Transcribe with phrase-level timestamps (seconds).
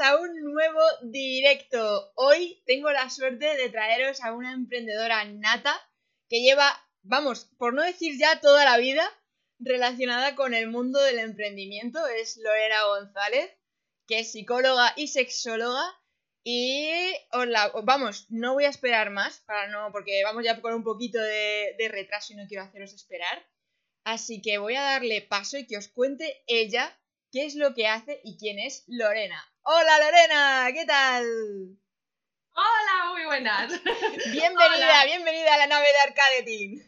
[0.00, 2.12] a un nuevo directo.
[2.14, 5.74] Hoy tengo la suerte de traeros a una emprendedora nata
[6.30, 6.72] que lleva,
[7.02, 9.04] vamos, por no decir ya toda la vida
[9.58, 12.06] relacionada con el mundo del emprendimiento.
[12.06, 13.50] Es Lorena González,
[14.06, 15.84] que es psicóloga y sexóloga.
[16.42, 16.90] Y
[17.30, 21.20] os vamos, no voy a esperar más, para no, porque vamos ya con un poquito
[21.20, 23.46] de retraso y no quiero haceros esperar.
[24.04, 26.98] Así que voy a darle paso y que os cuente ella
[27.30, 29.51] qué es lo que hace y quién es Lorena.
[29.64, 31.24] Hola Lorena, ¿qué tal?
[32.52, 33.70] Hola, muy buenas.
[34.32, 36.80] Bienvenida, bienvenida a la nave de Arcade Team.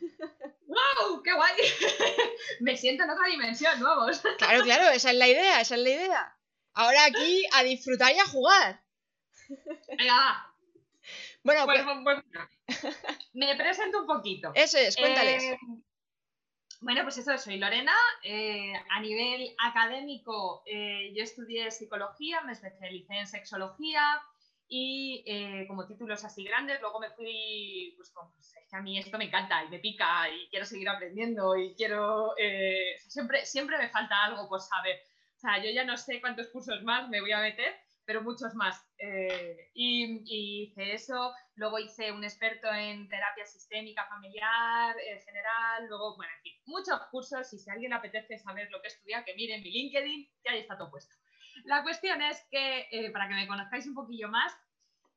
[0.66, 1.22] ¡Wow!
[1.22, 1.52] ¡Qué guay!
[2.60, 4.20] Me siento en otra dimensión, vamos.
[4.38, 6.38] Claro, claro, esa es la idea, esa es la idea.
[6.72, 8.82] Ahora aquí a disfrutar y a jugar.
[9.96, 10.54] Venga, va.
[11.44, 12.24] Bueno, pues, pues,
[12.82, 12.96] pues
[13.34, 14.50] me presento un poquito.
[14.54, 15.44] Eso es, cuéntales.
[15.44, 15.58] Eh,
[16.84, 17.94] bueno, pues eso, soy Lorena.
[18.22, 24.02] Eh, a nivel académico, eh, yo estudié psicología, me especialicé en sexología
[24.68, 28.98] y eh, como títulos así grandes, luego me fui, pues, pues, es que a mí
[28.98, 32.34] esto me encanta y me pica y quiero seguir aprendiendo y quiero,
[33.08, 35.00] siempre, siempre me falta algo por saber.
[35.36, 37.74] O sea, yo ya no sé cuántos cursos más me voy a meter,
[38.06, 38.84] pero muchos más.
[38.98, 46.16] Eh, y, hice eso, luego hice un experto en terapia sistémica familiar, en general, luego,
[46.16, 49.24] bueno, en fin, muchos cursos y si a alguien le apetece saber lo que estudia,
[49.24, 51.14] que miren mi LinkedIn, que ahí está todo puesto.
[51.64, 54.52] La cuestión es que, eh, para que me conozcáis un poquillo más,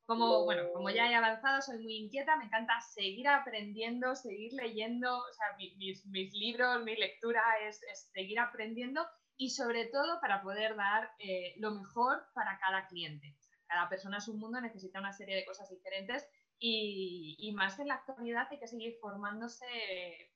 [0.06, 5.18] como, bueno, como ya he avanzado, soy muy inquieta, me encanta seguir aprendiendo, seguir leyendo,
[5.18, 9.06] o sea, mis, mis libros, mi lectura es, es seguir aprendiendo
[9.38, 13.36] y sobre todo para poder dar eh, lo mejor para cada cliente.
[13.68, 17.94] Cada persona es un mundo, necesita una serie de cosas diferentes y, más en la
[17.94, 19.64] actualidad hay que seguir formándose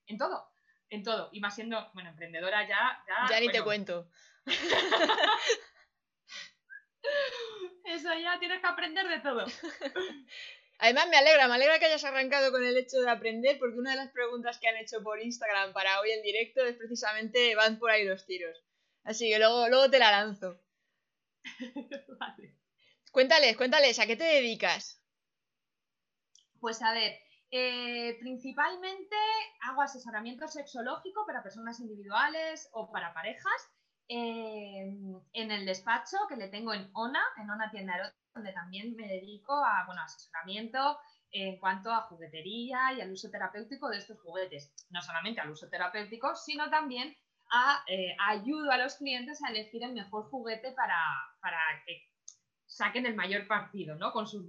[0.06, 0.48] en todo,
[0.88, 1.30] en todo.
[1.32, 3.04] Y más siendo, bueno, emprendedora ya...
[3.28, 4.08] Ya, ni te cuento.
[7.84, 9.44] Eso ya tienes que aprender de todo.
[10.78, 13.90] Además, me alegra, me alegra que hayas arrancado con el hecho de aprender, porque una
[13.90, 17.78] de las preguntas que han hecho por Instagram para hoy en directo es precisamente van
[17.78, 18.62] por ahí los tiros.
[19.04, 20.60] Así que luego, luego te la lanzo.
[22.20, 22.56] vale.
[23.10, 25.02] Cuéntales, cuéntales, ¿a qué te dedicas?
[26.60, 27.18] Pues a ver,
[27.50, 29.16] eh, principalmente
[29.62, 33.70] hago asesoramiento sexológico para personas individuales o para parejas
[34.08, 34.96] eh,
[35.32, 39.52] en el despacho que le tengo en ONA, en ONA Tienda donde también me dedico
[39.52, 40.98] a bueno, asesoramiento
[41.30, 44.72] en cuanto a juguetería y al uso terapéutico de estos juguetes.
[44.90, 47.14] No solamente al uso terapéutico, sino también
[47.86, 51.04] eh, ayudo a los clientes a elegir el mejor juguete para,
[51.86, 52.08] que
[52.66, 54.12] saquen el mayor partido, ¿no?
[54.12, 54.46] Con sus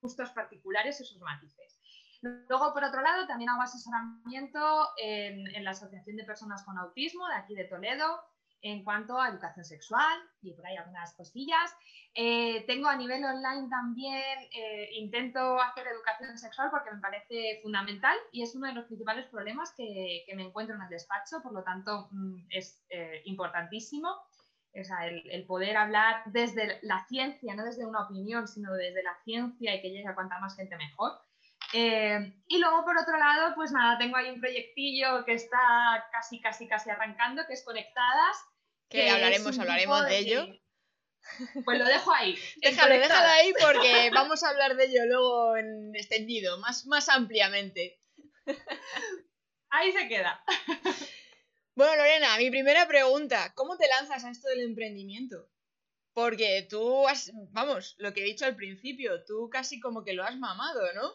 [0.00, 1.78] gustos particulares y sus matices.
[2.22, 7.26] Luego, por otro lado, también hago asesoramiento en, en la Asociación de Personas con Autismo
[7.28, 8.20] de aquí de Toledo,
[8.62, 11.74] en cuanto a educación sexual y por ahí algunas cosillas.
[12.14, 18.16] Eh, tengo a nivel online también, eh, intento hacer educación sexual porque me parece fundamental
[18.32, 21.62] y es uno de los principales problemas que, me encuentro en el despacho, por lo
[21.62, 24.08] tanto mm, es eh, importantísimo.
[24.78, 29.16] O sea, el, poder hablar desde la ciencia, no desde una opinión, sino desde la
[29.24, 31.12] ciencia y que llegue a cuanta más gente mejor.
[31.72, 36.66] Y luego, por otro lado, pues nada, tengo ahí un proyectillo que está casi, casi,
[36.66, 38.36] casi arrancando, que es Conectadas.
[38.88, 40.46] Que, hablaremos, hablaremos de ello.
[41.64, 42.38] Pues lo dejo ahí.
[42.56, 48.00] déjalo, déjalo ahí porque vamos a hablar de ello luego en extendido, más, más ampliamente.
[49.70, 50.42] Ahí se queda.
[51.74, 55.48] Bueno, Lorena, mi primera pregunta, ¿cómo te lanzas a esto del emprendimiento?
[56.12, 60.24] Porque tú has, vamos, lo que he dicho al principio, tú casi como que lo
[60.24, 61.12] has mamado, ¿no?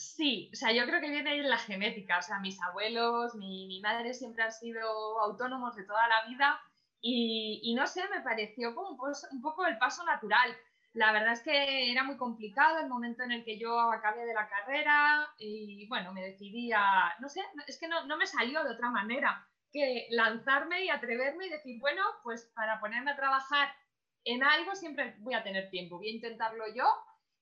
[0.00, 3.66] Sí, o sea, yo creo que viene en la genética, o sea, mis abuelos, mi,
[3.66, 4.80] mi madre siempre han sido
[5.20, 6.58] autónomos de toda la vida
[7.02, 10.56] y, no sé, me pareció como pues, un poco el paso natural.
[10.94, 14.32] La verdad es que era muy complicado el momento en el que yo acabé de
[14.32, 18.64] la carrera y bueno, me decidí a, no sé, es que no, no me salió
[18.64, 23.68] de otra manera que lanzarme y atreverme y decir, bueno, pues para ponerme a trabajar
[24.24, 26.84] en algo siempre voy a tener tiempo, voy a intentarlo yo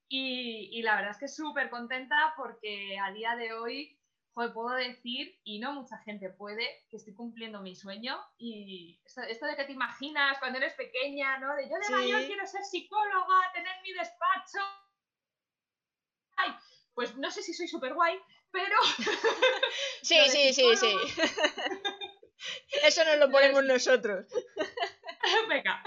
[0.09, 3.99] y, y la verdad es que súper contenta porque a día de hoy
[4.53, 8.19] puedo decir, y no mucha gente puede, que estoy cumpliendo mi sueño.
[8.39, 11.55] Y esto, de que te imaginas cuando eres pequeña, ¿no?
[11.57, 14.59] De yo de mayor quiero ser psicóloga, tener mi despacho.
[16.37, 16.55] Ay,
[16.95, 18.21] pues no sé si soy súper guay,
[18.53, 18.77] pero.
[20.03, 20.97] sí, sí, sí, sí.
[22.85, 24.27] Eso nos lo ponemos nosotros.
[25.49, 25.83] Venga.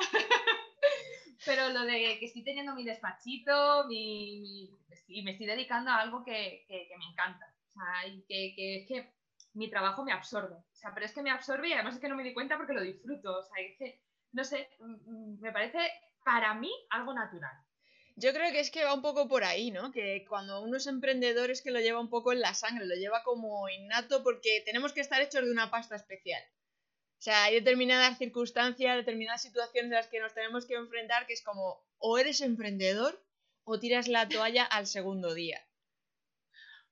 [1.46, 4.70] Pero lo de que estoy teniendo mi despachito mi,
[5.08, 7.52] y me estoy dedicando a algo que me encanta.
[7.68, 9.14] O sea, y que, que, que
[9.54, 10.56] mi trabajo me absorbe.
[10.56, 12.58] O sea, pero es que me absorbe y además es que no me di cuenta
[12.58, 13.40] porque lo disfruto.
[13.40, 14.02] O sea, es que,
[14.32, 15.80] no sé, mm, mm, me parece
[16.24, 17.54] para mí algo natural.
[18.18, 19.92] Yo creo que es que va un poco por ahí, ¿no?
[19.92, 22.96] Que cuando uno es emprendedor es que lo lleva un poco en la sangre, lo
[22.96, 26.44] lleva como innato porque tenemos que estar hechos de una pasta especial.
[27.22, 31.34] O sea, hay determinadas circunstancias, determinadas situaciones en las que nos tenemos que enfrentar que
[31.34, 33.24] es como o eres emprendedor
[33.64, 35.64] o tiras la toalla al segundo día.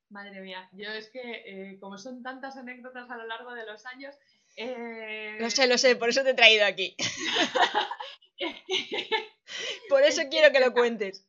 [0.10, 3.88] Madre mía, yo es que eh, como son tantas anécdotas a lo largo de los
[3.88, 4.14] años...
[4.56, 5.38] Eh...
[5.40, 6.96] Lo sé, lo sé, por eso te he traído aquí.
[9.90, 11.28] Por eso quiero que lo cuentes.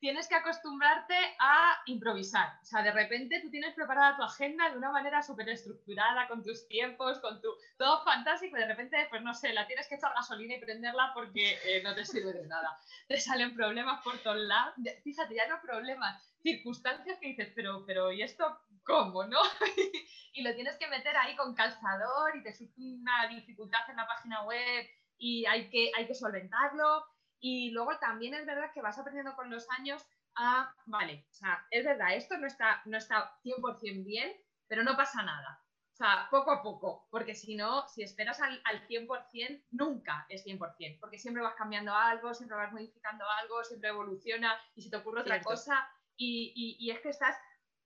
[0.00, 2.58] Tienes que acostumbrarte a improvisar.
[2.62, 6.42] O sea, de repente tú tienes preparada tu agenda de una manera súper estructurada, con
[6.42, 7.48] tus tiempos, con tu.
[7.76, 11.58] todo fantástico, de repente, pues no sé, la tienes que echar gasolina y prenderla porque
[11.64, 12.76] eh, no te sirve de nada.
[13.08, 14.74] Te salen problemas por todos lados.
[15.02, 19.40] Fíjate, ya no problemas, circunstancias que dices, pero, pero, ¿y esto cómo, no?
[20.32, 24.06] y lo tienes que meter ahí con calzador y te surge una dificultad en la
[24.06, 24.86] página web
[25.18, 27.04] y hay que, hay que solventarlo.
[27.40, 30.04] Y luego también es verdad que vas aprendiendo con los años
[30.36, 34.32] a, vale, o sea, es verdad, esto no está, no está 100% bien,
[34.66, 35.64] pero no pasa nada.
[35.92, 40.46] O sea, poco a poco, porque si no, si esperas al, al 100%, nunca es
[40.46, 44.96] 100%, porque siempre vas cambiando algo, siempre vas modificando algo, siempre evoluciona y si te
[44.96, 47.36] ocurre otra cosa y, y, y es que estás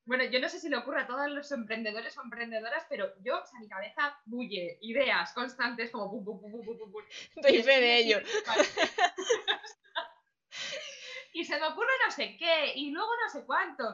[0.05, 3.41] bueno, yo no sé si le ocurre a todos los emprendedores o emprendedoras, pero yo,
[3.41, 7.05] o sea, mi cabeza bulle ideas constantes como pum, pum, pum, pum, pum, pum.
[7.37, 8.19] Doy fe de ello.
[11.35, 13.85] y se me ocurre no sé qué, y luego no sé cuánto.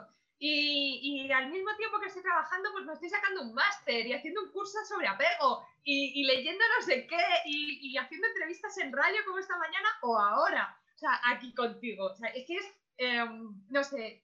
[0.40, 4.12] Y, y, al mismo tiempo que estoy trabajando, pues me estoy sacando un máster y
[4.12, 8.78] haciendo un curso sobre apego y, y leyendo no sé qué y, y, haciendo entrevistas
[8.78, 10.78] en radio como esta mañana o ahora.
[10.94, 12.06] O sea, aquí contigo.
[12.06, 13.24] O sea, es que es, eh,
[13.68, 14.22] no sé,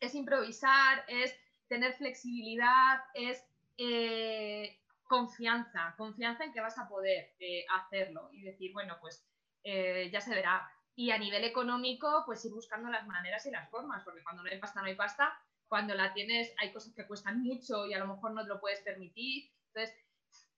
[0.00, 1.38] es improvisar, es
[1.68, 8.72] tener flexibilidad, es eh, confianza, confianza en que vas a poder eh, hacerlo y decir,
[8.72, 9.24] bueno, pues
[9.62, 10.68] eh, ya se verá.
[10.96, 14.50] Y a nivel económico, pues ir buscando las maneras y las formas, porque cuando no
[14.50, 15.32] hay pasta, no hay pasta.
[15.68, 18.60] Cuando la tienes, hay cosas que cuestan mucho y a lo mejor no te lo
[18.60, 19.50] puedes permitir.
[19.68, 19.96] Entonces,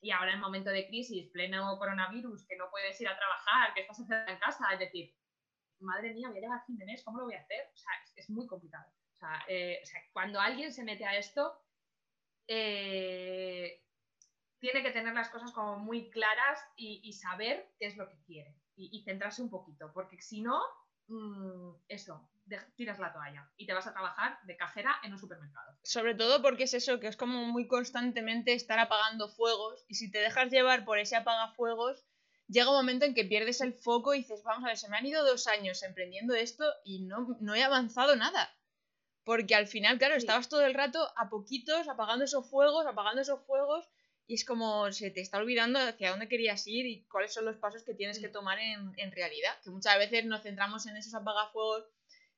[0.01, 3.83] y ahora en momento de crisis, pleno coronavirus, que no puedes ir a trabajar, que
[3.83, 5.15] estás en casa, es decir,
[5.81, 7.71] madre mía, voy a llegar a fin de mes, ¿cómo lo voy a hacer?
[7.73, 8.91] O sea, es muy complicado.
[9.49, 11.61] Eh, o sea, cuando alguien se mete a esto,
[12.49, 13.83] eh,
[14.59, 18.57] tiene que tener las cosas como muy claras y, saber qué es lo que quiere
[18.77, 20.61] y, centrarse un poquito, porque si no,
[21.09, 22.29] mm, eso,
[22.77, 25.77] tiras la toalla y te vas a trabajar de cajera en un supermercado.
[25.83, 30.11] Sobre todo porque es eso, que es como muy constantemente estar apagando fuegos y si
[30.11, 32.05] te dejas llevar por ese apagafuegos,
[32.49, 34.97] llega un momento en que pierdes el foco y dices, vamos a ver, se me
[34.97, 38.55] han ido dos años emprendiendo esto y no, no he avanzado nada.
[39.25, 43.41] Porque al final, claro, estabas todo el rato a poquitos, apagando esos fuegos, apagando esos
[43.47, 43.89] fuegos,
[44.27, 47.57] y es como se te está olvidando hacia dónde querías ir y cuáles son los
[47.57, 48.33] pasos que tienes que mm.
[48.33, 49.53] tomar en, en realidad.
[49.63, 51.85] Que muchas veces nos centramos en esos apagafuegos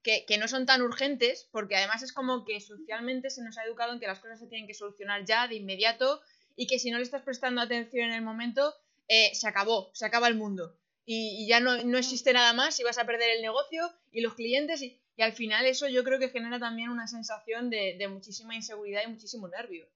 [0.03, 3.65] que, que, no son tan urgentes, porque además es como que socialmente se nos ha
[3.65, 6.21] educado en que las cosas se tienen que solucionar ya, de inmediato,
[6.57, 8.75] y que si no le estás prestando atención en el momento,
[9.09, 10.77] eh, se acabó, se acaba el mundo.
[11.07, 14.21] Y, y ya no, no, existe nada más y vas a perder el negocio y
[14.21, 14.83] los clientes.
[14.83, 19.03] Y, y al final eso yo creo que genera también una sensación de, muchísima inseguridad
[19.07, 19.87] y muchísimo nervio.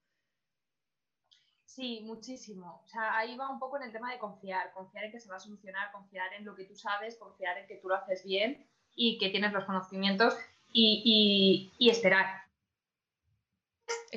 [1.65, 2.81] Sí, muchísimo.
[2.83, 5.29] O sea, ahí va un poco en el tema de confiar, confiar en que se
[5.29, 8.23] va a solucionar, confiar en lo que tú sabes, confiar en que tú lo haces
[8.23, 8.65] bien
[8.95, 10.35] y que tienes los conocimientos
[10.73, 12.48] y, y esperar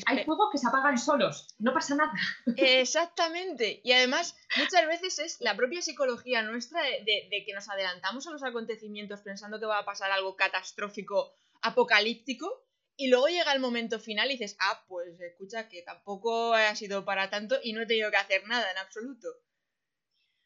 [0.07, 2.13] hay fuegos que se apagan solos, no pasa nada.
[2.57, 3.81] Exactamente.
[3.85, 8.43] Y además, muchas veces es la propia psicología nuestra de, que nos adelantamos a los
[8.43, 12.65] acontecimientos pensando que va a pasar algo catastrófico, apocalíptico,
[12.97, 17.05] y luego llega el momento final y dices, ah, pues escucha que tampoco ha sido
[17.05, 19.29] para tanto y no he tenido que hacer nada en absoluto.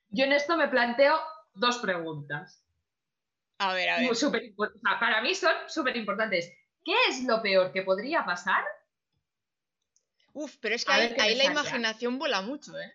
[0.08, 1.18] Yo en esto me planteo
[1.54, 2.64] dos preguntas.
[3.58, 4.10] A ver, a ver.
[5.00, 6.52] para mí son súper importantes.
[6.84, 8.64] ¿Qué es lo peor que podría pasar
[10.36, 12.92] Uf, pero es que ahí, la imaginación vuela mucho, ¿eh?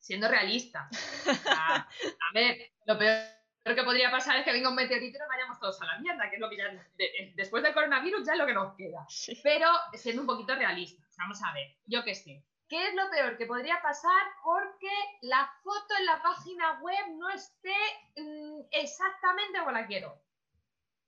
[0.00, 0.90] Siendo realista.
[1.46, 1.88] a
[2.34, 3.28] ver, lo peor
[3.64, 6.28] que podría pasar es que venga un meteorito y nos vayamos todos a la mierda,
[6.28, 6.88] que es lo que ya.
[7.36, 9.06] después del coronavirus ya es lo que nos queda.
[9.44, 12.44] Pero siendo un poquito realistas, vamos a ver, yo qué sé.
[12.68, 14.90] ¿Qué es lo peor que podría pasar porque
[15.22, 17.76] la foto en la página web no esté
[18.16, 20.20] mm, exactamente como la quiero?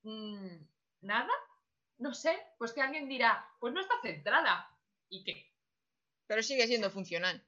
[0.04, 0.58] Mm,
[1.00, 1.32] ¿Nada?
[1.96, 4.72] No sé, pues que alguien dirá, pues no está centrada.
[5.08, 5.52] ¿Y qué?
[6.26, 7.42] Pero sigue siendo funcional.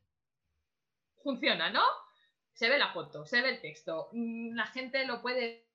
[1.23, 1.83] Funciona, ¿no?
[2.52, 5.67] Se ve la foto, se ve el texto, mm, la gente lo puede...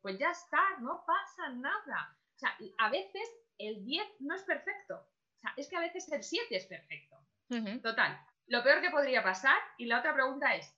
[0.00, 2.16] Pues ya está, no pasa nada.
[2.36, 4.94] O sea, a veces el 10 no es perfecto.
[4.96, 7.16] O sea, es que a veces el 7 es perfecto.
[7.82, 8.20] Total.
[8.46, 10.72] Lo peor que podría pasar, y la otra pregunta es,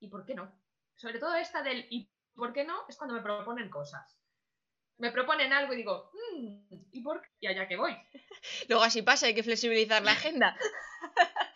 [0.00, 0.50] ¿y por qué no?
[0.96, 2.86] sobre todo esta del ¿y por qué no?
[2.88, 4.18] es cuando me proponen cosas.
[4.98, 6.56] Me proponen algo y digo, "Mm,
[6.92, 7.28] ¿y por qué?
[7.40, 7.96] Y allá que voy.
[8.68, 10.56] Luego así pasa, hay que flexibilizar la agenda.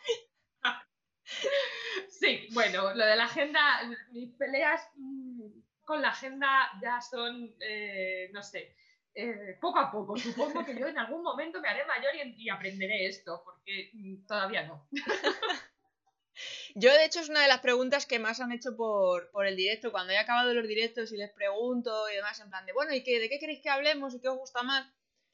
[2.09, 3.81] Sí, bueno, lo de la agenda,
[4.11, 8.75] mis peleas mm, con la agenda ya son, eh, no sé,
[9.15, 10.17] eh, poco a poco.
[10.17, 14.27] Supongo que yo en algún momento me haré mayor y, y aprenderé esto, porque mm,
[14.27, 14.89] todavía no.
[16.75, 19.57] Yo, de hecho, es una de las preguntas que más han hecho por, por el
[19.57, 19.91] directo.
[19.91, 23.03] Cuando he acabado los directos y les pregunto y demás, en plan de, bueno, ¿y
[23.03, 24.89] qué, de qué queréis que hablemos y qué os gusta más?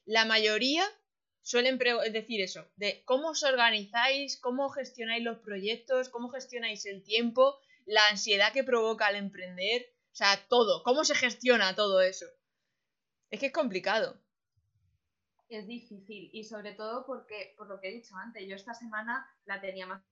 [0.04, 0.84] La mayoría
[1.44, 7.58] suelen decir eso, de cómo os organizáis, cómo gestionáis los proyectos, cómo gestionáis el tiempo,
[7.84, 12.26] la ansiedad que provoca el emprender, o sea, todo, cómo se gestiona todo eso.
[13.30, 14.18] Es que es complicado.
[15.48, 19.28] Es difícil y sobre todo porque, por lo que he dicho antes, yo esta semana
[19.44, 20.02] la tenía más...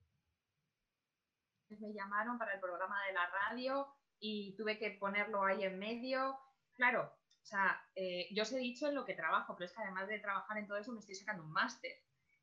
[1.81, 3.89] Me llamaron para el programa de la radio
[4.19, 6.39] y tuve que ponerlo ahí en medio.
[6.75, 7.13] Claro,
[7.43, 10.09] o sea, eh, yo os he dicho en lo que trabajo, pero es que además
[10.09, 11.93] de trabajar en todo eso me estoy sacando un máster.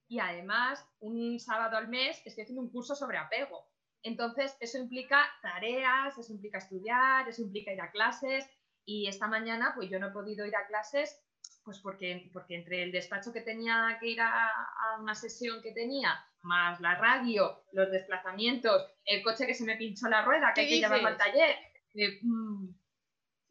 [0.08, 3.70] Y además, un sábado al mes estoy haciendo un curso sobre apego.
[4.02, 8.50] Entonces, eso implica tareas, eso implica estudiar, eso implica ir a clases.
[8.86, 11.22] Y esta mañana, pues yo no he podido ir a clases,
[11.70, 15.72] pues porque, porque entre el despacho que tenía que ir a, a una sesión que
[15.72, 20.62] tenía, más la radio, los desplazamientos, el coche que se me pinchó la rueda, que
[20.62, 21.56] ¿Qué hay que llevarlo al taller.
[21.94, 22.70] eh, mm,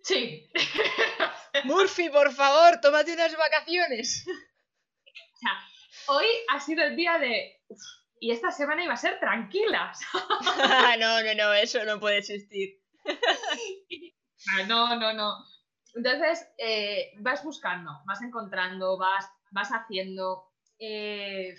[0.02, 0.50] sí,
[1.64, 4.26] Murphy, por favor, tómate unas vacaciones.
[5.30, 7.60] O sea, hoy ha sido el día de.
[7.68, 7.78] "Uf,
[8.18, 9.92] y esta semana iba a ser tranquila.
[10.98, 12.80] no, no, no, eso no puede existir.
[13.06, 15.32] Ah, no, no, no.
[15.95, 21.54] Entonces, eh, vas buscando, vas encontrando, vas, vas haciendo, eh,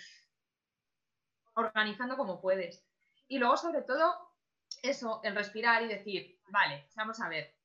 [1.56, 2.86] organizando como puedes.
[3.28, 4.16] Y luego, sobre todo,
[4.82, 7.56] eso, el respirar y decir, vale, vamos a ver.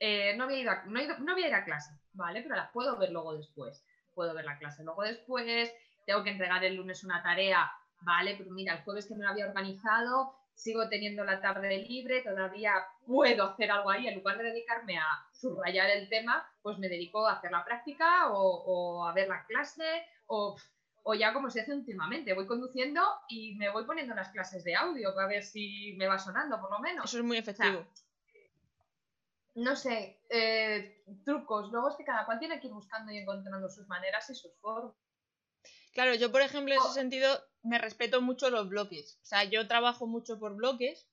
[0.00, 2.42] eh, no, voy a ir a, no, voy a ir a clase, ¿vale?
[2.42, 3.84] Pero las puedo ver luego después.
[4.14, 5.72] Puedo ver la clase luego después,
[6.06, 7.70] tengo que entregar el lunes una tarea,
[8.02, 8.36] ¿vale?
[8.38, 12.74] Pero mira, el jueves que me lo había organizado, sigo teniendo la tarde libre, todavía
[13.06, 17.26] puedo hacer algo ahí, en lugar de dedicarme a subrayar el tema, pues me dedico
[17.26, 20.56] a hacer la práctica o, o a ver la clase o,
[21.02, 24.74] o ya como se hace últimamente, voy conduciendo y me voy poniendo las clases de
[24.74, 27.04] audio para ver si me va sonando por lo menos.
[27.04, 27.84] Eso es muy efectivo.
[29.56, 33.68] No sé, eh, trucos, luego es que cada cual tiene que ir buscando y encontrando
[33.68, 34.94] sus maneras y sus formas.
[35.92, 36.92] Claro, yo por ejemplo en ese Oh.
[36.92, 37.28] sentido
[37.64, 39.18] me respeto mucho los bloques.
[39.22, 41.08] O sea, yo trabajo mucho por bloques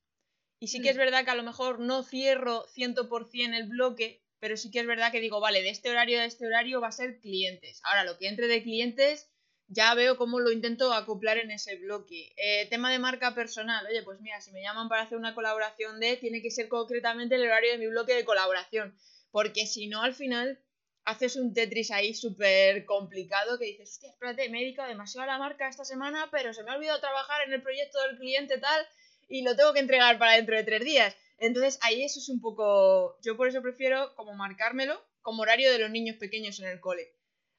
[0.59, 0.99] y sí que es Mm.
[0.99, 5.11] verdad que a lo mejor no cierro 100% el bloque, pero sí que es verdad
[5.11, 7.81] que digo, vale, de este horario a este horario va a ser clientes.
[7.83, 9.29] Ahora, lo que entre de clientes
[9.67, 12.33] ya veo cómo lo intento acoplar en ese bloque.
[12.35, 15.99] Eh, tema de marca personal, oye, pues mira, si me llaman para hacer una colaboración
[15.99, 18.97] de, tiene que ser concretamente el horario de mi bloque de colaboración,
[19.31, 20.59] porque si no, al final
[21.05, 25.33] haces un Tetris ahí súper complicado que dices, hostia, espérate, me he dedicado demasiado a
[25.33, 28.57] la marca esta semana, pero se me ha olvidado trabajar en el proyecto del cliente
[28.59, 28.85] tal
[29.27, 31.15] y lo tengo que entregar para dentro de tres días.
[31.37, 35.79] Entonces ahí eso es un poco, yo por eso prefiero como marcármelo como horario de
[35.79, 37.13] los niños pequeños en el cole.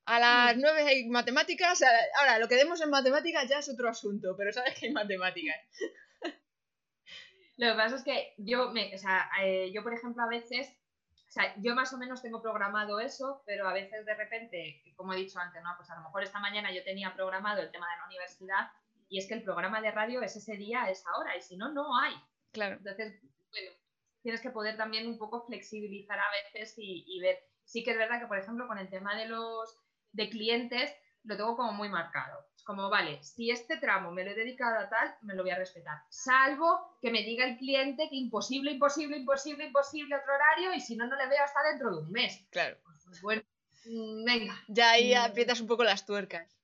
[0.04, 0.60] A las Mm.
[0.60, 1.80] nueve hay matemáticas,
[2.18, 5.56] ahora lo que demos en matemáticas ya es otro asunto, pero sabes que hay matemáticas.
[7.58, 10.68] Lo que pasa es que yo, me, o sea, eh, yo por ejemplo a veces,
[11.32, 15.14] o sea, yo más o menos tengo programado eso, pero a veces de repente, como
[15.14, 15.70] he dicho antes, ¿no?
[15.78, 18.70] Pues a lo mejor esta mañana yo tenía programado el tema de la universidad
[19.08, 21.56] y es que el programa de radio es ese día, a esa hora, y si
[21.56, 22.12] no, no hay.
[22.52, 22.76] Claro.
[22.76, 23.18] Entonces,
[23.50, 23.70] bueno,
[24.20, 27.38] tienes que poder también un poco flexibilizar a veces y, y ver.
[27.64, 29.74] Sí que es verdad que, por ejemplo, con el tema de los
[30.12, 32.46] de clientes, lo tengo como muy marcado.
[32.56, 35.50] Es como, vale, si este tramo me lo he dedicado a tal, me lo voy
[35.52, 36.02] a respetar.
[36.08, 40.96] Salvo que me diga el cliente que imposible, imposible, imposible, imposible otro horario y si
[40.96, 42.44] no, no le veo hasta dentro de un mes.
[42.50, 42.76] Claro.
[43.04, 43.42] Pues bueno,
[43.86, 45.18] mm, venga, Ya ahí Mm.
[45.18, 46.56] aprietas un poco las tuercas.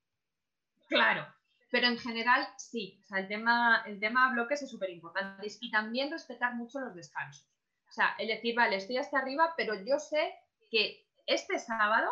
[0.89, 1.27] Claro,
[1.71, 5.71] pero en general sí, o sea, el tema, el tema bloques es súper importante y
[5.71, 7.47] también respetar mucho los descansos.
[7.89, 10.35] O sea, el decir, vale, estoy hasta arriba, pero yo sé
[10.71, 12.11] que este sábado,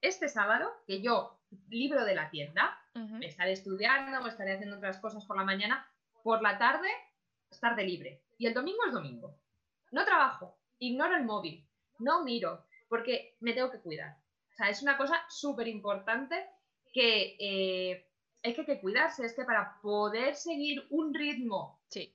[0.00, 2.78] este sábado, que yo libro de la tienda,
[3.22, 5.86] estaré estudiando o estaré haciendo otras cosas por la mañana,
[6.22, 6.88] por la tarde,
[7.50, 8.22] estar de libre.
[8.38, 9.36] Y el domingo es domingo.
[9.92, 11.66] No trabajo, ignoro el móvil,
[11.98, 14.16] no miro, porque me tengo que cuidar.
[14.52, 16.46] O sea, es una cosa súper importante
[16.92, 18.06] que eh,
[18.42, 22.14] es que hay que cuidarse, es que para poder seguir un ritmo Sí.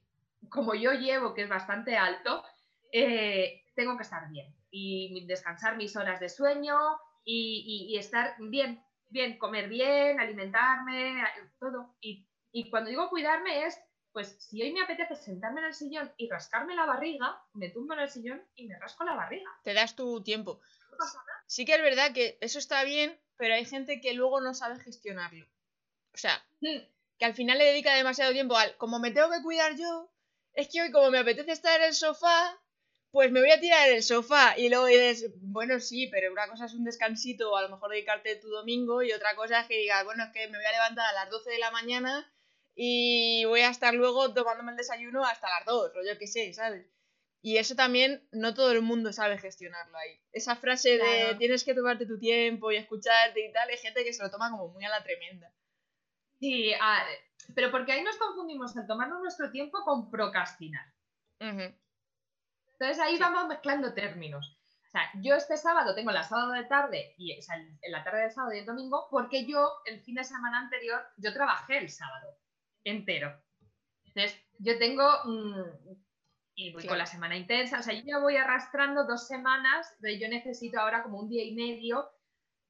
[0.49, 2.43] como yo llevo, que es bastante alto,
[2.91, 6.77] eh, tengo que estar bien y descansar mis horas de sueño
[7.25, 11.23] y, y- y estar bien, bien, comer bien, alimentarme,
[11.59, 11.95] todo.
[12.01, 13.79] Y, y cuando digo cuidarme es
[14.11, 17.93] pues si hoy me apetece sentarme en el sillón y rascarme la barriga, me tumbo
[17.93, 19.49] en el sillón y me rasco la barriga.
[19.63, 20.61] Te das tu tiempo.
[21.45, 24.79] Sí que es verdad que eso está bien, pero hay gente que luego no sabe
[24.79, 25.45] gestionarlo.
[26.13, 26.81] O sea, Hmm.
[27.19, 30.11] que al final le dedica demasiado tiempo al, como me tengo que cuidar yo,
[30.53, 32.59] es que hoy como me apetece estar en el sofá,
[33.11, 34.57] pues me voy a tirar en el sofá.
[34.57, 37.91] Y luego dices, bueno, sí, pero una cosa es un descansito o a lo mejor
[37.91, 40.71] dedicarte tu domingo y otra cosa es que digas, bueno, es que me voy a
[40.71, 42.31] levantar a las 12 de la mañana
[42.75, 46.53] y voy a estar luego tomándome el desayuno hasta las 2 o yo qué sé,
[46.53, 46.87] ¿sabes?
[47.41, 50.19] Y eso también no todo el mundo sabe gestionarlo ahí.
[50.33, 54.13] Esa frase de tienes que tomarte tu tiempo y escucharte y tal, hay gente que
[54.13, 55.51] se lo toma como muy a la tremenda.
[56.39, 57.05] Sí, ah,
[57.55, 60.85] pero porque ahí nos confundimos el tomarnos nuestro tiempo con procrastinar.
[62.79, 63.21] Entonces ahí Sí.
[63.21, 64.55] vamos mezclando términos.
[64.87, 68.03] O sea, yo este sábado tengo la sábado de tarde, y, o sea, en la
[68.03, 71.77] tarde del sábado y el domingo, porque yo el fin de semana anterior, yo trabajé
[71.77, 72.37] el sábado
[72.83, 73.39] entero.
[74.05, 75.63] Entonces, yo tengo, mm,
[76.55, 80.17] y voy con la semana intensa, o sea, yo ya voy arrastrando dos semanas, de
[80.19, 82.09] yo necesito ahora como un día y medio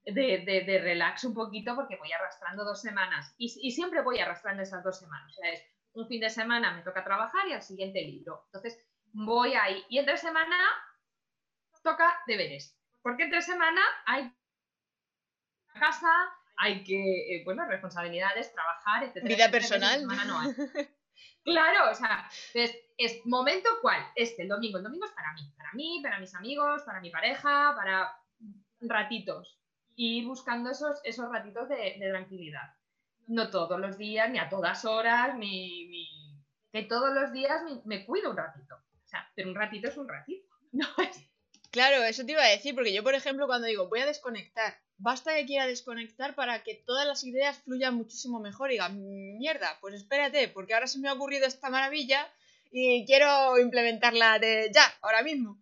[0.03, 3.33] de, de- de relax un poquito porque voy arrastrando dos semanas.
[3.37, 5.31] Y, y siempre voy arrastrando esas dos semanas.
[5.31, 5.63] O sea, es
[5.93, 8.43] un fin de semana me toca trabajar y al siguiente libro.
[8.47, 8.77] Entonces,
[9.13, 9.83] voy ahí.
[9.89, 10.57] Y entre semana
[11.83, 12.77] toca deberes.
[13.01, 14.33] Porque entre semana hay
[15.73, 16.09] casa,
[16.57, 19.23] hay que, eh, bueno, responsabilidades, trabajar, etc.
[19.23, 20.27] Vida personal.
[20.27, 20.89] no hay.
[21.43, 22.29] Claro, o sea,
[22.97, 24.77] es momento cuál, este, el domingo.
[24.77, 28.13] El domingo es para mí, para mí, para mis amigos, para mi pareja, para
[28.81, 29.57] ratitos.
[29.95, 32.73] Y ir buscando esos, esos ratitos de, de tranquilidad.
[33.27, 37.81] No todos los días, ni a todas horas, ni, ni- que todos los días me,
[37.85, 38.75] me cuido un ratito.
[39.09, 40.47] O sea, pero un ratito es un ratito.
[40.71, 41.17] No es
[41.71, 44.79] Claro, eso te iba a decir, porque yo, por ejemplo, cuando digo voy a desconectar,
[44.97, 49.77] basta que quiera desconectar para que todas las ideas fluyan muchísimo mejor y diga, mierda,
[49.81, 52.31] pues espérate, porque ahora se me ha ocurrido esta maravilla
[52.72, 55.59] y quiero implementarla de ya, ahora mismo.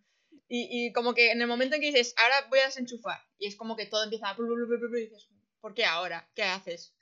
[0.49, 3.47] Y, y como que en el momento en que dices, ahora voy a desenchufar, y
[3.47, 4.35] es como que todo empieza a...
[4.35, 5.29] y dices,
[5.61, 6.29] ¿por qué ahora?
[6.35, 6.93] ¿Qué haces?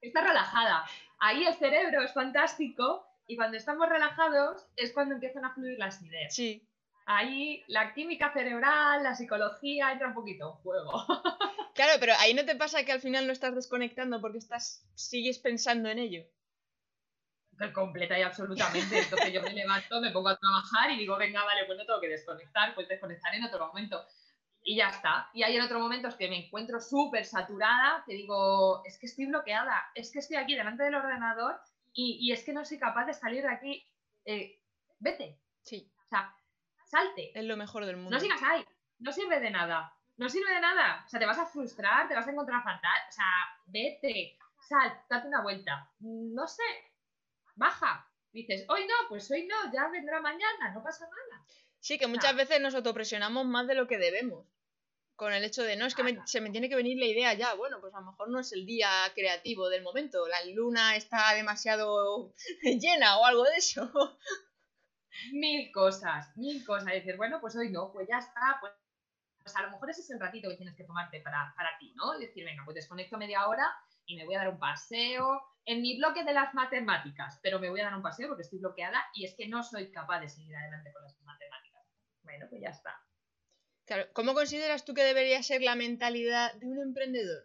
[0.00, 0.84] está relajada.
[1.18, 6.00] Ahí el cerebro es fantástico y cuando estamos relajados es cuando empiezan a fluir las
[6.02, 6.34] ideas.
[6.34, 6.66] Sí.
[7.06, 10.92] Ahí la química cerebral, la psicología entra un poquito en juego.
[11.76, 15.38] Claro, pero ahí no te pasa que al final no estás desconectando porque estás sigues
[15.38, 16.24] pensando en ello.
[17.74, 18.98] Completa y absolutamente.
[18.98, 22.00] Entonces yo me levanto, me pongo a trabajar y digo, venga, vale, pues no tengo
[22.00, 24.02] que desconectar, pues desconectar en otro momento.
[24.62, 25.28] Y ya está.
[25.34, 29.26] Y hay en otros momentos que me encuentro súper saturada, que digo, es que estoy
[29.26, 31.60] bloqueada, es que estoy aquí delante del ordenador
[31.96, 33.84] y, y es que no soy capaz de salir de aquí.
[34.24, 34.60] Eh,
[35.00, 36.32] vete, Sí, o sea,
[36.84, 37.36] salte.
[37.36, 38.10] es lo mejor del mundo.
[38.10, 38.64] No sigas ahí,
[39.00, 39.92] no sirve de nada.
[40.16, 41.02] No sirve de nada.
[41.04, 43.00] O sea, te vas a frustrar, te vas a encontrar fatal.
[43.08, 43.24] O sea,
[43.66, 45.90] vete, sal, date una vuelta.
[46.00, 46.62] No sé,
[47.54, 48.08] baja.
[48.32, 51.44] Dices, hoy no, pues hoy no, ya vendrá mañana, no pasa nada.
[51.80, 54.46] Sí, que muchas veces nos autopresionamos más de lo que debemos.
[55.16, 57.34] Con el hecho de, no, es que me- se me tiene que venir la idea
[57.34, 57.54] ya.
[57.54, 60.26] Bueno, pues a lo mejor no es el día creativo del momento.
[60.28, 63.90] La luna está demasiado llena o algo de eso.
[65.32, 66.88] Mil cosas, mil cosas.
[66.92, 68.58] Y dices, bueno, pues hoy no, pues ya está.
[68.60, 68.72] Pues,
[69.42, 71.94] pues a lo mejor ese es el ratito que tienes que tomarte para, para ti,
[71.96, 72.16] ¿no?
[72.18, 73.66] Y decir, venga, pues desconecto media hora
[74.06, 77.70] y me voy a dar un paseo en mi bloque de las matemáticas, pero me
[77.70, 80.28] voy a dar un paseo porque estoy bloqueada y es que no soy capaz de
[80.30, 81.82] seguir adelante con las matemáticas.
[82.24, 83.05] Bueno, pues ya está.
[83.86, 87.44] Claro, ¿cómo consideras tú que debería ser la mentalidad de un emprendedor?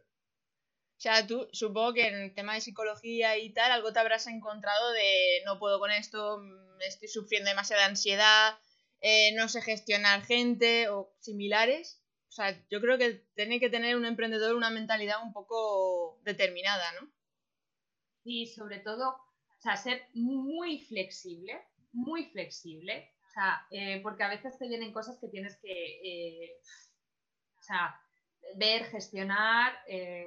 [0.97, 4.27] O sea, tú supongo que en el tema de psicología y tal, algo te habrás
[4.27, 6.41] encontrado de no puedo con esto,
[6.79, 8.57] estoy sufriendo demasiada ansiedad,
[9.01, 12.03] eh, no sé gestionar gente o similares.
[12.29, 16.91] O sea, yo creo que tiene que tener un emprendedor una mentalidad un poco determinada,
[16.93, 17.11] ¿no?
[18.23, 21.59] Y sobre todo, o sea, ser muy flexible,
[21.91, 23.11] muy flexible.
[23.31, 26.57] O sea, eh, porque a veces te vienen cosas que tienes que, eh,
[27.57, 27.97] o sea,
[28.57, 30.25] ver, gestionar eh,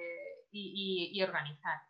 [0.50, 1.82] y, y- y organizar.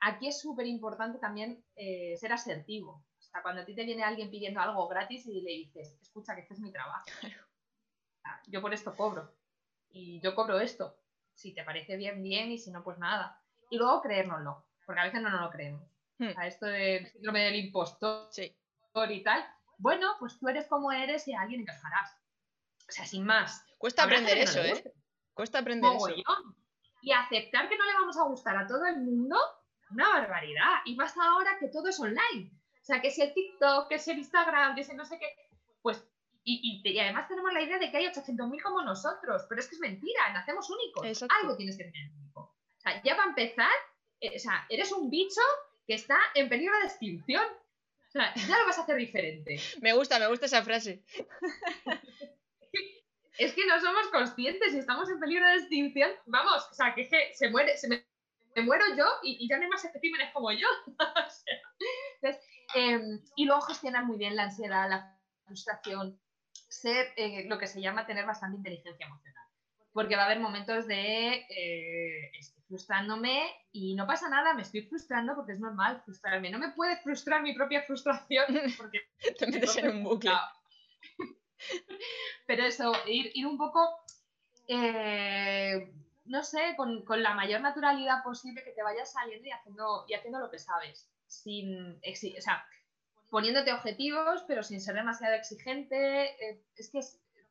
[0.00, 3.04] Aquí es súper importante también eh, ser asertivo.
[3.16, 6.34] O sea, cuando a ti te viene alguien pidiendo algo gratis y le dices, escucha,
[6.34, 7.04] que este es mi trabajo.
[8.48, 9.32] Yo por esto cobro.
[9.90, 10.98] Y yo cobro esto.
[11.34, 13.40] Si te parece bien, bien, y si no, pues nada.
[13.70, 15.88] Y luego creérnoslo, porque a veces no nos lo creemos.
[16.18, 16.28] Hmm.
[16.28, 18.56] O sea, esto del síndrome del impostor Sí.
[19.10, 19.44] y tal.
[19.78, 22.16] Bueno, pues tú eres como eres y a alguien encajarás.
[22.88, 23.64] O sea, sin más.
[23.78, 24.94] Cuesta Habrá aprender eso, no ¿eh?
[25.34, 25.98] Cuesta aprender eso.
[25.98, 26.56] Mogollón.
[27.02, 29.36] Y aceptar que no le vamos a gustar a todo el mundo,
[29.90, 30.80] una barbaridad.
[30.84, 32.50] Y más ahora que todo es online.
[32.80, 35.26] O sea, que si el TikTok, que si el Instagram, que si no sé qué.
[35.82, 36.04] Pues,
[36.42, 39.44] y, y además tenemos la idea de que hay 800.000 como nosotros.
[39.48, 41.04] Pero es que es mentira, nacemos únicos.
[41.04, 41.34] Exacto.
[41.42, 42.40] Algo tienes que tener único.
[42.40, 43.70] O sea, ya va a empezar,
[44.20, 45.40] eh, o sea, eres un bicho
[45.86, 47.44] que está en peligro de extinción.
[48.08, 49.60] O sea, ya lo vas a hacer diferente.
[49.82, 51.02] Me gusta, me gusta esa frase.
[53.38, 56.10] es que no somos conscientes y estamos en peligro de extinción.
[56.26, 58.06] Vamos, o sea, que, es que se muere, se me,
[58.62, 60.68] muero yo y, ya no hay más especímenes como yo.
[62.74, 66.20] Em, y luego gestionar muy bien la ansiedad, la frustración,
[66.68, 69.35] ser eh, lo que se llama tener bastante inteligencia emocional.
[69.96, 74.82] Porque va a haber momentos de eh, estoy frustrándome y no pasa nada, me estoy
[74.82, 76.50] frustrando porque es normal frustrarme.
[76.50, 78.44] No me puede frustrar mi propia frustración
[78.76, 80.32] porque te metes en un bucle.
[82.46, 83.80] Pero eso, ir, ir un poco,
[84.68, 85.90] eh,
[86.26, 90.12] no sé, con, con, la mayor naturalidad posible que te vayas saliendo y haciendo, y
[90.12, 91.08] haciendo lo que sabes.
[91.26, 92.66] Sin, o sea,
[93.30, 96.24] poniéndote objetivos, pero sin ser demasiado exigente.
[96.46, 97.00] Eh, es que,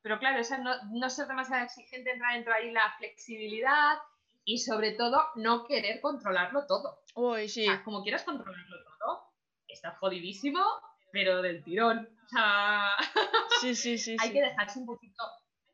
[0.05, 3.97] pero claro, esa no, no, ser demasiado exigente entra dentro ahí la flexibilidad
[4.43, 7.01] y sobre todo no querer controlarlo todo.
[7.15, 7.65] Uy, sí.
[7.83, 9.33] como quieras controlarlo todo,
[9.67, 10.63] estás jodidísimo,
[11.11, 12.07] pero del tirón.
[12.23, 12.91] O sea,
[13.61, 15.23] sí, sí, sí, hay que dejarse un poquito,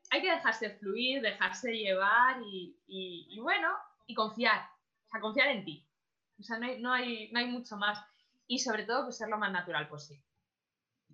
[0.08, 3.68] hay que dejarse fluir, dejarse llevar y, y, bueno,
[4.06, 4.62] y confiar.
[4.62, 5.86] O sea, confiar en ti.
[6.40, 8.02] O sea, no hay, no hay, no hay mucho más
[8.46, 10.24] y sobre todo pues ser lo más natural posible.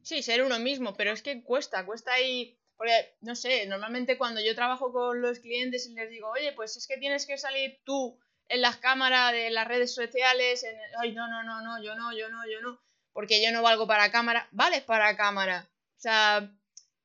[0.04, 4.40] Sí, ser uno mismo, pero es que cuesta, cuesta ahí, porque no sé, normalmente cuando
[4.40, 7.80] yo trabajo con los clientes y les digo, oye, pues es que tienes que salir
[7.84, 8.16] tú
[8.48, 12.16] en las cámaras de las redes sociales, en, ay, no, no, no, no, yo no,
[12.16, 12.80] yo no, yo no,
[13.12, 15.68] porque yo no valgo para cámara, vales para cámara.
[15.96, 16.50] O sea,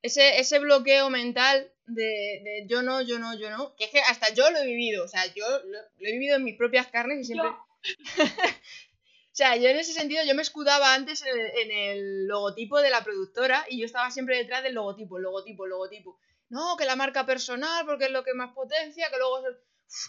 [0.04, 4.32] ese, ese bloqueo mental de, yo no, yo no, yo no, que es que hasta
[4.32, 7.24] yo lo he vivido, o sea, yo lo, he vivido en mis propias carnes y
[7.24, 7.50] siempre...
[9.34, 13.04] O sea, yo en ese sentido, yo me escudaba antes en el, logotipo de la
[13.04, 16.20] productora y yo estaba siempre detrás del logotipo, logotipo, logotipo.
[16.50, 19.42] No, que la marca personal, porque es lo que más potencia, que luego...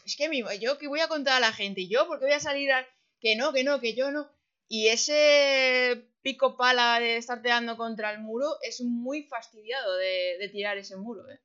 [0.04, 2.34] es que mismo, yo que voy a contar a la gente, y yo porque voy
[2.34, 2.86] a salir a...
[3.18, 4.30] Que no, que no, que yo no.
[4.68, 10.76] Y ese pico pala de estar tirando contra el muro es muy fastidiado de, tirar
[10.76, 11.40] ese muro, ¿eh?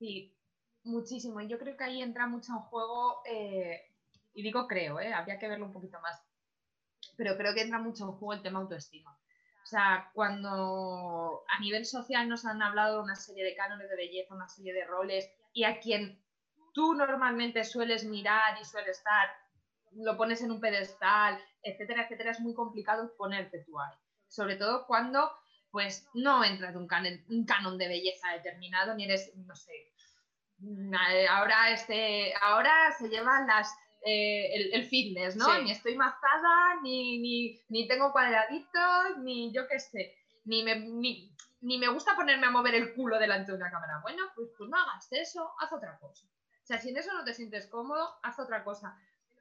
[0.00, 0.36] Sí,
[0.82, 1.40] muchísimo.
[1.40, 3.85] Y yo creo que ahí entra mucho en juego eh,
[4.36, 5.12] y digo creo, ¿eh?
[5.12, 6.22] habría que verlo un poquito más.
[7.16, 9.18] Pero creo que entra mucho en juego el tema autoestima.
[9.64, 13.96] O sea, cuando a nivel social nos han hablado de una serie de cánones de
[13.96, 16.22] belleza, una serie de roles, y a quien
[16.74, 19.28] tú normalmente sueles mirar y sueles estar,
[19.92, 23.96] lo pones en un pedestal, etcétera, etcétera, es muy complicado ponerte tú ahí.
[24.28, 25.30] Sobre todo cuando
[25.70, 26.88] pues no entras en un,
[27.28, 29.72] un canon de belleza determinado, ni eres, no sé,
[31.28, 33.74] ahora, este, ahora se llevan las
[34.08, 35.62] eh, el, fitness, ¿no?
[35.62, 40.14] Ni estoy mazada, ni, ni, ni, tengo cuadraditos, ni yo qué sé,
[40.44, 43.98] ni me, ni, me gusta ponerme a mover el culo delante de una cámara.
[44.02, 46.24] Bueno, pues, pues no hagas eso, haz otra cosa.
[46.24, 48.96] O sea, si en eso no te sientes cómodo, haz otra cosa.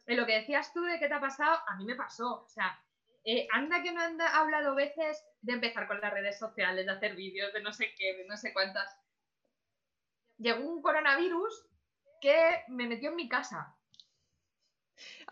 [0.08, 2.42] En lo que decías tú de qué te ha pasado, a mí me pasó.
[2.42, 2.76] O sea,
[3.24, 7.16] eh, anda que me han hablado veces de empezar con las redes sociales, de hacer
[7.16, 9.00] vídeos, de no sé qué, de no sé cuántas.
[10.40, 11.68] Llegó un coronavirus
[12.20, 13.75] que me metió en mi casa.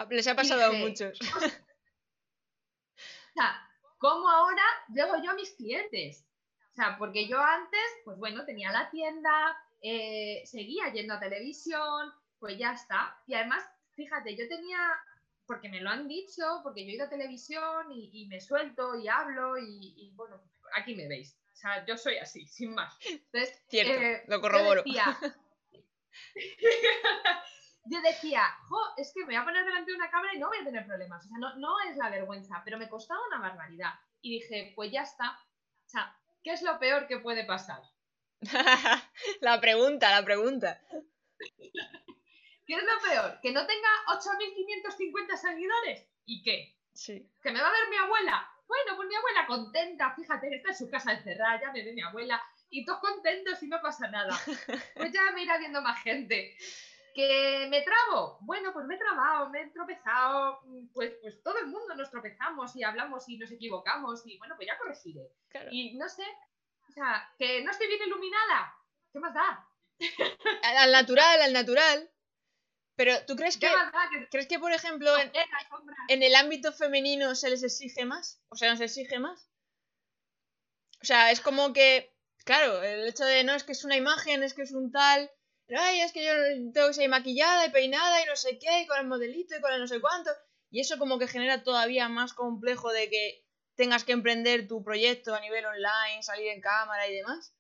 [0.10, 1.20] Les ha pasado a muchos.
[1.22, 1.40] O
[3.34, 6.26] sea, ¿cómo ahora llego yo a mis clientes?
[6.72, 12.12] O sea, porque yo antes, pues bueno, tenía la tienda, eh, seguía yendo a televisión,
[12.40, 13.16] pues ya está.
[13.28, 13.64] Y además,
[13.96, 14.80] fíjate, yo tenía,
[15.46, 19.08] porque me lo han dicho, porque yo he ido a televisión y, me suelto y
[19.08, 20.42] hablo y, bueno,
[20.76, 21.38] aquí me veis.
[21.54, 22.98] O sea, yo soy así, sin más.
[23.06, 24.84] Entonces, Cierto, eh, lo corroboro.
[24.84, 25.18] yo decía,
[28.70, 30.64] jo, es que me voy a poner delante de una cámara y no voy a
[30.64, 31.26] tener problemas.
[31.26, 33.94] O sea, no, no es la vergüenza, pero me costaba una barbaridad.
[34.22, 35.32] Y dije, pues ya está.
[35.86, 37.82] O sea, ¿qué es lo peor que puede pasar?
[39.42, 40.82] la pregunta, la pregunta.
[42.66, 43.40] ¿Qué es lo peor?
[43.42, 46.10] ¿Que no tenga 8.550 seguidores?
[46.26, 46.78] ¿Y qué?
[46.94, 47.30] Sí.
[47.42, 48.50] ¿Que me va a ver mi abuela?
[48.66, 52.02] Bueno, pues mi abuela contenta, fíjate, está en su casa encerrada, ya me ve mi
[52.02, 54.36] abuela, y todos contentos y no pasa nada.
[54.96, 56.56] Pues ya me irá viendo más gente.
[57.14, 58.40] ¿Que me trabo?
[58.42, 60.62] Bueno, pues me he trabado, me he tropezado,
[60.94, 64.68] pues, pues todo el mundo nos tropezamos y hablamos y nos equivocamos y bueno, pues
[64.68, 65.30] ya corregiré.
[65.70, 66.26] Y no sé,
[66.90, 68.74] o sea, que no estoy bien iluminada,
[69.12, 69.68] ¿qué más da?
[70.64, 72.10] Al natural, al natural.
[72.96, 73.68] Pero ¿tú crees que,
[74.30, 75.32] crees que por ejemplo, en,
[76.10, 78.40] en, el ámbito femenino se les exige más?
[78.50, 79.50] O sea, ¿nos exige más?
[81.02, 84.44] O sea, es como que, claro, el hecho de no es que es una imagen,
[84.44, 85.32] es que es un tal
[85.70, 86.34] ay, es que yo
[86.74, 89.62] tengo que ser maquillada y peinada y no sé qué, y con el modelito y
[89.62, 90.32] con el no sé cuánto.
[90.70, 93.46] Y eso como que genera todavía más complejo de que
[93.76, 97.56] tengas que emprender tu proyecto a nivel online, salir en cámara y demás.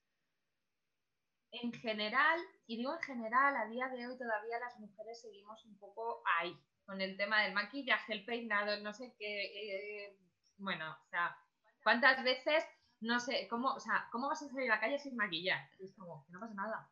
[1.52, 5.78] En general, y digo en general, a día de hoy todavía las mujeres seguimos un
[5.78, 6.56] poco ahí.
[6.86, 9.46] con el tema del maquillaje, el peinado, no sé qué.
[9.46, 10.18] eh,
[10.58, 11.38] bueno, o sea,
[11.84, 12.63] ¿cuántas veces,
[13.00, 15.70] no sé, cómo, o sea, cómo vas a salir a la calle sin maquillar?
[15.80, 16.89] Es como, que no pasa nada.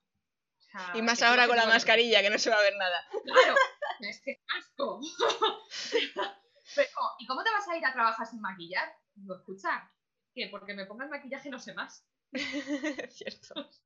[0.72, 3.04] Sea, Y más ahora con la mascarilla, que no se va a ver nada.
[3.24, 3.56] Claro,
[4.00, 5.00] es que asco.
[6.76, 8.96] Pero, ¿Y cómo te vas a ir a trabajar sin maquillar?
[9.14, 9.92] Digo, escucha,
[10.34, 12.06] que porque me ponga el maquillaje no sé más.
[13.10, 13.56] Cierto.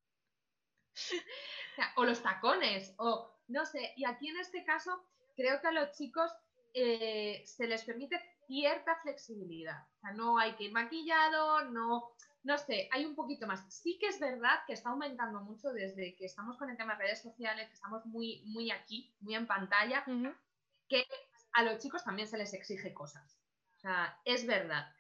[0.97, 3.93] O, sea, o los tacones, o no sé.
[3.97, 6.31] Y aquí en este caso, creo que a los chicos
[6.73, 8.17] eh, se les permite
[8.47, 9.85] cierta flexibilidad.
[9.97, 12.15] O sea, no hay que ir maquillado, no,
[12.45, 13.65] no sé, hay un poquito más.
[13.73, 17.03] Sí que es verdad que está aumentando mucho desde que estamos con el tema de
[17.03, 20.31] redes sociales, que estamos muy, muy aquí, muy en pantalla, Ujú.
[21.53, 23.39] a los chicos también se les exige cosas.
[23.77, 24.93] O sea, es verdad.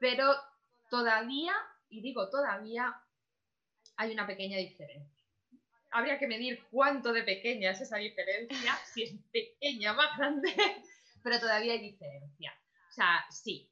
[0.00, 0.34] Pero
[0.90, 1.54] todavía,
[1.88, 3.00] y digo todavía,
[3.96, 5.24] hay una pequeña diferencia.
[5.92, 10.48] Habría que medir cuánto de pequeña es esa diferencia, si es pequeña, más grande,
[11.22, 12.52] pero todavía hay diferencia.
[12.90, 13.68] O sea, sí.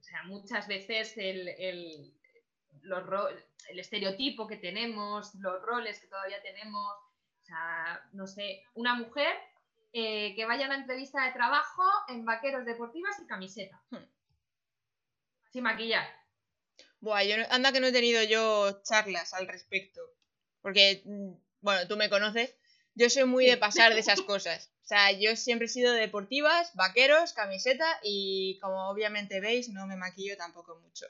[0.00, 2.17] O sea, muchas veces el, el-
[2.88, 3.28] los ro-
[3.68, 6.94] el estereotipo que tenemos, los roles que todavía tenemos,
[7.42, 9.34] o sea, no sé, una mujer
[9.92, 13.80] eh, que vaya a una entrevista de trabajo en vaqueros deportivas y camiseta.
[13.90, 14.04] Hmm.
[15.52, 16.06] Sin maquillar.
[17.00, 20.00] Buah, yo no- anda que no he tenido yo charlas al respecto.
[20.60, 22.54] Porque, mm, bueno, tú me conoces.
[22.94, 24.70] Yo soy muy de pasar de esas cosas.
[24.82, 29.86] O sea, yo siempre he sido de deportivas, vaqueros, camiseta y como obviamente veis, no
[29.86, 31.06] me maquillo tampoco mucho.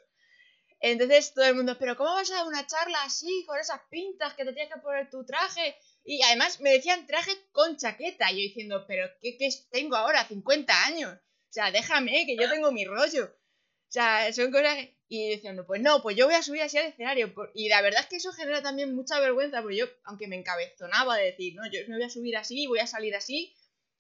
[0.81, 4.35] Entonces todo el mundo, pero ¿cómo vas a dar una charla así, con esas pintas,
[4.35, 5.77] que te tienes que poner tu traje?
[6.05, 8.31] Y además me decían traje con chaqueta.
[8.31, 10.27] Y yo diciendo, pero ¿qué, qué tengo ahora?
[10.27, 11.12] 50 años.
[11.12, 13.25] O sea, déjame, que yo tengo mi rollo.
[13.25, 14.77] O sea, son cosas
[15.09, 17.35] Y diciendo, pues no, pues yo voy a subir así al escenario.
[17.55, 21.17] Y la verdad es que eso genera también mucha vergüenza, porque yo, aunque me encabezonaba
[21.17, 23.55] de decir, no, yo me voy a subir así, voy a salir así,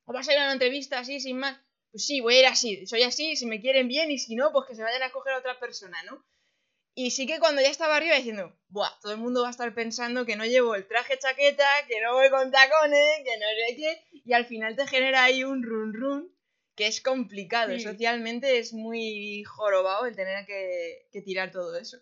[0.04, 1.58] o vas a ir a una entrevista así, sin más.
[1.90, 4.52] Pues sí, voy a ir así, soy así, si me quieren bien, y si no,
[4.52, 6.22] pues que se vayan a coger a otra persona, ¿no?
[7.00, 9.72] Y sí que cuando ya estaba arriba diciendo, buah, todo el mundo va a estar
[9.72, 13.76] pensando que no llevo el traje chaqueta, que no voy con tacones, que no sé
[13.76, 16.34] qué, y al final te genera ahí un run run
[16.74, 17.80] que es complicado, Sí.
[17.80, 21.98] socialmente es muy jorobado el tener que, que tirar todo eso.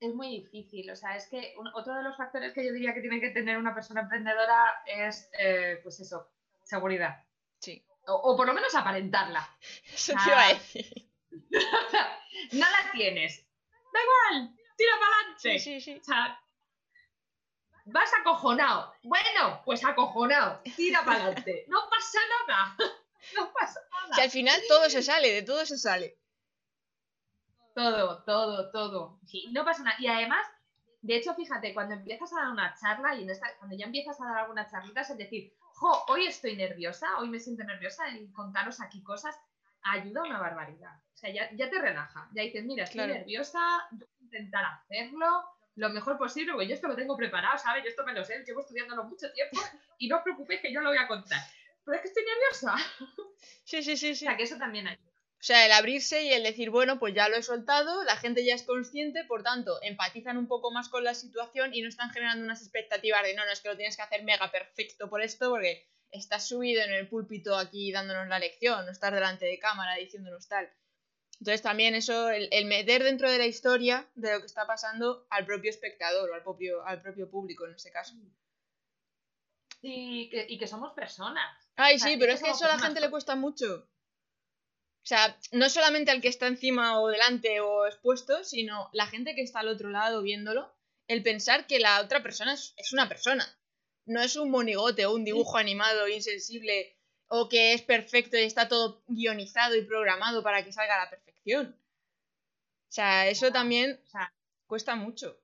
[0.00, 0.90] Es muy difícil.
[0.90, 3.30] O sea, es que un- otro de los factores que yo diría que tiene que
[3.30, 6.28] tener una persona emprendedora es, eh, pues eso,
[6.64, 7.22] seguridad.
[7.60, 7.82] Sí.
[8.06, 9.48] O, o por lo menos aparentarla.
[9.94, 10.52] Eso te iba a Ah.
[10.54, 11.08] decir.
[12.52, 13.43] no la tienes.
[13.94, 15.58] Da igual, tira para adelante.
[15.58, 15.98] Sí, sí, sí.
[16.00, 16.40] O sea,
[17.86, 18.92] vas acojonado.
[19.04, 20.60] Bueno, pues acojonado.
[20.76, 21.64] Tira para adelante.
[21.68, 22.76] No pasa nada.
[23.34, 24.14] No pasa nada.
[24.16, 26.18] Si al final todo se sale, de todo se sale.
[27.74, 29.18] Todo, todo, todo.
[29.26, 29.96] Sí, no pasa nada.
[29.98, 30.46] Y además,
[31.00, 34.20] de hecho, fíjate, cuando empiezas a dar una charla y en esta, cuando ya empiezas
[34.20, 38.30] a dar algunas charlitas, es decir, jo, hoy estoy nerviosa, hoy me siento nerviosa en
[38.32, 39.40] contaros aquí cosas,
[39.84, 40.96] ayuda una barbaridad.
[41.12, 42.28] O sea, ya, ya te relaja.
[42.34, 43.14] Ya dices, mira, estoy Claro.
[43.14, 43.60] nerviosa,
[43.92, 45.44] voy a intentar hacerlo
[45.76, 47.82] lo mejor posible, porque yo esto lo tengo preparado, ¿sabes?
[47.82, 49.56] Yo esto me lo sé, llevo estudiándolo mucho tiempo
[49.98, 51.40] y no os preocupéis que yo lo voy a contar.
[51.84, 52.76] Pero es que estoy nerviosa.
[53.64, 54.24] Sí, sí, sí, O sí.
[54.24, 55.10] sea, que eso también ayuda.
[55.44, 58.46] O sea, el abrirse y el decir, bueno, pues ya lo he soltado, la gente
[58.46, 62.08] ya es consciente, por tanto, empatizan un poco más con la situación y no están
[62.10, 65.20] generando unas expectativas de, no, no, es que lo tienes que hacer mega perfecto por
[65.20, 69.58] esto, porque estás subido en el púlpito aquí dándonos la lección, no estar delante de
[69.58, 70.70] cámara diciéndonos tal.
[71.40, 75.26] Entonces también eso, el, el meter dentro de la historia de lo que está pasando
[75.30, 78.14] al propio espectador o al propio, al propio público en este caso.
[79.82, 81.44] Y que, y que somos personas.
[81.76, 83.88] Ay, O sea, sí, pero que es que eso a la gente le cuesta mucho.
[85.02, 89.34] O sea, no solamente al que está encima o delante o expuesto, sino la gente
[89.34, 90.74] que está al otro lado viéndolo,
[91.08, 93.46] el pensar que la otra persona es, es una persona.
[94.06, 96.96] No es un monigote o un dibujo animado insensible
[97.28, 101.10] o que es perfecto y está todo guionizado y programado para que salga a la
[101.10, 101.76] perfección.
[102.88, 104.32] O sea, eso también O sea,
[104.66, 105.38] cuesta mucho.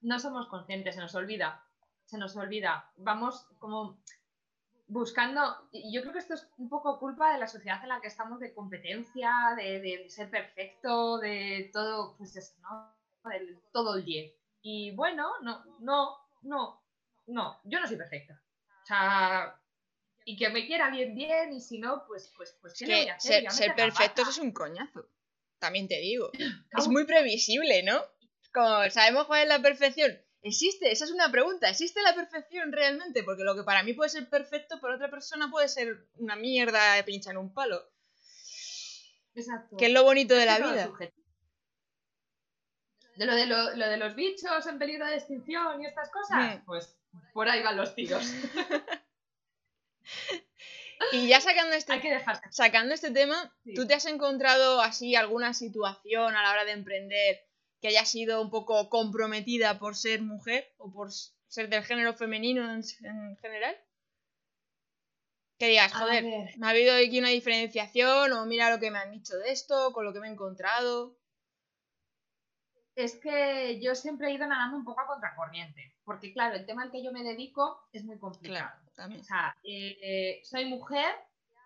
[0.00, 1.62] no somos conscientes, se nos olvida.
[2.06, 2.90] Se nos olvida.
[2.96, 3.98] Vamos como
[4.88, 5.68] buscando.
[5.72, 8.08] Y yo creo que esto es un poco culpa de la sociedad en la que
[8.08, 12.94] estamos de competencia, de, de ser perfecto, de todo, pues eso, ¿no?
[13.72, 14.32] Todo el 10.
[14.62, 16.82] Y bueno, no, no, no,
[17.26, 18.42] no, yo no soy perfecta.
[18.82, 19.60] O sea,
[20.24, 22.94] y que me quiera bien, bien, y si no, pues, pues, pues, Es ¿qué le
[22.96, 23.42] voy que a hacer?
[23.42, 25.08] ser, ser perfectos es un coñazo.
[25.58, 26.30] También te digo.
[26.78, 28.02] Es muy previsible, ¿no?
[28.52, 30.18] Como sabemos cuál es la perfección.
[30.42, 30.92] ¿Existe?
[30.92, 31.68] Esa es una pregunta.
[31.68, 33.24] ¿Existe la perfección realmente?
[33.24, 36.94] Porque lo que para mí puede ser perfecto, para otra persona puede ser una mierda
[36.94, 37.82] de pincha en un palo.
[39.34, 39.76] Exacto.
[39.76, 40.92] Que es lo bonito de la vida.
[43.16, 46.60] De lo de, lo, lo de los bichos en peligro de extinción y estas cosas,
[46.66, 46.96] pues
[47.32, 48.24] por ahí van los tiros.
[51.12, 52.42] Y ya sacando este, Hay que dejarse.
[52.50, 53.74] sacando este tema, Sí.
[53.74, 57.44] ¿tú te has encontrado así alguna situación a la hora de emprender
[57.80, 62.64] que haya sido un poco comprometida por ser mujer o por ser del género femenino
[62.72, 63.76] en, en general?
[65.58, 66.24] Que digas, joder,
[66.56, 69.92] me ha habido aquí una diferenciación o mira lo que me han dicho de esto,
[69.92, 71.18] con lo que me he encontrado.
[72.96, 76.82] Es que yo siempre he ido nadando un poco a contracorriente, porque claro, el tema
[76.82, 78.70] al que yo me dedico es muy complicado.
[78.70, 79.20] Claro, también.
[79.20, 81.14] O sea, eh, eh, soy mujer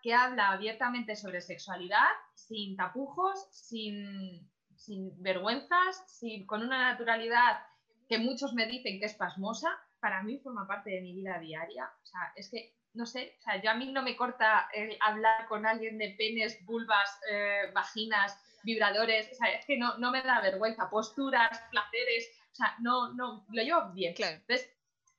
[0.02, 7.60] que habla abiertamente sobre sexualidad, sin tapujos, sin, sin vergüenzas, sin, con una naturalidad
[8.08, 9.70] que muchos me dicen que es pasmosa.
[10.00, 11.88] Para mí forma parte de mi vida diaria.
[12.02, 14.96] O sea, es que, no sé, o sea, yo a mí no me corta el
[15.00, 19.30] hablar con alguien de penes, vulvas, eh, vaginas, vibradores.
[19.32, 20.90] O sea, es que no, no me da vergüenza.
[20.90, 22.28] Posturas, placeres.
[22.52, 24.14] O sea, no, no, lo llevo bien.
[24.14, 24.36] Claro.
[24.36, 24.70] Entonces,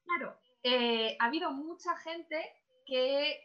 [0.05, 2.51] claro, eh, ha habido mucha gente
[2.85, 3.39] que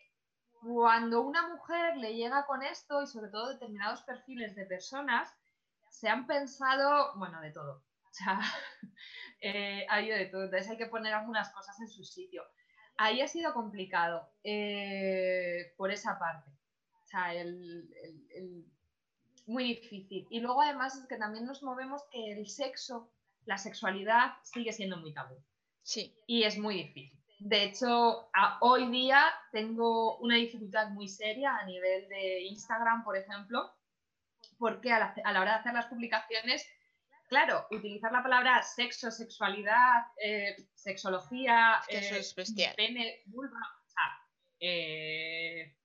[0.63, 5.33] cuando una mujer le llega con esto y sobre todo determinados perfiles de personas,
[5.91, 7.85] se han pensado, bueno, de todo.
[8.11, 8.41] O sea,
[9.41, 10.45] eh, ha habido de todo.
[10.45, 12.43] Entonces hay que poner algunas cosas en su sitio.
[12.99, 16.51] Ahí ha sido complicado eh, por esa parte.
[16.51, 18.76] O sea, el- el- el-
[19.47, 20.27] muy difícil.
[20.31, 23.13] Y luego además es que también nos movemos que el sexo,
[23.45, 25.37] la sexualidad sigue siendo muy tabú
[25.83, 26.15] Sí.
[26.27, 27.13] y es muy difícil.
[27.39, 33.17] De hecho, a- hoy día tengo una dificultad muy seria a nivel de Instagram, por
[33.17, 33.73] ejemplo,
[34.59, 36.67] porque a la, a la hora de hacer las publicaciones,
[37.29, 42.75] claro, utilizar la palabra sexo, sexualidad, eh, sexología, Es que eso eh, es bestial.
[42.75, 44.19] pene, vulva, o sea,
[44.61, 45.77] eh,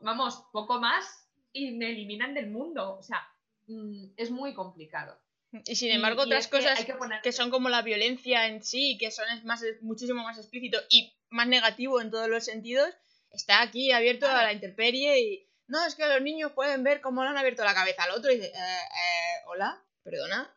[0.00, 1.25] vamos, poco más
[1.56, 2.96] y me eliminan del mundo.
[2.98, 3.26] O sea,
[3.66, 5.18] mm, es muy complicado.
[5.64, 8.46] Y sin Y- embargo, y otras que cosas que poner- que son como la violencia
[8.48, 12.88] en sí, que son más, muchísimo más explícito y más negativo en todos los sentidos,
[13.30, 17.22] está aquí abierto a la intemperie y no, es que los niños pueden ver cómo
[17.24, 20.54] le han abierto la cabeza al otro y dice, eh, eh, hola, perdona,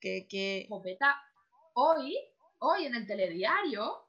[0.00, 0.66] que, que...
[0.68, 1.22] Jopeta,
[1.74, 2.16] hoy,
[2.58, 4.06] hoy en el telediario,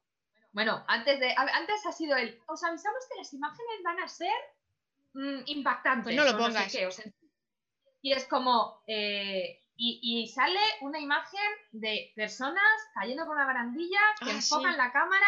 [0.52, 4.34] bueno, antes de, antes ha sido el, os avisamos que las imágenes van a ser
[5.45, 6.04] impactantes.
[6.04, 6.71] Pues no lo o sé pongas.
[6.71, 7.06] qué, o sea,
[8.02, 14.00] y es como, eh, y, y sale una imagen de personas cayendo por una barandilla
[14.24, 14.78] que Ah, enfocan sí.
[14.78, 15.28] la cámara,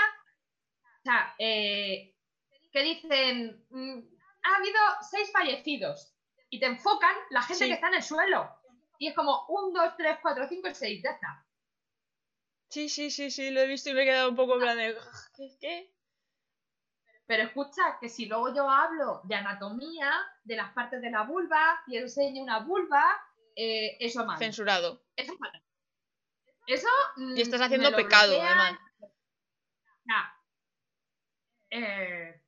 [1.00, 2.16] o sea, eh,
[2.72, 4.00] que dicen, mm,
[4.44, 6.16] ha habido seis fallecidos,
[6.50, 7.68] y te enfocan la gente Sí.
[7.68, 8.50] que está en el suelo.
[9.00, 11.46] Y es como, un, dos, tres, cuatro, cinco y seis, ya está.
[12.70, 14.78] Sí, sí, sí, sí, lo he visto y me he quedado un poco en plan
[14.78, 14.96] de...
[15.60, 15.93] ¿Qué?
[17.26, 20.12] Pero escucha que si luego yo hablo de anatomía,
[20.44, 23.04] de las partes de la vulva y enseño una vulva,
[23.56, 24.38] eh, eso mal.
[24.38, 25.04] Censurado.
[25.16, 25.64] Eso mal.
[26.68, 26.88] Eso.
[27.16, 28.78] mm, Y estás haciendo pecado, además.
[30.06, 30.34] Ya.
[31.70, 32.42] Eh,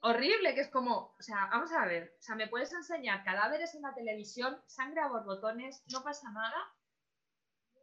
[0.00, 3.74] horrible, que es como, o sea, vamos a ver, o sea, me puedes enseñar cadáveres
[3.74, 6.72] en la televisión, sangre a borbotones, no pasa nada.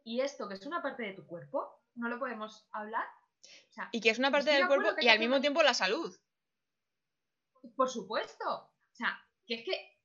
[0.04, 3.04] Y esto, que es una parte de tu cuerpo, no lo podemos hablar.
[3.70, 6.16] O sea, Y que es una parte del cuerpo y al mismo tiempo la salud.
[7.74, 8.44] Por supuesto.
[8.48, 9.96] O sea, que es que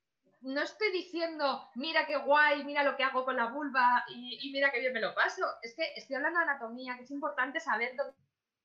[0.41, 4.51] no estoy diciendo, mira qué guay, mira lo que hago con la vulva y, y
[4.51, 5.43] mira qué bien me lo paso.
[5.61, 8.13] Es que estoy hablando de anatomía, que es importante saber dónde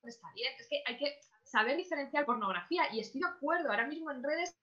[0.03, 0.53] está bien.
[0.59, 3.69] Es que hay que saber diferenciar pornografía y estoy de acuerdo.
[3.69, 4.57] Ahora mismo en redes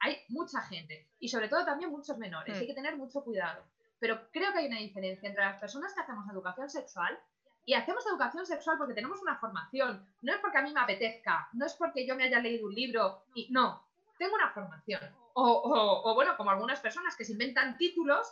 [0.00, 2.56] hay mucha gente y sobre todo también muchos menores.
[2.56, 2.60] Mm.
[2.60, 3.64] Hay que tener mucho cuidado.
[3.98, 7.18] Pero creo que hay una diferencia entre las personas que hacemos educación sexual
[7.66, 10.08] y hacemos educación sexual porque tenemos una formación.
[10.22, 12.74] No es porque a mí me apetezca, no es porque yo me haya leído un
[12.74, 13.24] libro.
[13.34, 13.86] Y, no,
[14.18, 15.00] tengo una formación.
[15.34, 18.26] O, o- o, bueno, como algunas personas que se inventan títulos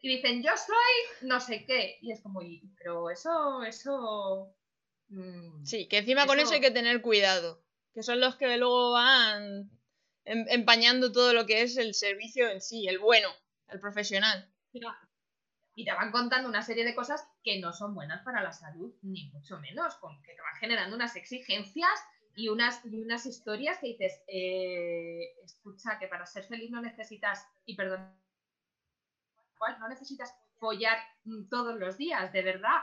[0.00, 1.98] y dicen, yo soy no sé qué.
[2.02, 4.54] Y es como, y- pero eso, eso...
[5.08, 7.62] mm, Sí, que encima con Eso- hay que tener cuidado.
[7.94, 9.70] Que son los que luego van
[10.26, 13.28] em- empañando todo lo que es el servicio en sí, el bueno,
[13.68, 14.52] el profesional.
[15.76, 18.94] Y te van contando una serie de cosas que no son buenas para la salud,
[19.02, 22.00] ni mucho menos, con que te van generando unas exigencias
[22.34, 27.46] y unas, y unas historias que dices, eh, escucha, que para ser feliz no necesitas,
[27.66, 28.10] y perdón,
[29.78, 32.80] no necesitas follar mm, todos los días, de verdad.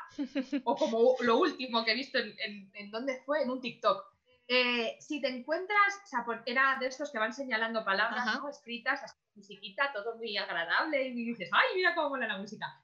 [0.64, 4.06] O como lo último que he visto en, en, en dónde fue, en un TikTok.
[4.48, 8.40] Eh, si te encuentras, o sea, porque era de estos que van señalando palabras.
[8.40, 8.50] ¿no?
[8.50, 12.83] escritas, así, musiquita, todo muy agradable, y dices, ¡ay, mira cómo mola la música!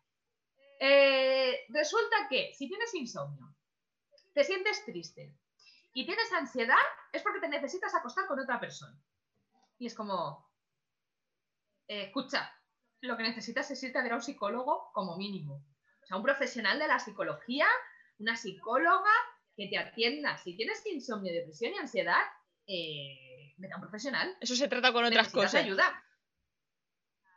[0.80, 3.54] Eh, resulta que si tienes insomnio,
[4.34, 5.36] te sientes triste
[5.94, 6.78] y tienes ansiedad,
[7.12, 8.98] es porque te necesitas acostar con otra persona.
[9.78, 10.50] Y es como,
[11.88, 12.52] eh, escucha,
[13.02, 15.66] lo que necesitas es irte a ver a un psicólogo como mínimo.
[16.04, 17.68] O sea, un profesional de la psicología,
[18.18, 19.12] una psicóloga
[19.56, 20.38] que te atienda.
[20.38, 22.22] Si tienes insomnio, depresión y ansiedad,
[22.68, 24.38] eh, vete a un profesional.
[24.40, 25.64] Eso se trata con otras Necesitas cosas.
[25.66, 26.04] ayuda.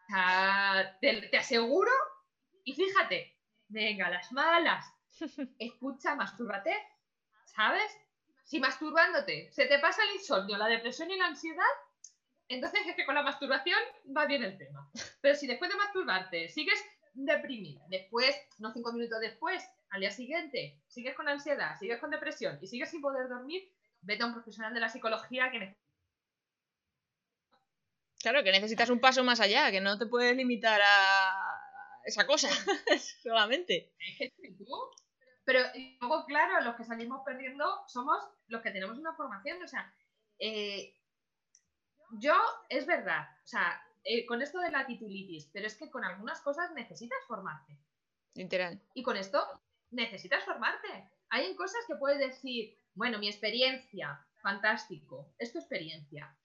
[0.09, 1.90] O sea, te, te aseguro,
[2.64, 3.36] y fíjate,
[3.68, 4.84] venga, las malas,
[5.58, 6.76] escucha, mastúrbate,
[7.46, 7.90] ¿sabes?
[8.44, 11.64] Si masturbándote se te pasa el insomnio, la depresión y la ansiedad,
[12.48, 13.78] entonces es que con la masturbación
[14.14, 14.90] va bien el tema.
[15.20, 16.84] Pero si después de masturbarte sigues
[17.14, 22.58] deprimida, después, no cinco minutos después, al día siguiente, sigues con ansiedad, sigues con depresión
[22.60, 25.76] y sigues sin poder dormir, vete a un profesional de la psicología que
[28.20, 31.61] Claro, que necesitas un paso más allá, que no te puedes limitar a
[32.05, 32.48] esa cosa
[33.22, 33.92] solamente.
[34.18, 34.66] Es que tú.
[35.44, 39.62] Pero y luego, claro, los que salimos perdiendo somos los que tenemos una formación.
[39.62, 39.92] O sea,
[40.38, 40.94] eh,
[42.18, 42.34] yo,
[42.68, 46.40] es verdad, o sea, eh, con esto de la titulitis, pero es que con algunas
[46.40, 47.78] cosas necesitas formarte.
[48.34, 48.80] Literal.
[48.94, 49.44] Y con esto
[49.90, 51.11] necesitas formarte.
[51.30, 56.36] Hay en cosas que puedes decir, bueno, mi experiencia, fantástico, es tu experiencia.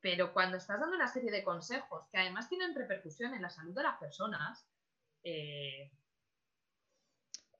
[0.00, 3.74] Pero cuando estás dando una serie de consejos que además tienen repercusión en la salud
[3.74, 4.66] de las personas,
[5.24, 5.90] eh,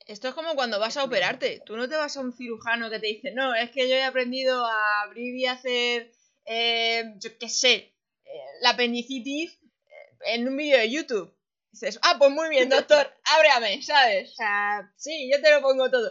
[0.07, 1.63] Esto es como cuando vas a operarte.
[1.65, 4.03] Tú no te vas a un cirujano que te dice, no, es que yo he
[4.03, 6.13] aprendido a abrir y hacer,
[6.47, 7.95] eh, yo qué sé,
[8.25, 8.31] eh,
[8.63, 11.35] la apendicitis eh, en un vídeo de YouTube.
[11.73, 14.31] Dices, ah, pues muy bien, doctor, ábrame, ¿sabes?
[14.33, 16.11] O sea, sí, yo te lo pongo todo.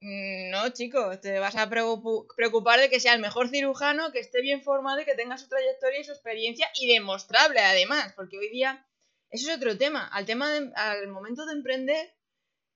[0.00, 4.18] Mm, No, chico, te vas a preocu- preocupar de que sea el mejor cirujano, que
[4.20, 8.38] esté bien formado y que tenga su trayectoria y su experiencia y demostrable además, porque
[8.38, 8.85] hoy día
[9.30, 10.06] eso es otro tema.
[10.08, 12.14] Al tema de- al momento de emprender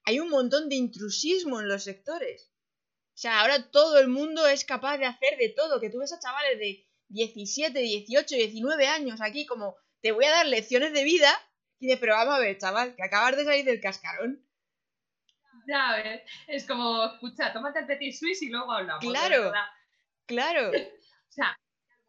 [0.04, 2.52] hay un montón de intrusismo en los sectores.
[3.14, 6.12] O sea, ahora todo el mundo es capaz de hacer de todo, que tú ves
[6.12, 11.04] a chavales de 17, 18, 19 años aquí como te voy a dar lecciones de
[11.04, 11.30] vida
[11.78, 14.42] y de pero vamos a ver, chaval, que acabas de salir del cascarón.
[15.66, 19.04] ya ves, es como, escucha, tómate el petit suisse y luego hablamos.
[19.04, 19.52] Claro.
[20.26, 20.70] Claro.
[21.30, 21.56] O sea,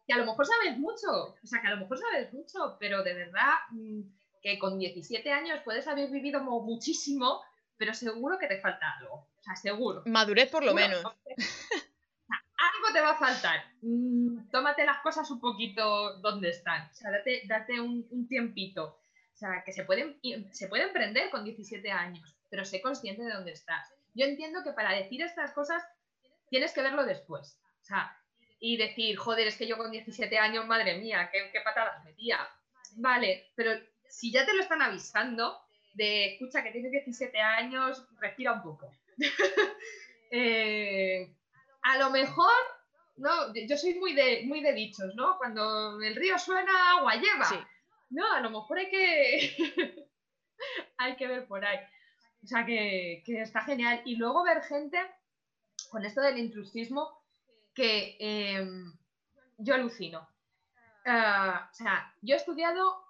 [0.04, 3.04] que a lo mejor sabes mucho, o sea, que a lo mejor sabes mucho, pero
[3.04, 4.00] de verdad mm,
[4.42, 7.40] que con 17 años puedes haber vivido mo- muchísimo,
[7.76, 9.14] pero seguro que te falta algo.
[9.14, 10.02] O sea, seguro.
[10.06, 10.88] Madurez por lo Seguro.
[10.88, 11.16] menos.
[12.28, 13.64] Algo te va a faltar.
[13.82, 16.88] Mm, tómate las cosas un poquito donde están.
[16.90, 18.98] O sea, date, date un, un tiempito.
[19.34, 20.18] O sea, que se pueden,
[20.52, 23.92] se puede emprender con 17 años, pero sé consciente de dónde estás.
[24.14, 25.82] Yo entiendo que para decir estas cosas
[26.50, 27.58] tienes que verlo después.
[27.80, 28.16] O sea,
[28.60, 32.38] y decir, joder, es que yo con 17 años, madre mía, qué, qué patadas metía.
[32.96, 33.72] Vale, pero
[34.12, 35.58] si ya te lo están avisando,
[35.94, 38.92] de escucha que tienes 17 años, respira un poco.
[40.34, 41.30] Eh,
[41.82, 42.54] a lo mejor,
[43.18, 45.36] no, yo soy muy de, muy de dichos, ¿no?
[45.36, 47.44] Cuando el río suena, agua lleva.
[47.44, 47.56] Sí.
[48.08, 50.08] No, a lo mejor hay que,
[50.96, 51.80] hay que ver por ahí.
[52.42, 54.00] O sea, que, que está genial.
[54.06, 54.98] Y luego ver gente
[55.90, 57.10] con esto del intrusismo
[57.74, 58.66] que eh,
[59.58, 60.26] yo alucino.
[61.04, 63.01] Ah, o sea, yo he estudiado,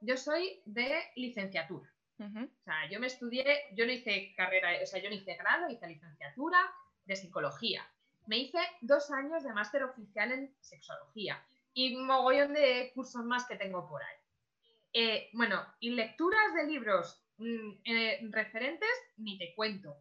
[0.00, 1.90] yo soy de licenciatura.
[2.18, 5.70] O sea, yo me estudié, yo no hice carrera, o sea, yo no hice grado,
[5.70, 6.58] hice licenciatura
[7.06, 7.82] de psicología.
[8.26, 11.42] Me hice dos años de máster oficial en sexología
[11.72, 14.16] y un mogollón de cursos más que tengo por ahí.
[14.92, 19.96] Eh, bueno, y lecturas de libros mm, eh, referentes, ni te cuento.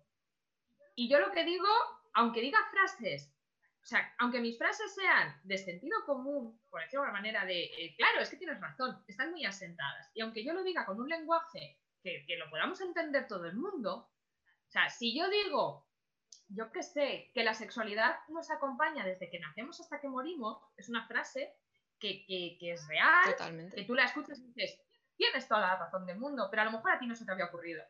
[0.95, 1.67] Y yo lo que digo,
[2.13, 3.31] aunque diga frases,
[3.89, 7.95] sea, aunque mis frases sean de sentido común, por decirlo de una manera de, eh,
[7.97, 10.11] claro, es que tienes razón, están muy asentadas.
[10.13, 13.55] Y aunque yo lo diga con un lenguaje que, que lo podamos entender todo el
[13.55, 14.09] mundo,
[14.67, 15.87] o sea, si yo digo,
[16.49, 20.89] yo qué sé, que la sexualidad nos acompaña desde que nacemos hasta que morimos, es
[20.89, 21.53] una frase
[21.99, 23.83] que, que- que es real, que Totalmente.
[23.85, 24.79] tú la escuchas y dices,
[25.17, 27.31] tienes toda la razón del mundo, pero a lo mejor a ti no se te
[27.31, 27.83] había ocurrido.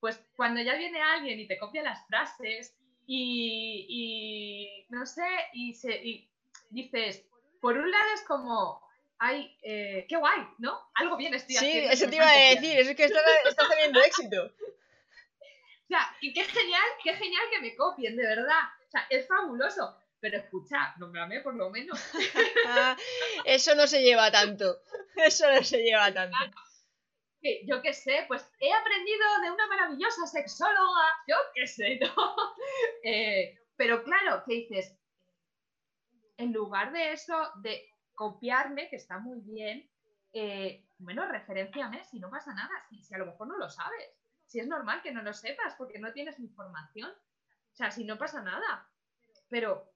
[0.00, 2.77] Pues cuando ya viene alguien y te copia las frases
[3.10, 6.28] y, y no sé, y, se, y
[6.70, 7.24] dices,
[7.60, 8.80] por un lado es como,
[9.18, 10.78] ay, eh, qué guay, ¿no?
[10.94, 11.90] Algo bien estoy Sí, haciendo.
[11.90, 12.60] eso que te iba a están copiando".
[12.68, 14.52] decir, eso es que está, está teniendo éxito.
[15.80, 18.60] O sea, y qué genial, qué genial que me copien, de verdad.
[18.86, 19.96] O sea, es fabuloso.
[20.20, 21.98] Pero escucha, nómbrame por lo menos.
[22.66, 22.94] Ah,
[23.46, 24.82] eso no se lleva tanto.
[25.16, 26.36] Eso no se lleva tanto.
[27.66, 32.36] Yo qué sé, pues he aprendido de una maravillosa sexóloga, yo qué sé, ¿no?
[33.04, 34.98] Eh, pero claro, ¿qué dices?
[36.36, 39.88] En lugar de eso, de copiarme, que está muy bien,
[40.32, 44.04] eh, bueno, referenciame si no pasa nada, si, si a lo mejor no lo sabes,
[44.46, 48.18] si es normal que no lo sepas porque no tienes información, o sea, si no
[48.18, 48.90] pasa nada,
[49.48, 49.92] pero,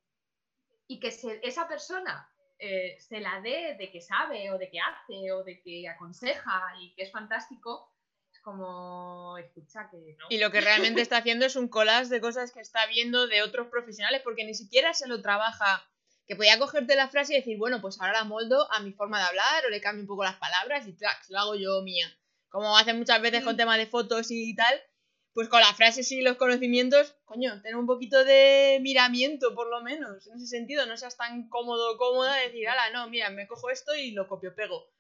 [0.86, 1.09] y que
[1.43, 2.32] esa persona
[2.64, 6.62] eh, se la dé de que sabe o de que hace o de que aconseja
[6.80, 7.92] y que es fantástico,
[8.32, 10.26] es como, escucha que no.
[10.30, 13.42] Y lo que realmente está haciendo es un collage de cosas que está viendo de
[13.42, 15.84] otros profesionales, porque ni siquiera se lo trabaja
[16.28, 19.18] que podía cogerte la frase y decir, bueno, pues ahora la moldo a mi forma
[19.18, 22.16] de hablar o le cambio un poco las palabras y tracks, lo hago yo mía.
[22.48, 24.80] Como hacen muchas veces con temas de fotos y tal,
[25.35, 29.83] pues con las frases y los conocimientos, coño, tener un poquito de miramiento por lo
[29.83, 33.47] menos, en ese sentido, no seas tan cómodo cómoda de decir, ala, no, mira, me
[33.47, 34.91] cojo esto y lo copio pego.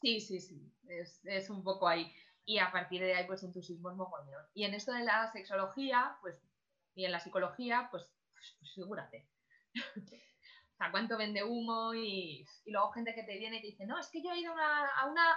[0.00, 2.12] Sí, sí, sí, es, es un poco ahí.
[2.44, 4.46] Y a partir de ahí, pues entusiasmo es mogollón.
[4.54, 6.36] Y en esto de la sexología, pues,
[6.94, 9.26] y en la psicología, pues, pues, pues figúrate.
[9.96, 13.86] o sea, cuánto vende humo y, y, luego gente que te viene y te dice,
[13.86, 15.36] no, es que yo he ido una, a una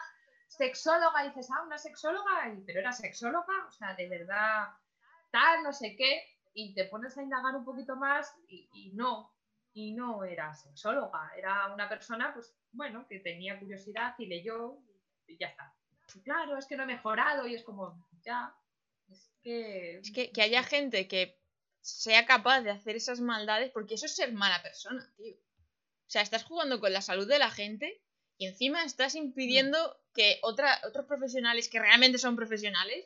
[0.50, 4.68] sexóloga y dices, ah, una sexóloga, pero era sexóloga, o sea, de verdad,
[5.32, 6.24] tal, no sé qué,
[6.54, 9.32] y te pones a indagar un poquito más y, no,
[9.74, 14.80] y no era sexóloga, era una persona, pues, bueno, que tenía curiosidad y leyó
[15.28, 15.74] y ya está.
[16.24, 18.54] claro, es que no he mejorado y es como, ya,
[19.08, 20.00] es que...
[20.00, 21.40] Es que, que haya gente que
[21.82, 25.36] sea capaz de hacer esas maldades, porque eso es ser mala persona, tío.
[25.36, 28.02] O sea, estás jugando con la salud de la gente
[28.40, 30.14] y encima estás impidiendo mm.
[30.16, 33.06] que otra, otros profesionales que realmente son profesionales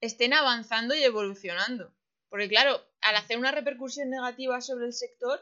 [0.00, 1.94] estén avanzando y evolucionando.
[2.28, 5.40] Porque claro, al hacer una repercusión negativa sobre el sector,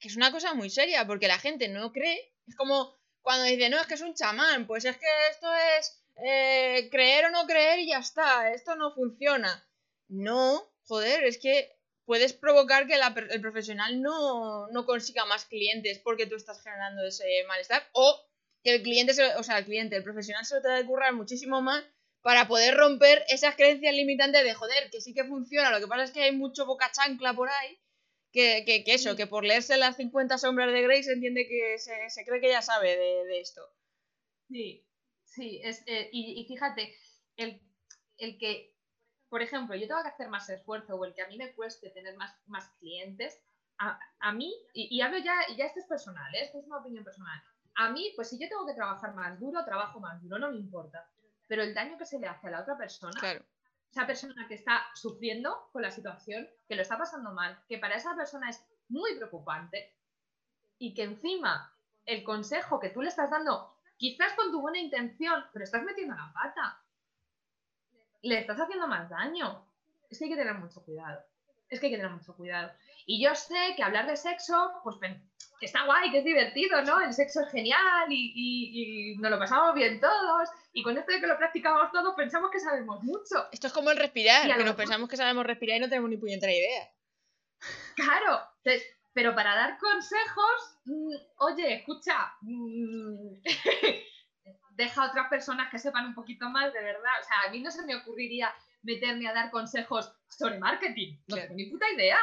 [0.00, 3.70] que es una cosa muy seria, porque la gente no cree, es como cuando dice,
[3.70, 5.48] no, es que es un chamán, pues es que esto
[5.78, 9.64] es eh, creer o no creer y ya está, esto no funciona.
[10.08, 12.98] No, joder, es que puedes provocar que
[13.30, 18.20] el profesional no, no consiga más clientes porque tú estás generando ese malestar o
[18.64, 21.60] que el cliente, o sea, el cliente, el profesional se lo tenga que currar muchísimo
[21.60, 21.84] más
[22.22, 26.04] para poder romper esas creencias limitantes de joder, que sí que funciona, lo que pasa
[26.04, 27.78] es que hay mucho boca chancla por ahí,
[28.32, 31.78] que, que, que eso, que por leerse las 50 sombras de Grey se entiende que
[31.78, 33.60] se, se cree que ya sabe de, de esto.
[34.48, 34.88] Sí,
[35.24, 36.96] sí, es, eh, y, y, fíjate,
[37.36, 37.60] el,
[38.16, 38.74] el, que,
[39.28, 41.90] por ejemplo, yo tengo que hacer más esfuerzo o el que a mí me cueste
[41.90, 43.38] tener más, más clientes,
[43.78, 46.44] a, a mí, y, y, hablo ya, ya esto es personal, ¿eh?
[46.44, 47.42] esto es una opinión personal,
[47.76, 50.58] a mí, pues si yo tengo que trabajar más duro, trabajo más duro, no me
[50.58, 51.08] importa.
[51.48, 53.20] Pero el daño que se le hace a la otra persona,
[53.90, 57.96] esa persona que está sufriendo con la situación, que lo está pasando mal, que para
[57.96, 59.96] esa persona es muy preocupante
[60.78, 61.72] y que encima
[62.06, 66.14] el consejo que tú le estás dando, quizás con tu buena intención, pero estás metiendo
[66.14, 66.82] la pata,
[68.22, 69.66] le estás haciendo más daño.
[70.08, 71.20] Es que hay que tener mucho cuidado.
[71.68, 72.72] Es que hay que tener mucho cuidado.
[73.06, 74.96] Y yo sé que hablar de sexo, pues
[75.64, 77.00] que está guay, que es divertido, ¿no?
[77.00, 80.50] El sexo es genial y, y, nos lo pasamos bien todos.
[80.74, 83.48] Y con esto de que lo practicamos todos, pensamos que sabemos mucho.
[83.50, 86.18] Esto es como el respirar, que nos pensamos que sabemos respirar y no tenemos ni
[86.18, 86.90] puñetera idea.
[87.96, 88.42] Claro,
[89.14, 93.40] pero para dar consejos, mmm, oye, escucha, mmm,
[94.72, 97.12] deja a otras personas que sepan un poquito más, de verdad.
[97.22, 101.16] O sea, a mí no se me ocurriría meterme a dar consejos sobre marketing.
[101.28, 102.18] No tengo ni puta idea.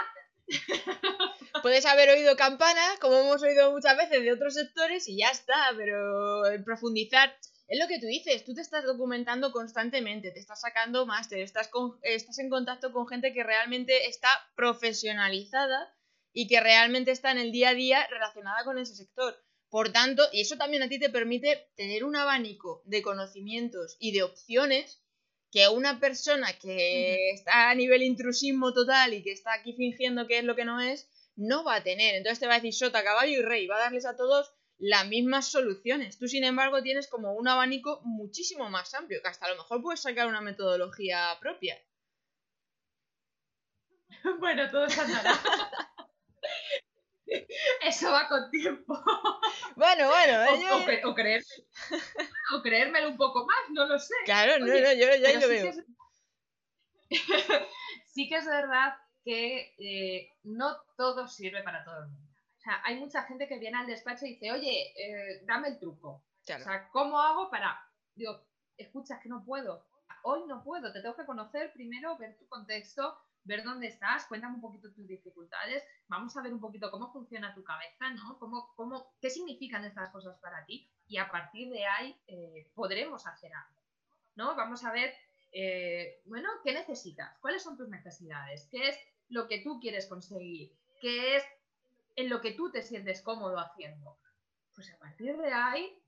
[1.61, 5.55] Puedes haber oído campanas, como hemos oído muchas veces de otros sectores, y ya está,
[5.77, 7.35] pero profundizar.
[7.67, 11.69] Es lo que tú dices, tú te estás documentando constantemente, te estás sacando máster, estás,
[12.01, 15.93] estás en contacto con gente que realmente está profesionalizada
[16.33, 19.41] y que realmente está en el día a día relacionada con ese sector.
[19.69, 24.11] Por tanto, y eso también a ti te permite tener un abanico de conocimientos y
[24.11, 25.00] de opciones
[25.51, 30.39] que una persona que está a nivel intrusismo total y que está aquí fingiendo que
[30.39, 32.15] es lo que no es, no va a tener.
[32.15, 35.07] Entonces te va a decir sota, caballo y rey, va a darles a todos las
[35.07, 36.17] mismas soluciones.
[36.17, 39.81] Tú, sin embargo, tienes como un abanico muchísimo más amplio, que hasta a lo mejor
[39.81, 41.77] puedes sacar una metodología propia.
[44.39, 45.39] bueno, todo andará.
[47.81, 48.93] Eso va con tiempo.
[49.75, 50.43] Bueno, bueno.
[50.49, 51.15] O, o, o,
[52.61, 54.15] creérmelo un poco más, no lo sé.
[54.25, 55.71] Claro, no, no, yo ya lo veo.
[58.07, 62.31] sí que es verdad que eh, no todo sirve para todo el mundo.
[62.57, 65.79] O sea, hay mucha gente que viene al despacho y dice, oye, eh, dame el
[65.79, 66.09] truco.
[66.09, 67.79] O sea, ¿cómo hago para...?
[68.15, 68.43] Digo,
[68.77, 69.85] escucha, que no puedo.
[70.23, 74.55] Hoy no puedo, te tengo que conocer primero, ver tu contexto, ver dónde estás, cuéntame
[74.55, 78.37] un poquito tus dificultades, vamos a ver un poquito cómo funciona tu cabeza, ¿no?
[78.37, 80.89] ¿Cómo, cómo, ¿Qué significan estas cosas para ti?
[81.11, 83.81] Y a partir de ahí eh, podremos hacer algo,
[84.35, 84.55] ¿no?
[84.55, 85.13] Vamos a ver,
[85.51, 87.37] eh, bueno, ¿qué necesitas?
[87.39, 88.65] ¿Cuáles son tus necesidades?
[88.71, 88.97] ¿Qué es
[89.27, 90.71] lo que tú quieres conseguir?
[91.01, 91.43] ¿Qué es
[92.15, 94.17] en lo que tú te sientes cómodo haciendo?
[94.73, 96.01] Pues a partir de ahí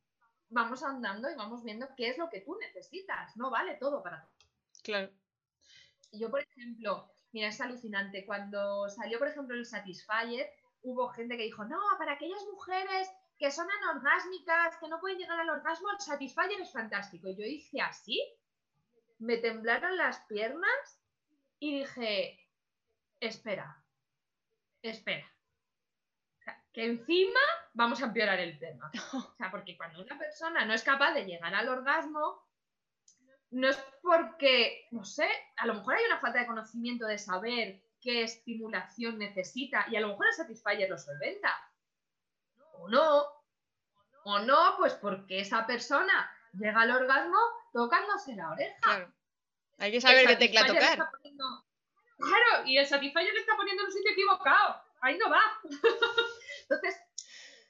[0.50, 3.36] vamos andando y vamos viendo qué es lo que tú necesitas.
[3.36, 4.48] No vale todo para ti.
[4.84, 5.12] Claro.
[6.14, 8.26] Yo, por ejemplo, Mira, es alucinante.
[8.26, 10.50] Cuando salió, por ejemplo, el Satisfyer,
[10.84, 13.10] hubo gente que dijo, no, para aquellas mujeres
[13.44, 17.28] que son anorgásmicas, que no pueden llegar al orgasmo, el Satisfyer es fantástico.
[17.28, 18.24] Y yo hice así,
[19.20, 21.02] me temblaron las piernas
[21.60, 22.40] y dije,
[23.20, 23.84] espera,
[24.82, 25.30] espera.
[26.72, 27.42] que encima
[27.74, 28.90] vamos a empeorar el tema.
[29.14, 32.48] O sea, porque cuando una persona no es capaz de llegar al orgasmo,
[33.52, 35.28] no es porque, no sé,
[35.58, 40.00] a lo mejor hay una falta de conocimiento de saber qué estimulación necesita y a
[40.00, 41.54] lo mejor el Satisfyer lo solventa.
[42.74, 43.26] O no.
[44.26, 47.38] O no, pues porque esa persona llega al orgasmo
[47.72, 48.80] tocándose la oreja.
[48.82, 49.14] Claro.
[49.80, 51.10] Hay que saber qué tecla tocar.
[52.18, 54.82] Claro, y el Satisfyer le está poniendo en un sitio equivocado.
[55.02, 55.42] Ahí no va.
[56.62, 56.96] Entonces,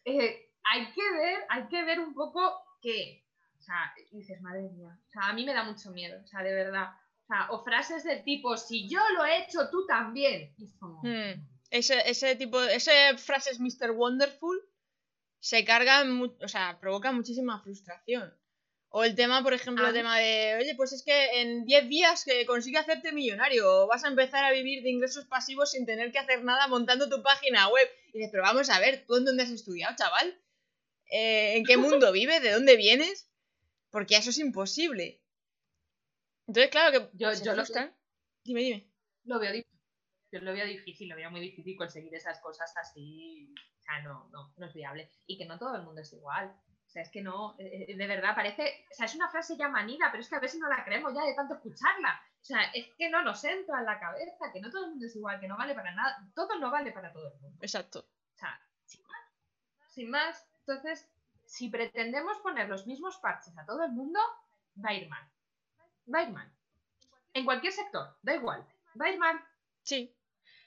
[0.06, 3.26] eh, hay que ver, hay que ver un poco que,
[3.58, 6.42] o sea, dices, madre mía, o sea, a mí me da mucho miedo, o sea,
[6.44, 6.90] de verdad.
[7.24, 10.54] O, sea, o frases del tipo, si yo lo he hecho, tú también.
[10.82, 11.42] Hmm.
[11.72, 13.92] Ese, ese tipo, ese frases Mr.
[13.92, 14.62] Wonderful
[15.44, 18.34] se cargan, o sea, provoca muchísima frustración.
[18.88, 22.24] O el tema, por ejemplo, el tema de, oye, pues es que en 10 días
[22.24, 26.14] que consigue hacerte millonario, o vas a empezar a vivir de ingresos pasivos sin tener
[26.14, 27.86] que hacer nada montando tu página web.
[28.14, 30.40] Y dices, pero vamos a ver, ¿tú en dónde has estudiado, chaval?
[31.12, 32.42] Eh, ¿En qué mundo vives?
[32.42, 33.30] ¿De dónde vienes?
[33.90, 35.22] Porque eso es imposible.
[36.48, 37.64] Entonces, claro que yo, yo lo
[38.46, 38.88] Dime, dime.
[39.26, 39.62] Lo veo.
[40.34, 43.54] Yo lo veo difícil, lo veo muy difícil conseguir esas cosas así.
[43.78, 45.12] O sea, no, no, no es viable.
[45.28, 46.52] Y que no todo el mundo es igual.
[46.88, 49.56] O sea, es que no, eh, eh, de verdad, parece, o sea, es una frase
[49.56, 52.20] ya manida, pero es que a veces no la creemos ya de tanto escucharla.
[52.42, 55.06] O sea, es que no nos entra en la cabeza, que no todo el mundo
[55.06, 57.60] es igual, que no vale para nada, todo no vale para todo el mundo.
[57.62, 58.00] Exacto.
[58.00, 59.32] O sea, sin más.
[59.90, 61.08] Sin más, entonces,
[61.46, 64.20] si pretendemos poner los mismos parches a todo el mundo,
[64.84, 65.30] va a ir mal.
[66.12, 66.52] Va a ir mal.
[67.34, 68.66] En cualquier sector, da igual,
[69.00, 69.40] va a ir mal.
[69.84, 70.16] Sí,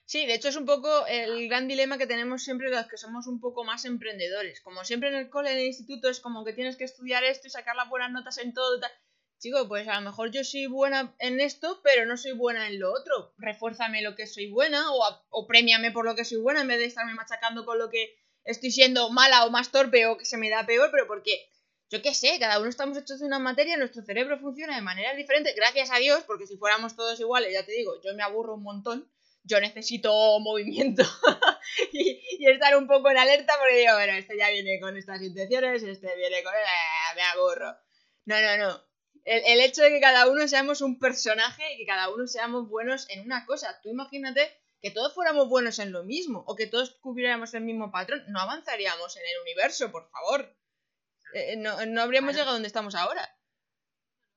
[0.06, 3.26] Sí, de hecho es un poco el gran dilema que tenemos siempre los que somos
[3.26, 4.60] un poco más emprendedores.
[4.60, 7.48] Como siempre en el cole, en el instituto, es como que tienes que estudiar esto
[7.48, 8.78] y sacar las buenas notas en todo.
[8.78, 8.90] Tal.
[9.38, 12.78] Chico, pues a lo mejor yo soy buena en esto, pero no soy buena en
[12.78, 13.34] lo otro.
[13.36, 16.78] Refuérzame lo que soy buena o, o premiame por lo que soy buena en vez
[16.78, 20.36] de estarme machacando con lo que estoy siendo mala o más torpe o que se
[20.36, 21.50] me da peor, pero porque
[21.90, 25.14] yo qué sé, cada uno estamos hechos de una materia, nuestro cerebro funciona de manera
[25.14, 28.54] diferente, gracias a Dios, porque si fuéramos todos iguales, ya te digo, yo me aburro
[28.54, 29.10] un montón
[29.46, 31.02] yo necesito movimiento
[31.92, 35.82] y, estar un poco en alerta porque digo, bueno, este ya viene con estas intenciones,
[35.82, 36.52] este viene con...
[36.54, 37.76] Eh, me aburro.
[38.24, 38.82] No, no, no.
[39.24, 42.68] El, el, hecho de que cada uno seamos un personaje y que cada uno seamos
[42.68, 43.80] buenos en una cosa.
[43.82, 47.90] Tú imagínate que todos fuéramos buenos en lo mismo o que todos cubriéramos el mismo
[47.90, 48.24] patrón.
[48.28, 50.54] No avanzaríamos en el universo, por favor.
[51.34, 53.35] Eh, no, no, habríamos llegado donde estamos ahora.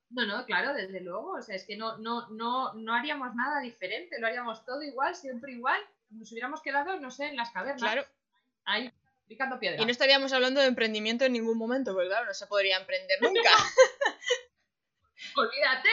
[0.10, 1.34] No, no, claro, desde luego.
[1.34, 5.16] O sea, es que no, no, no, no haríamos nada diferente, lo haríamos todo igual,
[5.16, 5.80] siempre igual.
[6.10, 7.82] Nos hubiéramos quedado, no sé, en las cavernas.
[7.82, 8.06] Claro.
[8.66, 8.92] Ahí,
[9.28, 9.82] picando piedra.
[9.82, 13.22] Y no estaríamos hablando de emprendimiento en ningún momento, porque claro, no se podría emprender
[13.22, 13.50] nunca.
[15.36, 15.90] Olvídate.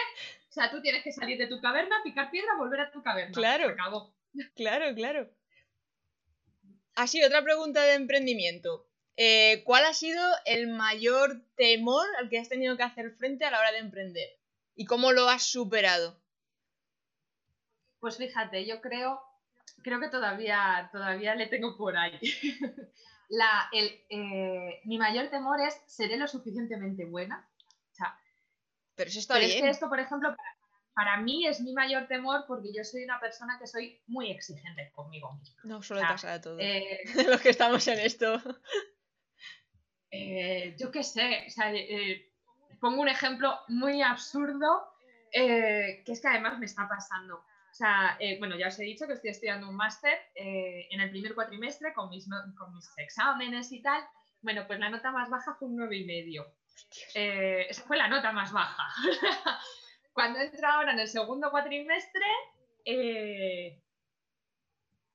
[0.48, 3.34] O sea, tú tienes que salir de tu caverna, picar piedra, volver a tu caverna.
[3.34, 3.68] Claro.
[3.68, 4.14] acabó.
[4.54, 5.30] Claro, claro.
[6.94, 8.86] Así, otra pregunta de emprendimiento.
[9.16, 13.50] Eh, ¿Cuál ha sido el mayor temor al que has tenido que hacer frente a
[13.50, 14.28] la hora de emprender?
[14.74, 16.20] ¿Y cómo lo has superado?
[17.98, 19.22] Pues fíjate, yo creo,
[19.82, 22.20] creo que todavía, todavía le tengo por ahí.
[23.30, 27.48] la, el, eh, mi mayor temor es, ¿seré lo suficientemente buena?
[27.92, 28.18] O sea,
[28.96, 29.66] pero eso está bien.
[29.66, 30.34] esto, por ejemplo,
[30.94, 34.90] para, mí es mi mayor temor porque yo soy una persona que soy muy exigente
[34.94, 35.60] conmigo misma.
[35.64, 36.58] No, suele pasar a todos.
[36.60, 38.40] Eh, Los que estamos en esto.
[40.18, 42.30] Eh, yo qué sé, o sea, eh,
[42.80, 44.88] pongo un ejemplo muy absurdo,
[45.32, 47.36] eh, que es que además me está pasando.
[47.36, 51.34] O sea, bueno, ya os he dicho que estoy estudiando un máster en el primer
[51.34, 54.02] cuatrimestre con mis, con mis exámenes y tal.
[54.40, 56.46] Bueno, pues la nota más baja fue un 9,5.
[57.14, 58.86] Eh, esa fue la nota más baja.
[60.14, 62.24] Cuando entro ahora en el segundo cuatrimestre,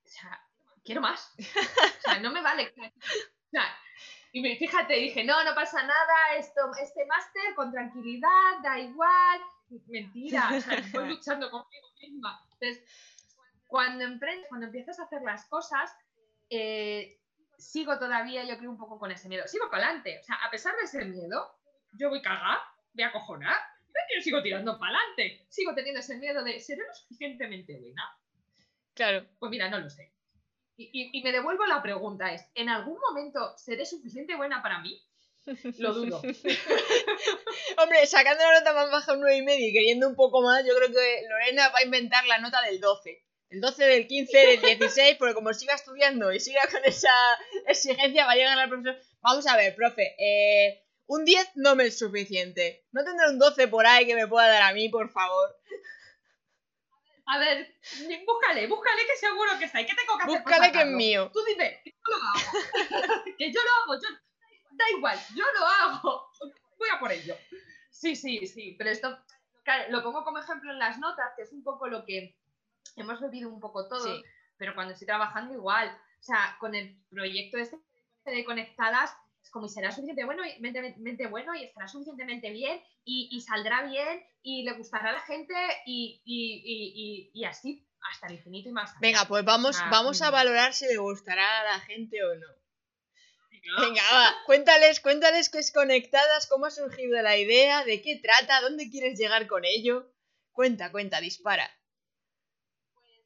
[0.03, 0.39] o sea,
[0.83, 1.33] quiero más.
[1.39, 2.73] O sea, no me vale.
[2.77, 3.63] O sea,
[4.33, 9.41] y fíjate, dije, no, no pasa nada, esto, este máster con tranquilidad, da igual.
[9.87, 12.41] Mentira, o sea, estoy luchando conmigo misma.
[12.53, 12.83] Entonces,
[13.67, 15.93] cuando, emprendes, cuando empiezas a hacer las cosas,
[16.49, 17.19] eh,
[17.57, 19.47] sigo todavía, yo creo, un poco con ese miedo.
[19.47, 20.19] Sigo para adelante.
[20.19, 21.57] O sea, a pesar de ese miedo,
[21.93, 22.59] yo voy a cagar,
[22.93, 23.57] voy a cojonar,
[23.91, 25.45] pero yo sigo tirando para adelante.
[25.49, 28.03] Sigo teniendo ese miedo de, ¿seré lo suficientemente buena?
[28.93, 29.27] Claro.
[29.39, 30.13] Pues mira, no lo sé.
[30.91, 35.01] Y, me devuelvo la pregunta, es, ¿en algún momento seré suficiente buena para mí?
[35.79, 36.21] Lo dudo.
[37.77, 40.89] Hombre, sacando la nota más baja un 9,5 y queriendo un poco más, yo creo
[40.89, 43.23] que Lorena va a inventar la nota del 12.
[43.49, 47.09] El 12, del 15, del 16, porque como siga estudiando y siga con esa
[47.67, 48.97] exigencia, va a llegar al profesor.
[49.21, 52.85] Vamos a ver, profe, eh, un 10 no me es suficiente.
[52.91, 55.57] ¿No tendré un 12 por ahí que me pueda dar a mí, por favor?
[57.31, 57.73] A ver,
[58.27, 59.79] búscale, búscale que seguro que está.
[59.79, 60.41] ¿Y qué tengo que hacer?
[60.41, 61.31] Búscale que es mío.
[61.31, 63.23] Tú dime, que yo lo hago.
[63.37, 64.01] que yo lo hago.
[64.01, 64.09] Yo...
[64.71, 66.29] Da igual, yo lo hago.
[66.77, 67.37] Voy a por ello.
[67.89, 68.75] Sí, sí, sí.
[68.77, 69.17] Pero esto,
[69.63, 72.35] claro, lo pongo como ejemplo en las notas, que es un poco lo que
[72.97, 74.21] hemos vivido un poco todos.
[74.57, 75.87] Pero cuando estoy trabajando igual.
[76.19, 77.77] O sea, con el proyecto este
[78.25, 79.15] de Conectadas,
[79.51, 80.25] como, y será suficientemente
[81.27, 85.53] bueno, bueno y estará suficientemente bien y, saldrá bien y le gustará a la gente
[85.85, 88.99] y, así hasta el infinito y más.
[88.99, 90.33] Venga, pues vamos, vamos a mm.
[90.33, 92.47] valorar si le gustará a la gente o no.
[93.79, 98.59] Venga, va, cuéntales, cuéntales qué es Conectadas, cómo ha surgido la idea, de qué trata,
[98.61, 100.11] dónde quieres llegar con ello.
[100.51, 101.69] Cuenta, cuenta, dispara.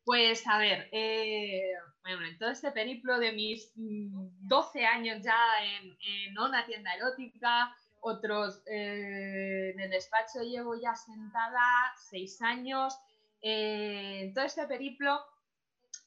[0.03, 1.71] Pues a ver, eh,
[2.05, 7.75] bueno, en todo este periplo de mis 12 mm, años ya en, una tienda erótica,
[8.01, 11.61] otros eh, en el despacho llevo ya sentada
[12.09, 12.95] 6 años.
[13.41, 15.19] Eh, en todo este periplo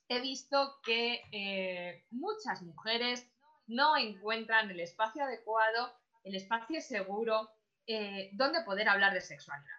[0.08, 3.28] he visto que muchas mujeres
[3.66, 5.92] no encuentran el espacio adecuado,
[6.24, 7.50] el espacio seguro
[8.32, 9.77] donde poder hablar de sexualidad.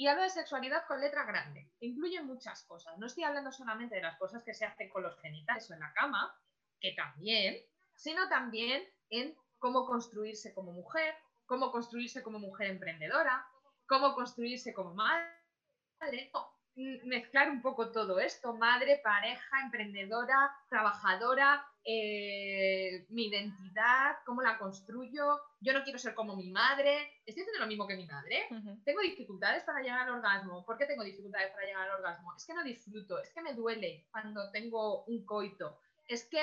[0.00, 1.68] Y hablo de sexualidad con letra grande.
[1.80, 2.96] Incluye muchas cosas.
[2.96, 5.80] No estoy hablando solamente de las cosas que se hacen con los genitales o en
[5.80, 6.34] la cama,
[6.80, 7.58] que también,
[7.92, 13.46] sino también en cómo construirse como mujer, cómo construirse como mujer emprendedora,
[13.86, 16.32] cómo construirse como madre.
[16.76, 25.40] Mezclar un poco todo esto, madre, pareja, emprendedora, trabajadora, eh, mi identidad, cómo la construyo,
[25.60, 28.48] yo no quiero ser como mi madre, estoy haciendo lo mismo que mi madre,
[28.84, 32.34] tengo dificultades para llegar al orgasmo, ¿por qué tengo dificultades para llegar al orgasmo?
[32.36, 36.40] Es que no disfruto, es que me duele cuando tengo un coito, es que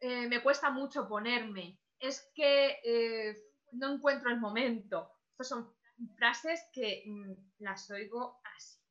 [0.00, 3.36] eh, me cuesta mucho ponerme, es que eh,
[3.72, 5.10] no encuentro el momento.
[5.30, 5.72] Estas son
[6.16, 8.81] frases que mm, las oigo así.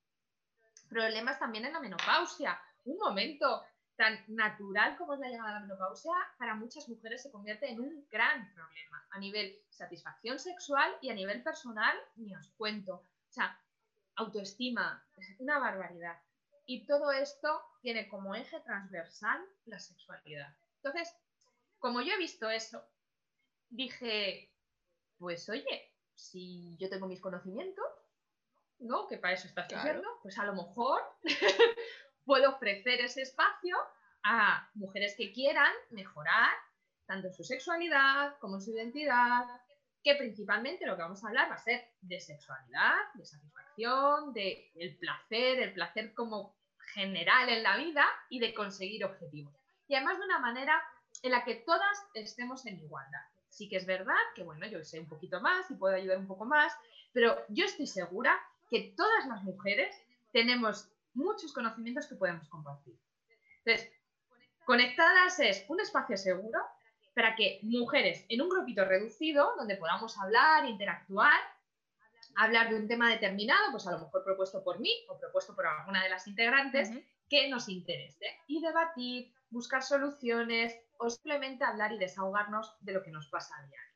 [0.92, 2.62] Problemas también en la menopausia.
[2.84, 3.64] Un momento,
[3.96, 7.80] tan natural como es la llegada a la menopausia, para muchas mujeres se convierte en
[7.80, 12.96] un gran problema a nivel satisfacción sexual y a nivel personal, ni os cuento.
[12.96, 13.58] O sea,
[14.16, 16.22] autoestima, es una barbaridad.
[16.66, 20.54] Y todo esto tiene como eje transversal la sexualidad.
[20.84, 21.16] Entonces,
[21.80, 22.84] como yo he visto eso,
[23.70, 24.52] dije,
[25.18, 27.86] pues oye, si yo tengo mis conocimientos,
[28.82, 29.08] ¿no?
[29.08, 31.02] Que para eso está haciendo, pues a lo mejor
[32.26, 33.78] puedo ofrecer ese espacio
[34.24, 36.52] a mujeres que quieran mejorar
[37.06, 39.46] tanto su sexualidad como su identidad,
[40.04, 44.72] que principalmente lo que vamos a hablar va a ser de sexualidad, de satisfacción, de
[44.76, 46.56] el placer, el placer como
[46.94, 49.54] general en la vida y de conseguir objetivos.
[49.88, 50.82] Y además de una manera
[51.22, 53.22] en la que todas estemos en igualdad.
[53.50, 56.28] Sí que es verdad que, bueno, yo sé un poquito más y puedo ayudar un
[56.28, 56.74] poco más,
[57.12, 58.40] pero yo estoy segura
[58.72, 59.96] que todas las mujeres
[60.32, 62.98] tenemos muchos conocimientos que podemos compartir.
[63.64, 63.92] Entonces,
[64.66, 66.60] Conectadas es un espacio seguro
[67.14, 71.40] para que mujeres en un grupito reducido, donde podamos hablar, interactuar,
[72.36, 75.66] hablar de un tema determinado, pues a lo mejor propuesto por mí o propuesto por
[75.66, 76.90] alguna de las integrantes,
[77.28, 83.12] que nos interese y debatir, buscar soluciones o simplemente hablar y desahogarnos de lo que
[83.12, 83.96] nos pasa a diario.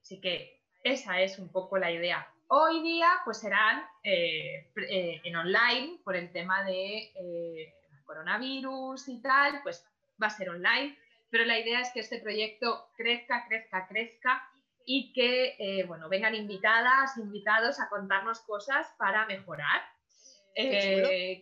[0.00, 5.36] Así que esa es un poco la idea Hoy día, pues serán eh, eh, en
[5.36, 7.74] online por el tema de eh,
[8.04, 9.82] coronavirus y tal, pues
[10.22, 10.96] va a ser online.
[11.30, 14.48] Pero la idea es que este proyecto crezca, crezca, crezca
[14.86, 19.82] y que, bueno, vengan invitadas, invitados a contarnos cosas para mejorar,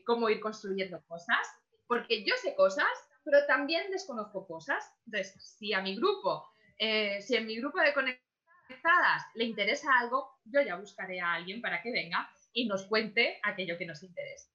[0.07, 1.47] cómo ir construyendo cosas,
[1.89, 2.87] porque yo sé cosas,
[3.25, 4.95] pero también desconozco cosas.
[5.05, 6.49] Entonces, si a mi grupo,
[6.79, 8.25] si en mi grupo de conexión
[9.35, 13.79] le interesa algo, yo ya buscaré a alguien para que venga y nos cuente aquello
[13.79, 14.51] que nos interesa.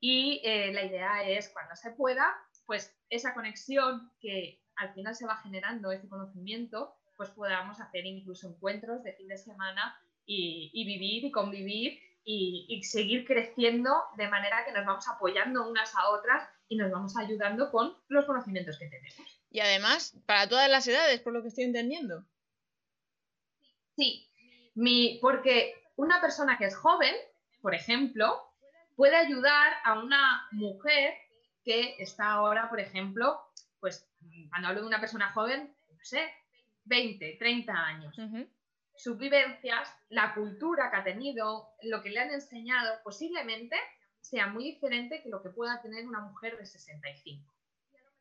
[0.00, 2.34] Y eh, la idea es, cuando se pueda,
[2.66, 8.48] pues esa conexión que al final se va generando, ese conocimiento, pues podamos hacer incluso
[8.48, 14.64] encuentros de fin de semana y, vivir y convivir y, y, seguir creciendo de manera
[14.66, 18.88] que nos vamos apoyando unas a otras y nos vamos ayudando con los conocimientos que
[18.88, 19.40] tenemos.
[19.50, 22.26] Y además, para todas las edades, por lo que estoy entendiendo.
[23.96, 24.25] Sí,
[24.76, 27.14] mi, porque una persona que es joven,
[27.60, 28.40] por ejemplo,
[28.94, 31.14] puede ayudar a una mujer
[31.64, 33.40] que está ahora, por ejemplo,
[33.80, 34.08] pues
[34.50, 36.30] cuando hablo de una persona joven, no sé,
[36.84, 38.16] 20, 30 años.
[38.94, 43.76] Sus vivencias, la cultura que ha tenido, lo que le han enseñado, posiblemente
[44.20, 47.52] sea muy diferente que lo que pueda tener una mujer de 65.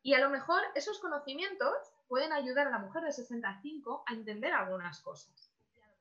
[0.03, 1.75] Y a lo mejor esos conocimientos
[2.07, 5.54] pueden ayudar a la mujer de 65 a entender algunas cosas.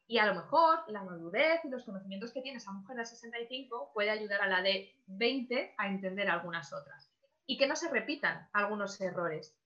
[0.07, 3.93] Y a lo mejor la madurez y los conocimientos que tiene esa mujer de 65
[3.95, 7.11] puede ayudar a la de 20 a entender algunas otras.
[7.47, 9.57] Y que no se repitan algunos errores.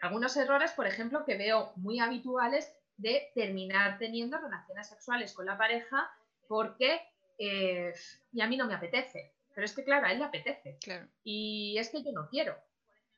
[0.00, 5.58] Algunos errores, por ejemplo, que veo muy habituales de terminar teniendo relaciones sexuales con la
[5.58, 6.10] pareja
[6.48, 7.00] porque
[7.38, 7.92] eh,
[8.32, 9.32] y a mí no me apetece.
[9.54, 10.78] Pero es que, claro, a él le apetece.
[11.24, 12.56] Y es que yo no quiero.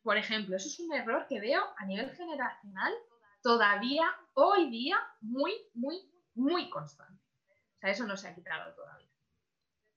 [0.03, 2.95] Por ejemplo, eso es un error que veo a nivel generacional
[3.43, 6.01] todavía, hoy día, muy, muy,
[6.39, 7.23] muy constante.
[7.77, 9.09] O sea, eso no se ha quitado todavía.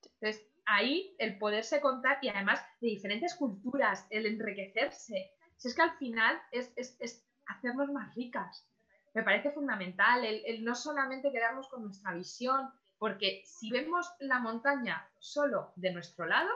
[0.03, 5.31] Entonces, ahí el poderse contar y además de diferentes culturas, el enriquecerse.
[5.55, 6.73] Si es que al final es,
[7.47, 8.67] hacernos más ricas.
[9.13, 15.09] Me parece fundamental el no solamente quedarnos con nuestra visión, porque si vemos la montaña
[15.17, 16.51] solo de nuestro lado,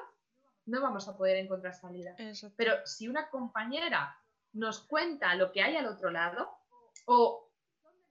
[0.68, 2.16] no vamos a poder encontrar salida.
[2.56, 4.16] Pero si una compañera
[4.54, 6.52] nos cuenta lo que hay al otro lado,
[7.06, 7.45] o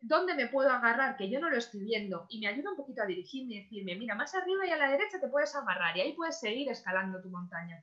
[0.07, 3.03] dónde me puedo agarrar, que yo no lo estoy viendo, y me ayuda un poquito
[3.03, 6.03] a dirigirme y decirme, mira, más arriba y a la derecha te puedes agarrar y
[6.03, 7.83] ahí puedes seguir escalando tu montaña.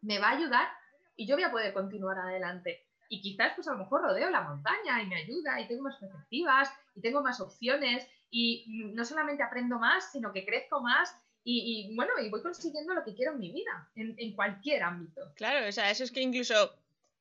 [0.00, 0.68] Me va a ayudar
[1.16, 2.86] y yo voy a poder continuar adelante.
[3.10, 5.98] Y quizás pues a lo mejor rodeo la montaña y me ayuda y tengo más
[5.98, 11.14] perspectivas y tengo más opciones y no solamente aprendo más, sino que crezco más
[11.46, 15.20] y, bueno, y voy consiguiendo lo que quiero en mi vida, en, cualquier ámbito.
[15.36, 16.74] Claro, o sea, eso es que incluso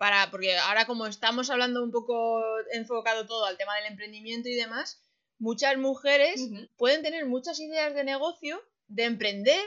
[0.03, 2.43] para, porque ahora como estamos hablando un poco
[2.73, 5.01] enfocado todo al tema del emprendimiento y demás,
[5.39, 6.41] muchas mujeres
[6.75, 9.61] pueden tener muchas ideas de negocio, de emprender,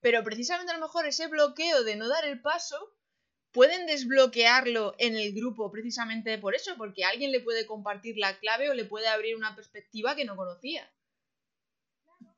[0.00, 2.96] pero precisamente a lo mejor ese bloqueo de no dar el paso
[3.52, 8.70] pueden desbloquearlo en el grupo precisamente por eso, porque alguien le puede compartir la clave
[8.70, 10.90] o le puede abrir una perspectiva que no conocía.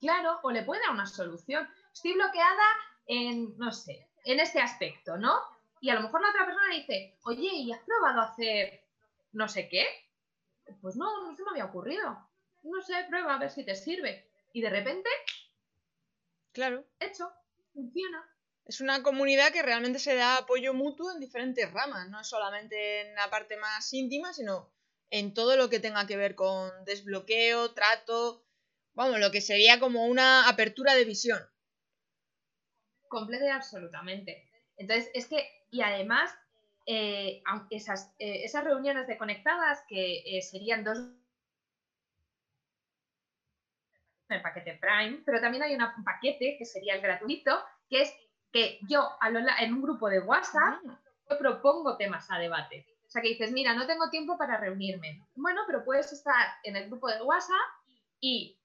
[0.01, 1.69] Claro, o le puede dar una solución.
[1.95, 2.67] Estoy bloqueada
[3.07, 5.39] en, no sé, en este aspecto, ¿no?
[5.81, 8.83] Y a lo mejor la otra persona dice, oye, ¿y has probado hacer
[9.33, 9.85] no sé qué?
[10.81, 12.27] Pues no, no se me había ocurrido.
[12.63, 14.29] No sé, prueba a ver si te sirve.
[14.53, 15.11] Y de repente,
[16.53, 17.31] claro, hecho,
[17.73, 18.25] funciona.
[18.65, 23.15] Es una comunidad que realmente se da apoyo mutuo en diferentes ramas, no solamente en
[23.15, 24.73] la parte más íntima, sino
[25.11, 28.45] en todo lo que tenga que ver con desbloqueo, trato,
[28.95, 31.39] vamos, lo que sería como una apertura de visión.
[33.07, 34.51] Completa y absolutamente.
[34.77, 36.35] Entonces, es que, y además,
[36.87, 40.99] eh, esas, eh, esas reuniones de conectadas que eh, serían dos
[44.29, 48.15] el paquete Prime, pero también hay un paquete que sería el gratuito, que es
[48.53, 51.37] que yo en un grupo de WhatsApp ah.
[51.39, 52.87] propongo temas a debate.
[53.07, 55.25] O sea, que dices, mira, no tengo tiempo para reunirme.
[55.37, 57.55] Bueno, pero puedes estar en el grupo de WhatsApp
[58.21, 58.59] y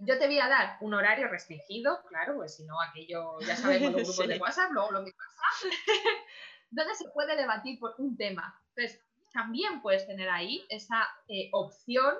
[0.00, 3.92] yo te voy a dar un horario restringido, claro, pues si no, aquello ya sabemos
[3.92, 5.76] los grupos de WhatsApp, luego lo que pasa,
[6.70, 8.60] donde se puede debatir por un tema.
[8.74, 12.14] Entonces, también puedes tener ahí esa eh, opción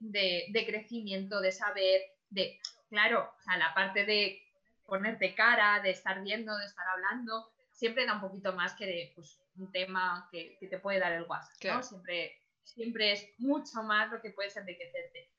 [0.00, 2.58] de, de, crecimiento, de saber, de,
[2.88, 4.42] claro, o sea, la parte de
[4.86, 9.38] ponerte cara, de estar viendo, de estar hablando, siempre da un poquito más que pues,
[9.56, 11.82] un tema que, te puede dar el WhatsApp, ¿no?
[11.82, 15.30] Siempre, siempre es mucho más lo que puedes enriquecerte.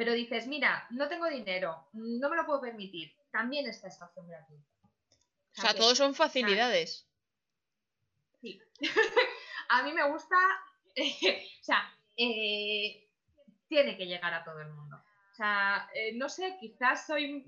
[0.00, 4.26] Pero dices, mira, no tengo dinero, no me lo puedo permitir, también está esta opción
[4.26, 4.64] gratuita.
[5.58, 7.06] O sea, todos son facilidades.
[8.40, 8.58] Sí.
[9.68, 10.36] a mí me gusta,
[10.96, 13.06] o sea, eh,
[13.68, 14.96] tiene que llegar a todo el mundo
[15.40, 17.44] sea, eh, no sé, quizás soy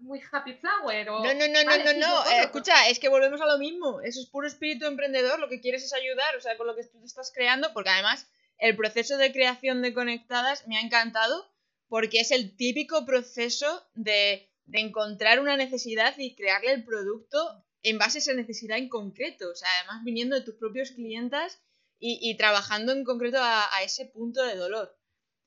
[0.00, 1.24] muy happy flower o...
[1.24, 2.26] No, no, no, no, no, no.
[2.30, 4.00] Eh, escucha, es que volvemos a lo mismo.
[4.00, 6.82] Eso es puro espíritu emprendedor, lo que quieres es ayudar, o sea, con lo que
[6.84, 8.26] tú te estás creando, porque además
[8.58, 11.48] el proceso de creación de conectadas me ha encantado
[11.88, 17.98] porque es el típico proceso de, de encontrar una necesidad y crearle el producto en
[17.98, 21.62] base a esa necesidad en concreto, o sea, además viniendo de tus propios clientes
[21.98, 24.96] y, y trabajando en concreto a, a ese punto de dolor.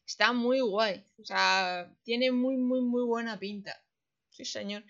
[0.06, 1.06] Está muy guay.
[1.20, 3.80] O sea, tiene muy, muy, muy buena pinta.
[4.32, 4.84] Sí, señor.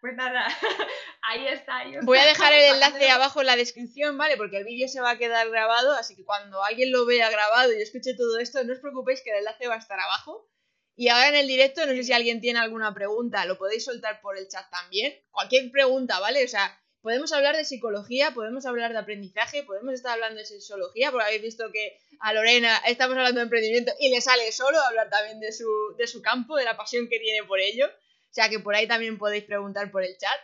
[0.00, 0.46] Pues nada,
[1.22, 4.36] ahí está, Voy a dejar el enlace abajo en la descripción, ¿vale?
[4.36, 7.72] Porque el vídeo se va a quedar grabado, así que cuando alguien lo vea grabado
[7.72, 10.48] y escuche todo esto, no os preocupéis que el enlace va a estar abajo.
[10.96, 14.22] Y ahora en el directo, no sé si alguien tiene alguna pregunta, lo podéis soltar
[14.22, 15.14] por el chat también.
[15.30, 16.42] Cualquier pregunta, ¿vale?
[16.42, 21.10] O sea, podemos hablar de psicología, podemos hablar de aprendizaje, podemos estar hablando de sexología,
[21.10, 25.10] porque habéis visto que a Lorena estamos hablando de emprendimiento y le sale solo hablar
[25.10, 25.68] también de su,
[25.98, 27.86] de su campo, de la pasión que tiene por ello.
[27.86, 30.40] O sea que por ahí también podéis preguntar por el chat.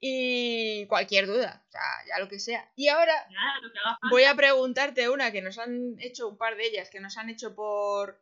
[0.00, 2.70] Y cualquier duda, o sea, ya lo que sea.
[2.76, 3.14] Y ahora
[4.10, 7.30] voy a preguntarte una que nos han hecho, un par de ellas, que nos han
[7.30, 8.20] hecho por,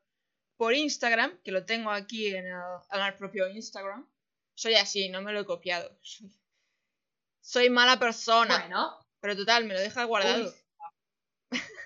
[0.56, 4.06] por Instagram, que lo tengo aquí en el, en el propio Instagram.
[4.54, 5.98] Soy así, no me lo he copiado.
[7.40, 8.60] Soy mala persona.
[8.60, 8.98] Bueno.
[9.20, 10.54] Pero total, me lo deja guardado.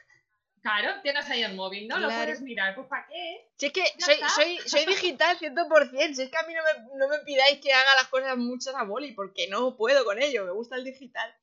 [0.60, 1.98] Claro, tienes ahí el móvil, ¿no?
[1.98, 2.74] Lo puedes mirar.
[2.74, 3.48] Pues ¿para qué?
[3.56, 6.98] Si es que soy, soy, soy digital 100%, si es que a mí no me,
[6.98, 10.44] no me pidáis que haga las cosas muchas a boli, porque no puedo con ello,
[10.44, 11.34] me gusta el digital.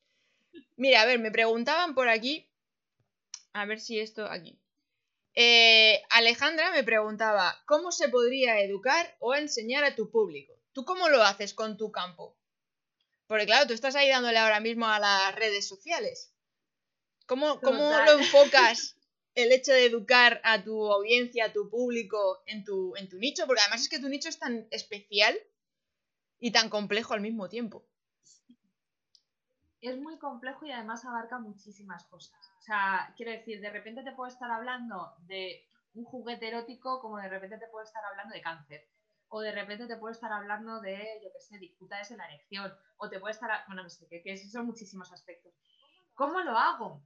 [0.76, 2.48] Mira, a ver, me preguntaban por aquí,
[3.52, 4.60] a ver si esto aquí.
[5.38, 10.54] Eh, Alejandra me preguntaba, ¿cómo se podría educar o enseñar a tu público?
[10.72, 12.34] ¿Tú cómo lo haces con tu campo?
[13.26, 16.32] Porque claro, tú estás ahí dándole ahora mismo a las redes sociales.
[17.26, 18.96] ¿Cómo, cómo lo enfocas
[19.34, 23.46] el hecho de educar a tu audiencia, a tu público en tu, en tu nicho?
[23.46, 25.38] Porque además es que tu nicho es tan especial
[26.38, 27.84] y tan complejo al mismo tiempo.
[29.80, 32.34] Es muy complejo y además abarca muchísimas cosas.
[32.58, 37.18] O sea, quiero decir, de repente te puedo estar hablando de un juguete erótico como
[37.18, 38.88] de repente te puedo estar hablando de cáncer.
[39.28, 42.72] O de repente te puedo estar hablando de, yo qué sé, dificultades en la erección.
[42.96, 45.52] O te puede estar, bueno, no sé, que, que son muchísimos aspectos.
[46.14, 47.02] ¿Cómo lo hago?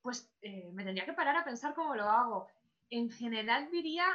[0.00, 2.48] Pues eh, me tendría que parar a pensar cómo lo hago.
[2.88, 4.06] En general diría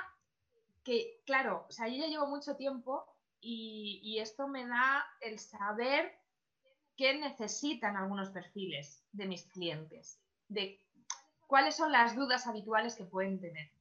[0.83, 3.05] que, claro, o sea, yo ya llevo mucho tiempo
[3.41, 6.18] y, y esto me da el saber
[6.99, 10.19] qué necesitan algunos perfiles de mis clientes,
[10.49, 10.77] de
[11.47, 13.71] cuáles son las dudas habituales que pueden tener,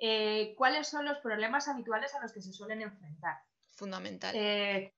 [0.00, 3.36] eh, cuáles son los problemas habituales a los que se suelen enfrentar.
[3.70, 4.34] Fundamental.
[4.34, 4.92] Eh,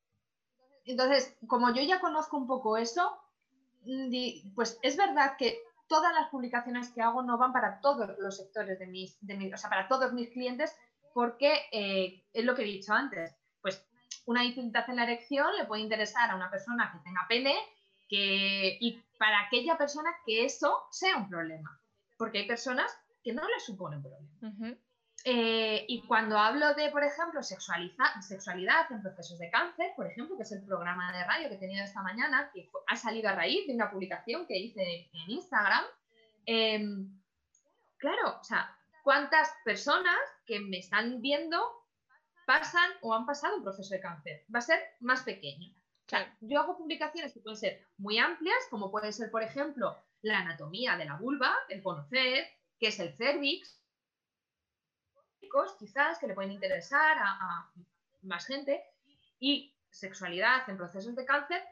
[0.87, 3.21] entonces, como yo ya conozco un poco eso,
[3.85, 5.59] mm, pues es verdad que
[5.89, 9.53] todas las publicaciones que hago no van para todos los sectores de mis, de mis-
[9.53, 10.75] o sea, para todos mis clientes,
[11.13, 13.37] porque eh, es lo que he dicho antes,
[14.27, 17.57] una dificultad en la erección le puede interesar a una persona que tenga pene
[18.09, 21.81] que, y para aquella persona que eso sea un problema,
[22.17, 22.91] porque hay personas
[23.23, 24.77] que no les supone un problema.
[25.25, 30.45] Eh, y cuando hablo de, por ejemplo, sexualidad en procesos de cáncer, por ejemplo, que
[30.45, 33.67] es el programa de radio que he tenido esta mañana, que ha salido a raíz
[33.67, 35.85] de una publicación que hice en Instagram,
[36.47, 37.21] em,
[37.99, 41.59] claro, o sea, ¿cuántas personas que me están viendo
[42.49, 44.47] pasan o han pasado un proceso de cáncer?
[44.53, 45.69] Va a ser más pequeño.
[45.71, 49.95] O sea, yo hago publicaciones que pueden ser muy amplias, como puede ser, por ejemplo,
[50.23, 53.79] la anatomía de la vulva, el conocer, qué es el cervix,
[55.79, 57.73] quizás que le pueden interesar a, a
[58.23, 58.83] más gente,
[59.39, 61.63] y sexualidad en procesos de cáncer,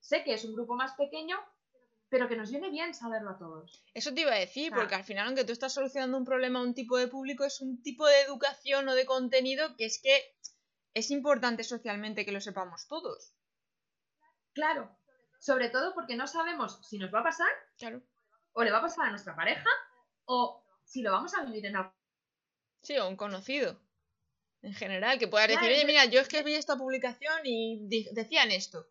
[0.00, 1.38] sé que es un grupo más pequeño,
[2.14, 3.82] pero que nos viene bien saberlo a todos.
[3.92, 4.82] Eso te iba a decir, Claro.
[4.82, 7.60] porque al final, aunque tú estás solucionando un problema a un tipo de público, es
[7.60, 10.36] un tipo de educación o de contenido que es que
[10.94, 13.34] es importante socialmente que lo sepamos todos.
[14.52, 14.96] Claro,
[15.40, 17.48] sobre todo porque no sabemos si nos va a pasar
[17.78, 18.00] Claro.
[18.52, 19.68] o le va a pasar a nuestra pareja
[20.26, 21.92] o si lo vamos a vivir en algo.
[22.84, 23.80] Sí, o un conocido.
[24.62, 27.40] En general, que puedas decir, Claro, oye, yo- mira, yo es que vi esta publicación
[27.44, 28.86] y decían esto.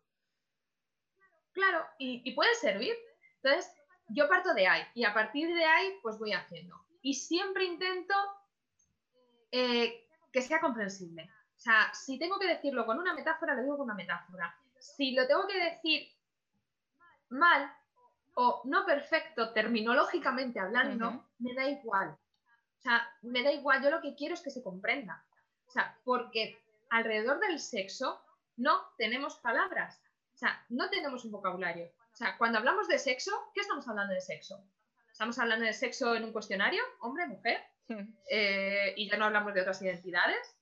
[1.52, 2.94] Claro, y, y puede servir.
[3.44, 3.70] Entonces,
[4.08, 6.80] yo parto de ahí y a partir de ahí, pues voy haciendo.
[7.02, 8.14] Y siempre intento
[9.52, 11.30] eh, que sea comprensible.
[11.56, 14.56] O sea, si tengo que decirlo con una metáfora, lo digo con una metáfora.
[14.78, 16.08] Si lo tengo que decir
[17.28, 17.70] mal
[18.34, 22.08] o no perfecto terminológicamente hablando, me da igual.
[22.78, 25.24] O sea, me da igual, yo lo que quiero es que se comprenda.
[25.68, 26.58] O sea, porque
[26.90, 28.20] alrededor del sexo
[28.56, 30.00] no tenemos palabras.
[30.34, 31.90] O sea, no tenemos un vocabulario.
[32.14, 34.64] O sea, cuando hablamos de sexo, ¿qué estamos hablando de sexo?
[35.10, 36.82] ¿Estamos hablando de sexo en un cuestionario?
[37.00, 37.60] ¿Hombre, mujer?
[38.30, 40.56] Eh, y ya no hablamos de otras identidades.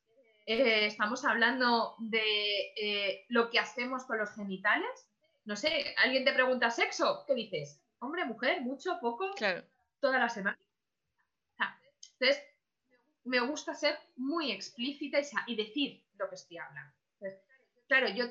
[0.45, 4.91] Eh, estamos hablando de eh, lo que hacemos con los genitales.
[5.45, 7.81] No sé, alguien te pregunta sexo, ¿qué dices?
[8.01, 9.63] Hombre, mujer, mucho, poco, Claro.
[10.01, 10.59] toda la semana.
[12.19, 12.43] Entonces,
[13.23, 16.93] me gusta ser muy explícita y, decir lo que estoy hablando.
[17.21, 17.41] Entonces,
[17.87, 18.25] claro, yo,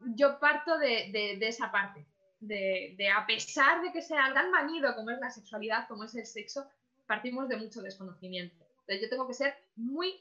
[0.00, 2.04] yo parto de, de- de esa parte,
[2.46, 6.14] de, de a pesar de que sea tan manido como es la sexualidad, como es
[6.14, 6.68] el sexo,
[7.06, 8.56] partimos de mucho desconocimiento.
[8.80, 10.14] Entonces, yo tengo que ser muy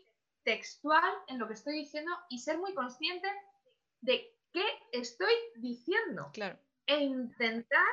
[0.44, 3.28] textual en lo que estoy diciendo y ser muy consciente
[4.02, 6.58] de qué estoy diciendo Claro.
[6.86, 7.86] e intentar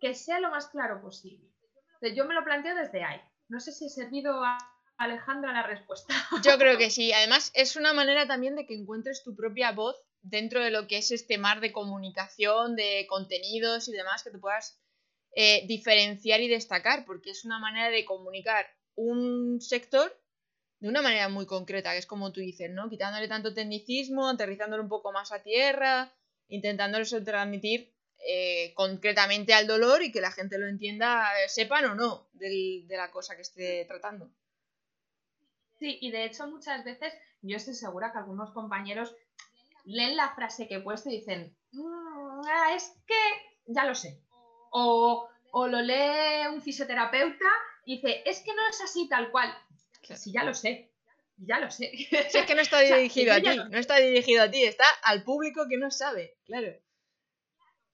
[0.00, 1.48] que sea lo más claro posible.
[1.94, 3.20] Entonces, yo me lo planteo desde ahí.
[3.48, 4.58] No sé si he servido a
[4.98, 6.14] Alejandra la respuesta.
[6.42, 7.12] Yo creo que sí.
[7.12, 10.98] Además, es una manera también de que encuentres tu propia voz dentro de lo que
[10.98, 14.80] es este mar de comunicación, de contenidos y demás, que te puedas
[15.34, 20.12] eh, diferenciar y destacar, porque es una manera de comunicar un sector
[20.80, 22.88] de una manera muy concreta, que es como tú dices, ¿no?
[22.88, 26.12] Quitándole tanto tecnicismo, aterrizándolo un poco más a tierra,
[26.48, 27.92] intentándolo transmitir
[28.26, 32.96] eh, concretamente al dolor y que la gente lo entienda, sepan o no, del- de
[32.96, 34.30] la cosa que esté tratando.
[35.78, 39.14] Sí, y de hecho muchas veces yo estoy segura que algunos compañeros
[39.94, 43.14] leen la frase que he puesto y dicen, "Mm, ah, es que
[43.66, 44.20] ya lo sé.
[44.70, 47.46] O, o lo lee un fisioterapeuta
[47.86, 49.52] dice, es que no es así tal cual.
[50.14, 50.90] Sí, ya lo sé,
[51.38, 51.90] ya lo sé.
[52.28, 55.22] Si es que no está dirigido a ti, no está dirigido a ti, está al
[55.24, 56.72] público que no sabe, claro.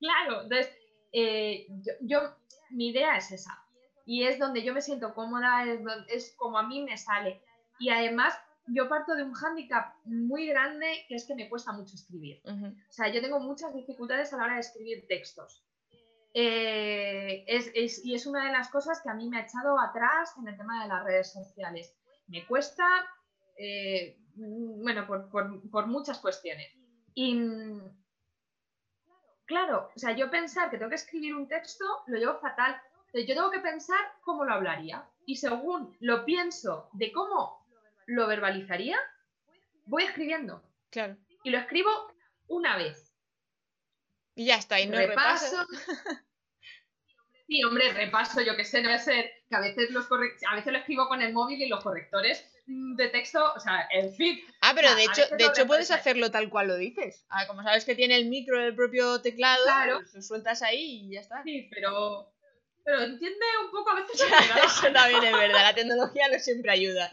[0.01, 0.71] Claro, entonces,
[1.13, 1.67] eh,
[2.01, 2.21] yo,
[2.71, 3.59] mi idea es esa.
[4.05, 7.41] Y es donde yo me siento cómoda, es, es como a mí me sale.
[7.79, 11.95] Y además, yo parto de un hándicap muy grande que es que me cuesta mucho
[11.95, 12.41] escribir.
[12.47, 15.65] O sea, yo tengo muchas dificultades a la hora de escribir textos.
[16.33, 20.35] Eh, es, y es una de las cosas que a mí me ha echado atrás
[20.39, 21.95] en el tema de las redes sociales.
[22.27, 22.87] Me cuesta,
[23.57, 26.73] eh, bueno, por, muchas cuestiones.
[27.15, 27.39] Y
[29.45, 32.81] claro, o sea, yo pensar que tengo que escribir un texto lo llevo fatal.
[33.13, 35.09] Yo tengo que pensar cómo lo hablaría.
[35.27, 37.64] Y según lo pienso de cómo
[38.07, 38.99] lo verbalizaría,
[39.87, 40.63] voy escribiendo.
[40.91, 41.17] Claro.
[41.43, 41.91] Y lo escribo
[42.47, 43.13] una vez.
[44.35, 45.67] Y ya está, y no repaso.
[47.47, 50.79] Sí, hombre, repaso, yo que sé, no ser que a veces los a veces lo
[50.79, 54.39] escribo con el móvil y los correctores de texto, o sea, el feed.
[54.63, 57.27] Ah, pero de hecho, de hecho puedes hacerlo tal cual lo dices.
[57.29, 59.99] Ah, como sabes que tiene el micro del propio teclado, claro.
[59.99, 61.43] Pues lo sueltas ahí y ya está.
[61.43, 62.33] Sí, pero
[62.83, 64.21] pero entiende un poco a veces.
[64.65, 67.13] Eso también es verdad, la tecnología no siempre ayuda.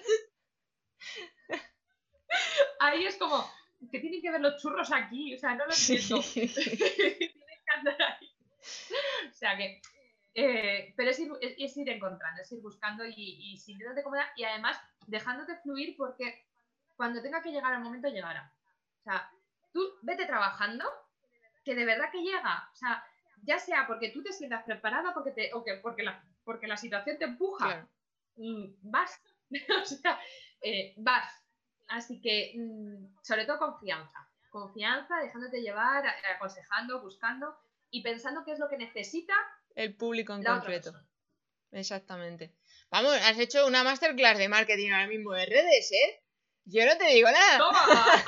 [2.80, 3.50] Ahí es como,
[3.92, 5.36] que tienen que ver los churros aquí?
[5.36, 6.18] O sea, no lo entiendo.
[9.30, 9.82] O sea que.
[10.36, 14.44] Eh, pero es ir, es, ir, encontrando, es ir buscando y, y sintiéndote cómoda y
[14.44, 16.46] además dejándote fluir porque
[16.96, 18.54] cuando tenga que llegar el momento llegará.
[19.00, 19.30] O sea,
[19.74, 20.86] tú vete trabajando,
[21.66, 22.70] que de verdad que llega.
[22.72, 23.04] O sea,
[23.44, 26.78] ya sea porque tú te sientas preparada porque te, o que porque, la, porque la
[26.78, 27.88] situación te empuja,
[28.36, 29.20] mm, vas.
[29.82, 30.20] o sea,
[30.62, 31.34] eh, vas.
[31.88, 34.28] Así que, mm, sobre todo confianza.
[34.50, 36.04] Confianza, dejándote llevar,
[36.36, 37.56] aconsejando, buscando
[37.90, 39.34] y pensando qué es lo que necesita
[39.76, 40.94] el público en concreto.
[41.72, 42.54] Exactamente.
[42.90, 46.22] Vamos, has hecho una masterclass de marketing ahora mismo de redes, ¿eh?
[46.66, 47.60] Yo no te digo nada.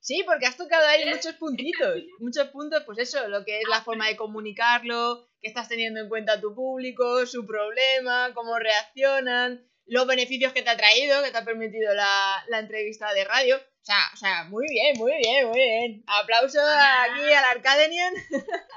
[0.00, 2.02] sí, porque has tocado ahí muchos puntitos.
[2.18, 6.08] Muchos puntos, pues eso, lo que es la forma de comunicarlo, que estás teniendo en
[6.08, 11.38] cuenta tu público, su problema, cómo reaccionan, los beneficios que te ha traído, que te
[11.38, 13.56] ha permitido la, entrevista de radio.
[13.56, 16.04] O sea, o sea, muy bien, muy bien, muy bien.
[16.06, 18.14] Aplauso aquí al Arcadenian.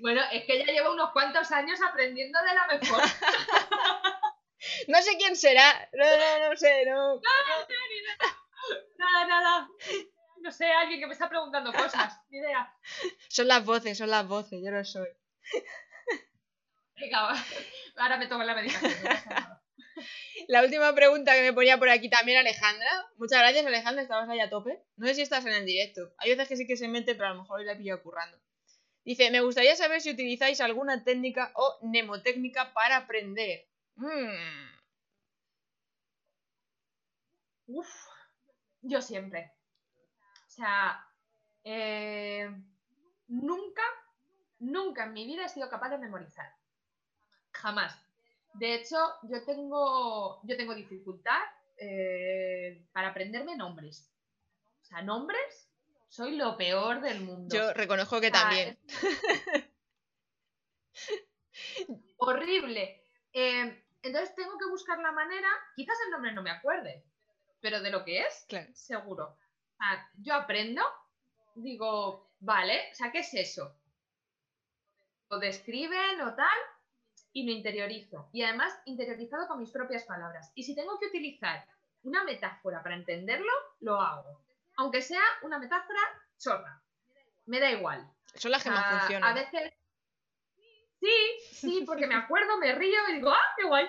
[0.00, 3.02] Bueno, es que ella lleva unos cuantos años aprendiendo de la mejor.
[4.88, 5.88] no sé quién será.
[5.92, 7.20] No, no, no sé, no.
[8.98, 9.68] No, nada, nada.
[10.42, 12.20] No sé, alguien que me está preguntando cosas.
[12.28, 12.72] Ni idea.
[13.28, 15.08] Son las voces, son las voces, yo no soy.
[17.96, 18.92] Ahora me tomo la medicación.
[20.48, 22.88] La última pregunta que me ponía por aquí también Alejandra.
[23.16, 24.82] Muchas gracias, Alejandra, estabas ahí a tope.
[24.96, 26.12] No sé si estás en el directo.
[26.18, 28.02] Hay veces que sí que se mete, pero a lo mejor hoy la he pillado
[28.02, 28.38] currando.
[29.04, 33.66] Dice, me gustaría saber si utilizáis alguna técnica o mnemotécnica para aprender.
[33.96, 34.68] Mm.
[37.66, 37.88] Uf,
[38.82, 39.52] yo siempre.
[40.46, 41.04] O sea,
[41.64, 42.48] eh,
[43.28, 43.82] nunca,
[44.58, 46.57] nunca en mi vida he sido capaz de memorizar.
[47.62, 48.00] Jamás.
[48.54, 51.40] De hecho, yo tengo, yo tengo dificultad
[51.76, 54.10] eh, para aprenderme nombres.
[54.82, 55.70] O sea, nombres,
[56.08, 57.54] soy lo peor del mundo.
[57.54, 58.78] Yo reconozco que también.
[62.18, 63.02] horrible.
[63.32, 67.04] Eh, entonces tengo que buscar la manera, quizás el nombre no me acuerde,
[67.60, 69.36] pero de lo que es, seguro.
[70.18, 70.82] yo aprendo,
[71.54, 73.76] digo, vale, o sea, ¿qué es eso?
[75.28, 76.58] Lo describen o tal,
[77.38, 78.28] y lo interiorizo.
[78.32, 80.50] Y además interiorizado con mis propias palabras.
[80.56, 81.64] Y si tengo que utilizar
[82.02, 84.42] una metáfora para entenderlo, lo hago.
[84.76, 86.00] Aunque sea una metáfora
[86.36, 86.82] chorra.
[87.46, 88.10] Me da igual.
[88.34, 89.30] Son las que más funcionan.
[89.30, 89.72] A veces.
[91.00, 91.10] Sí,
[91.52, 93.86] sí, porque me acuerdo, me río y digo, ¡ah, qué guay!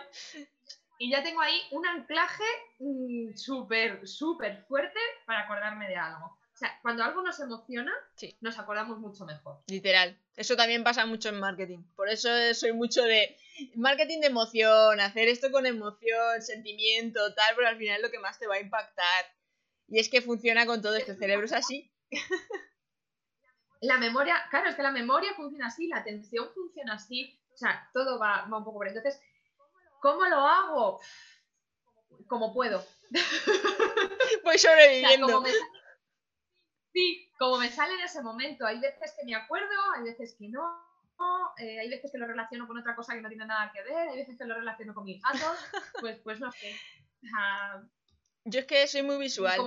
[1.00, 2.44] Y ya tengo ahí un anclaje
[2.78, 6.38] mm, súper, súper fuerte para acordarme de algo.
[6.60, 7.94] O sea, cuando algo nos emociona,
[8.42, 9.62] nos acordamos mucho mejor.
[9.68, 10.20] Literal.
[10.36, 11.78] Eso también pasa mucho en marketing.
[11.96, 13.38] Por eso soy mucho de
[13.76, 18.20] marketing de emoción, hacer esto con emoción, sentimiento, tal, pero al final es lo que
[18.20, 19.26] más te va a impactar.
[19.88, 21.90] Y es que funciona con todo este cerebro es así.
[23.80, 27.90] La memoria, claro, es que la memoria funciona así, la atención funciona así, o sea,
[27.94, 28.94] todo va, un poco por ahí.
[28.94, 29.22] Entonces,
[30.02, 31.00] ¿cómo lo hago?
[32.28, 32.86] Como puedo.
[34.44, 35.42] Voy sobreviviendo.
[36.94, 38.66] Sí, como me sale en ese momento.
[38.66, 40.62] Hay veces que me acuerdo, hay veces que no.
[41.58, 44.08] Eh, hay veces que lo relaciono con otra cosa que no tiene nada que ver,
[44.10, 45.58] hay veces que lo relaciono con mis gatos,
[46.00, 46.74] pues, pues no sé.
[48.46, 49.60] yo es que soy muy visual.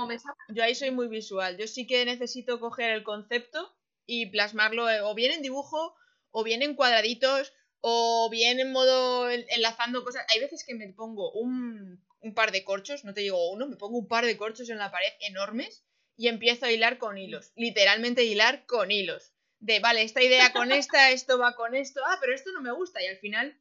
[0.49, 1.59] Yo ahí soy muy visual.
[1.59, 3.77] Yo sí que necesito coger el concepto
[4.07, 5.95] y plasmarlo eh, o bien en dibujo,
[6.31, 10.25] o bien en cuadraditos, O bien en modo enlazando cosas.
[10.31, 13.77] Hay veces que me pongo un, un par de corchos, no te digo uno, me
[13.77, 15.85] pongo un par de corchos en la pared enormes
[16.17, 17.53] y empiezo a hilar con hilos.
[17.57, 19.33] Literalmente hilar con hilos.
[19.59, 22.73] De, vale, esta idea con esta, esto va con esto, ah, pero esto no me
[22.73, 23.03] gusta.
[23.03, 23.59] Y al final,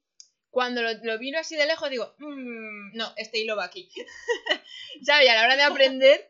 [0.49, 3.89] cuando lo, miro así de lejos, digo, mmm, no, este hilo va aquí.
[5.03, 5.27] ¿Sabes?
[5.27, 6.29] Y a la hora de aprender,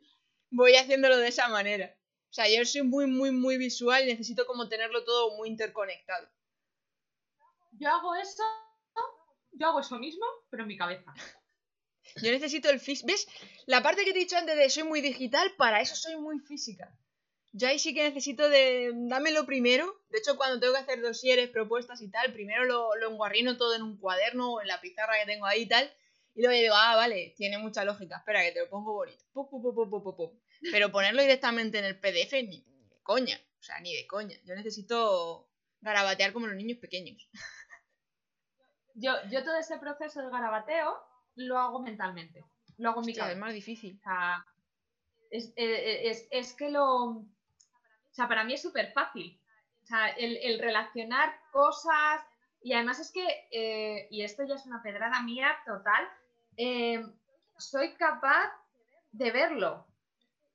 [0.49, 1.95] voy haciéndolo de esa manera.
[2.30, 6.30] O sea, yo soy muy, muy, muy visual y necesito como tenerlo todo muy interconectado.
[7.73, 8.43] Yo hago eso,
[9.53, 11.14] yo hago eso mismo, pero en mi cabeza.
[12.22, 13.07] Yo necesito el físico.
[13.07, 13.28] ¿Ves?
[13.65, 16.40] La parte que te he dicho antes de soy muy digital, para eso soy muy
[16.40, 16.94] física.
[17.53, 18.91] Yo ahí sí que necesito de.
[18.94, 20.02] Dámelo primero.
[20.10, 23.76] De hecho, cuando tengo que hacer dosieres, propuestas y tal, primero lo, lo enguarrino todo
[23.76, 25.91] en un cuaderno o en la pizarra que tengo ahí y tal.
[26.34, 28.18] Y luego digo, ah, vale, tiene mucha lógica.
[28.18, 29.23] Espera, que te lo pongo bonito.
[30.72, 33.40] Pero ponerlo directamente en el PDF ni, ni de coña.
[33.60, 34.38] O sea, ni de coña.
[34.45, 35.49] Yo necesito
[35.82, 37.28] garabatear como los niños pequeños.
[38.94, 41.02] Yo, yo todo ese proceso de garabateo
[41.47, 42.43] lo hago mentalmente.
[42.77, 43.34] Lo hago en mi cabeza.
[43.34, 43.97] es más difícil.
[43.99, 44.45] O sea,
[45.30, 46.85] es, eh, es- es que lo.
[47.05, 47.26] O
[48.13, 49.39] sea, para mí es súper fácil.
[49.84, 52.22] O sea, el, el relacionar cosas.
[52.63, 56.07] Y además es que, eh, y esto ya es una pedrada mía total,
[56.57, 57.03] eh,
[57.57, 58.51] soy capaz
[59.11, 59.88] de verlo.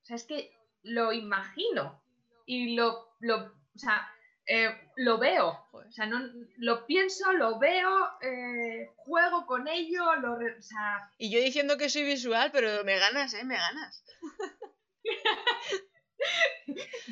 [0.03, 0.53] O sea, es que
[0.83, 2.01] lo imagino.
[2.45, 4.09] Y lo, lo, o sea,
[4.47, 5.67] eh, lo veo.
[5.73, 6.21] O sea, no,
[6.59, 11.89] lo pienso, lo veo, eh, juego con ello, lo, o sea, Y yo diciendo que
[11.89, 13.45] soy visual, pero me ganas, ¿eh?
[13.45, 14.05] Me ganas.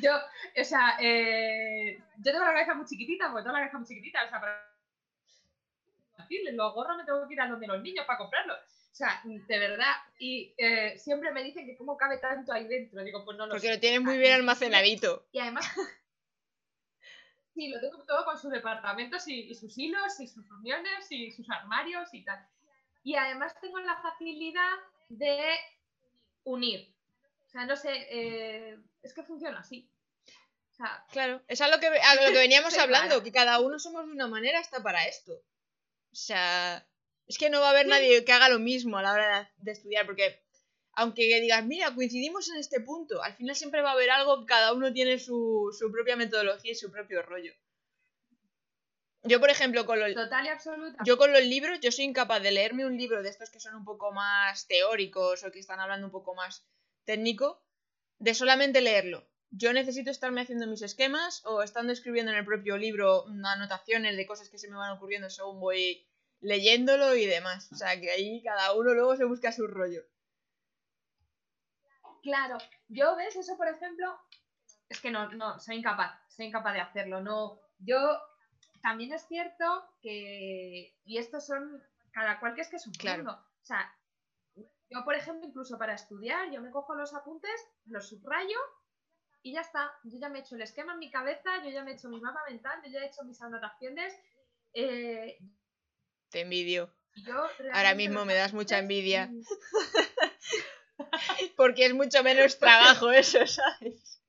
[0.01, 0.11] Yo,
[0.59, 4.25] o sea, eh, yo tengo la cabeza muy chiquitita, porque tengo la cabeza muy chiquitita,
[4.25, 4.75] o sea, para
[6.17, 8.57] decirles, los gorros me tengo que ir a donde los niños para comprarlos.
[8.91, 10.53] O sea, de verdad, y
[10.97, 13.03] siempre me dicen que cómo cabe tanto ahí dentro.
[13.03, 13.73] Digo, pues no lo Porque sé.
[13.75, 15.25] lo tienes muy Ah, bien almacenadito.
[15.31, 15.65] Y además,
[17.55, 21.31] sí, lo tengo todo con sus departamentos y, y sus hilos y sus reuniones y
[21.31, 22.45] sus armarios y tal.
[23.03, 24.77] Y además tengo la facilidad
[25.09, 25.39] de
[26.43, 26.93] unir.
[27.47, 29.89] O sea, no sé, eh, es que funciona así.
[30.73, 33.79] O sea, Claro, es a lo que, a lo que veníamos hablando, que cada uno
[33.79, 35.33] somos de una manera hasta para esto.
[35.33, 36.85] O sea,
[37.27, 39.47] es que no va a haber nadie que haga lo mismo a la hora de,
[39.57, 40.44] de estudiar, porque
[40.95, 44.73] aunque digas, mira, coincidimos en este punto, al final siempre va a haber algo cada
[44.73, 47.51] uno tiene su, su propia metodología y su propio rollo.
[49.27, 51.03] Yo, por ejemplo, con los, total y absoluta.
[51.03, 53.75] yo con los libros, yo soy incapaz de leerme un libro de estos que son
[53.75, 56.63] un poco más teóricos o que están hablando un poco más
[57.05, 57.63] técnico,
[58.19, 59.27] de solamente leerlo.
[59.49, 64.27] Yo necesito estarme haciendo mis esquemas o estando escribiendo en el propio libro anotaciones de
[64.27, 66.07] cosas que se me van ocurriendo según voy
[66.41, 67.71] leyéndolo y demás.
[67.71, 70.03] O sea, que ahí cada uno luego se busca su rollo.
[72.25, 72.57] Claro,
[72.87, 74.19] yo ves eso, por ejemplo,
[74.89, 77.21] es que no, no, soy incapaz, soy incapaz de hacerlo.
[77.21, 77.99] No, yo
[78.81, 83.17] también es cierto que, y estos son, cada cual que es que es un Claro.
[83.25, 83.33] mundo.
[83.61, 83.95] O sea,
[84.89, 87.51] yo, por ejemplo, incluso para estudiar, yo me cojo los apuntes,
[87.85, 88.57] los subrayo
[89.43, 89.93] y ya está.
[90.05, 92.09] Yo ya me he hecho el esquema en mi cabeza, yo ya me he hecho
[92.09, 94.19] mi mapa mental, yo ya he hecho mis anotaciones.
[94.73, 95.37] eh,
[96.31, 96.91] Te envidio.
[97.23, 99.29] yo Ahora mismo me das mucha envidia.
[101.55, 104.21] Porque es mucho menos trabajo eso, ¿sabes?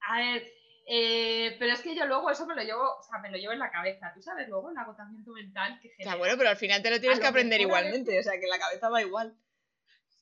[0.00, 0.46] A ver,
[0.86, 3.52] eh, pero es que yo luego eso me lo llevo, o sea, me lo llevo
[3.52, 4.12] en la cabeza.
[4.14, 6.12] Tú sabes luego el agotamiento mental que genera.
[6.12, 8.38] Ya, bueno, pero al final te lo tienes A que lo aprender igualmente, o sea,
[8.38, 9.34] que la cabeza va igual.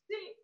[0.06, 0.36] Sí,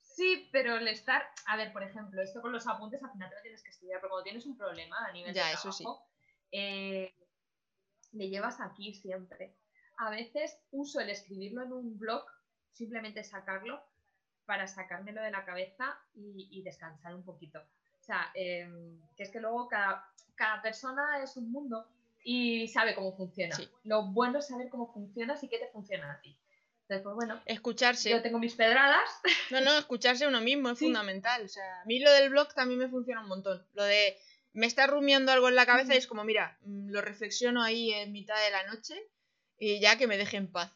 [0.00, 1.28] sí, pero el estar.
[1.46, 4.00] A ver, por ejemplo, esto con los apuntes al final te lo tienes que estudiar,
[4.00, 5.84] pero cuando tienes un problema a nivel Ya, de eso sí.
[5.84, 6.06] trabajo,
[6.50, 7.14] eh,
[8.12, 9.54] le llevas aquí siempre.
[9.98, 12.24] A veces uso el escribirlo en un blog,
[12.78, 13.82] simplemente sacarlo,
[14.46, 17.58] para sacármelo de la cabeza y, y descansar un poquito.
[18.00, 21.86] O sea, em, que es que luego cada, cada persona es un mundo
[22.24, 23.54] y sabe cómo funciona.
[23.54, 23.68] Sí.
[23.84, 26.38] Lo bueno es saber cómo funcionas y qué te funciona a ti.
[26.82, 28.08] Entonces, pues bueno, Escucharse.
[28.08, 29.10] yo tengo mis pedradas.
[29.50, 30.86] No, no, escucharse uno mismo es Sí.
[30.86, 31.44] fundamental.
[31.44, 33.62] O sea, a mí lo del blog también me funciona un montón.
[33.74, 34.16] Lo de
[34.54, 37.92] me está rumiando algo en la cabeza y es como, mira, mm, lo reflexiono ahí
[37.92, 38.94] en mitad de la noche
[39.58, 40.72] y ya que me deje en paz.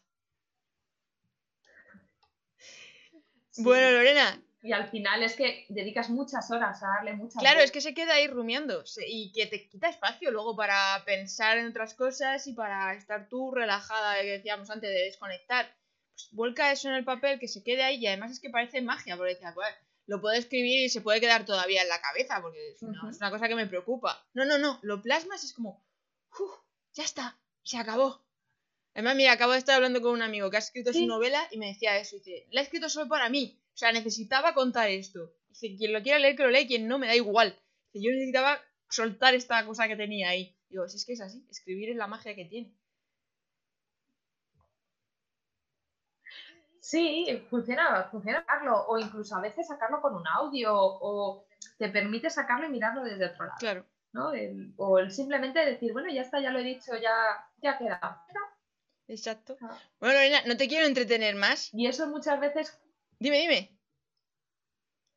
[3.53, 3.63] Sí.
[3.63, 7.71] Bueno, Lorena, Y al final es que dedicas muchas horas a darle muchas claro, es
[7.71, 11.95] que se queda ahí rumiando y que te quita espacio luego para pensar en otras
[11.95, 15.67] cosas y para estar tú relajada, que decíamos antes, de desconectar.
[16.15, 18.81] Pues vuelca eso en el papel, que se quede ahí y además es que parece
[18.83, 19.77] magia, porque "Bueno,
[20.07, 23.17] lo puedo escribir y se puede quedar todavía en la cabeza, porque es una, es
[23.19, 24.25] una cosa que me preocupa.
[24.33, 25.85] No, no, no, lo plasmas y es como,
[26.39, 26.59] "Uf,
[26.95, 28.23] ya está, se acabó.
[28.95, 31.59] Además, mira, acabo de estar hablando con un amigo que ha escrito su novela y
[31.59, 35.33] me decía eso, dice, la he escrito solo para mí, o sea, necesitaba contar esto.
[35.49, 37.59] Dice, quien lo quiera leer, que lo lea, quien no, me da igual.
[37.93, 40.59] Dice, yo necesitaba soltar esta cosa que tenía ahí.
[40.69, 42.77] Digo, si es que es así, escribir es la magia que tiene.
[46.81, 51.47] Sí, funciona, funciona sacarlo, o incluso a veces sacarlo con un audio, o
[51.79, 53.57] te permite sacarlo y mirarlo desde otro lado.
[53.59, 53.87] Claro.
[54.13, 54.31] ¿no?
[54.77, 57.13] o el simplemente decir, bueno, ya está, ya lo he dicho, ya,
[57.63, 58.25] ya queda.
[59.13, 59.59] Exacto.
[59.61, 59.79] Ah.
[60.01, 61.69] Bueno, Lorena, no te quiero entretener más.
[61.75, 62.79] Y eso muchas veces.
[63.19, 63.79] Dime, dime.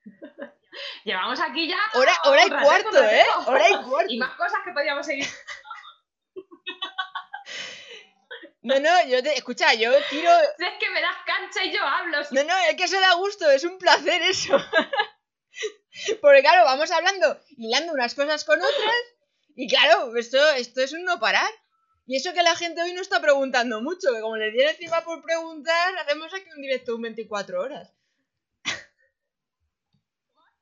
[1.05, 1.77] Llevamos aquí ya.
[1.93, 3.25] Hora, hora y cuarto, ¿eh?
[3.47, 4.13] Hora y cuarto.
[4.13, 5.25] Y más cosas que podíamos seguir.
[8.61, 9.33] No, no, yo te.
[9.35, 10.31] Escucha, yo quiero.
[10.57, 12.17] Si es que me das cancha y yo hablo.
[12.31, 14.57] No, no, es que se da gusto, es un placer eso.
[16.21, 18.95] Porque claro, vamos hablando, hilando unas cosas con otras.
[19.55, 21.49] Y claro, esto, esto es un no parar.
[22.07, 25.03] Y eso que la gente hoy no está preguntando mucho, que como le dieron encima
[25.03, 27.93] por preguntar, hacemos aquí un directo de 24 horas.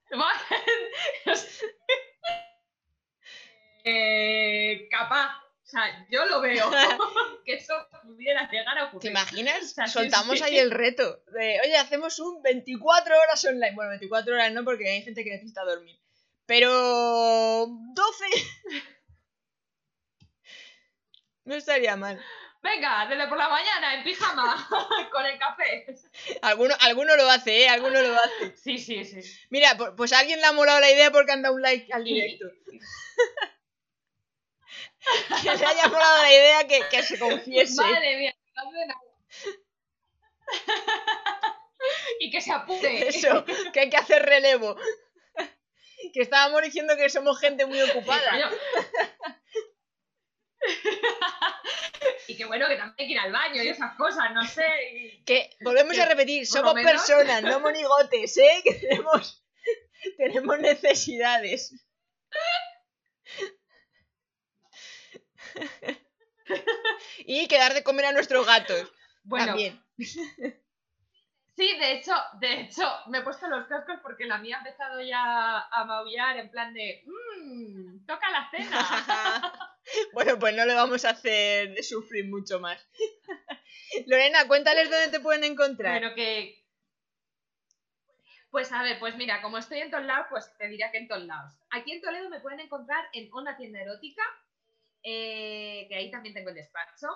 [3.84, 5.44] eh, capaz.
[5.64, 6.70] O sea, yo lo veo.
[7.46, 9.02] que eso pudiera llegar a ocurrir.
[9.02, 9.76] ¿Te imaginas?
[9.92, 13.76] Soltamos ahí el reto de, oye, hacemos un 24 horas online.
[13.76, 16.00] Bueno, 24 horas no, porque hay gente que necesita dormir.
[16.46, 17.68] Pero...
[17.68, 18.26] 12.
[21.46, 22.24] No estaría mal.
[22.64, 24.68] Venga, desde por la mañana, en pijama,
[25.12, 25.86] con el café.
[26.42, 27.70] Alguno, alguno lo hace, ¿eh?
[27.70, 28.56] Alguno lo hace.
[28.64, 29.20] Sí, sí, sí.
[29.50, 32.06] Mira, pues a alguien le ha molado la idea porque han dado un like al
[32.06, 32.46] directo.
[35.44, 37.82] que le haya molado la idea que, que se confiese.
[37.82, 38.34] Madre mía,
[42.20, 43.10] y que se apure.
[43.10, 43.44] Eso,
[43.74, 44.78] que hay que hacer relevo.
[46.14, 48.52] que estábamos diciendo que somos gente muy ocupada.
[52.28, 55.22] y que bueno, que también hay que ir al baño y esas cosas, no sé.
[55.26, 58.62] Que volvemos a repetir, somos personas, no monigotes, ¿eh?
[58.64, 59.44] Que tenemos,
[60.18, 61.74] tenemos necesidades.
[67.20, 68.92] y quedar de comer a nuestros gatos.
[69.24, 69.48] Bueno.
[69.48, 69.84] También.
[71.56, 75.02] Sí, de hecho, de hecho, me he puesto los cascos porque la mía ha empezado
[75.02, 79.70] ya a maullar en plan de mmm, toca la cena.
[80.14, 82.84] bueno, pues no le vamos a hacer sufrir mucho más.
[84.08, 86.00] Lorena, cuéntales dónde te pueden encontrar.
[86.00, 86.60] Bueno, que.
[88.50, 91.08] Pues a ver, pues mira, como estoy en todos lados, pues te diría que en
[91.08, 91.54] todos lados.
[91.72, 94.24] Aquí en Toledo me pueden encontrar en una tienda erótica,
[95.04, 97.08] eh, que ahí también tengo el despacho.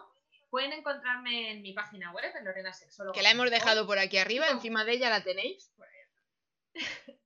[0.49, 3.14] Pueden encontrarme en mi página web, en Lorena Sexóloga.
[3.14, 5.74] Que la hemos dejado por aquí arriba, encima de ella la tenéis.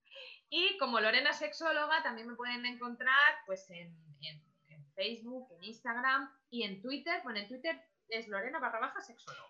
[0.49, 3.95] y como Lorena Sexóloga también me pueden encontrar pues en,
[4.95, 7.21] Facebook, en Instagram y en Twitter.
[7.23, 7.79] Bueno, en Twitter
[8.09, 9.47] es Lorena barra baja sexóloga.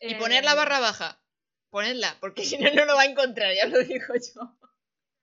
[0.00, 1.18] y poner la barra baja.
[1.70, 4.58] Ponedla, porque si no, no lo va a encontrar, ya lo digo yo.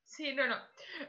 [0.03, 0.57] Sí, no, no.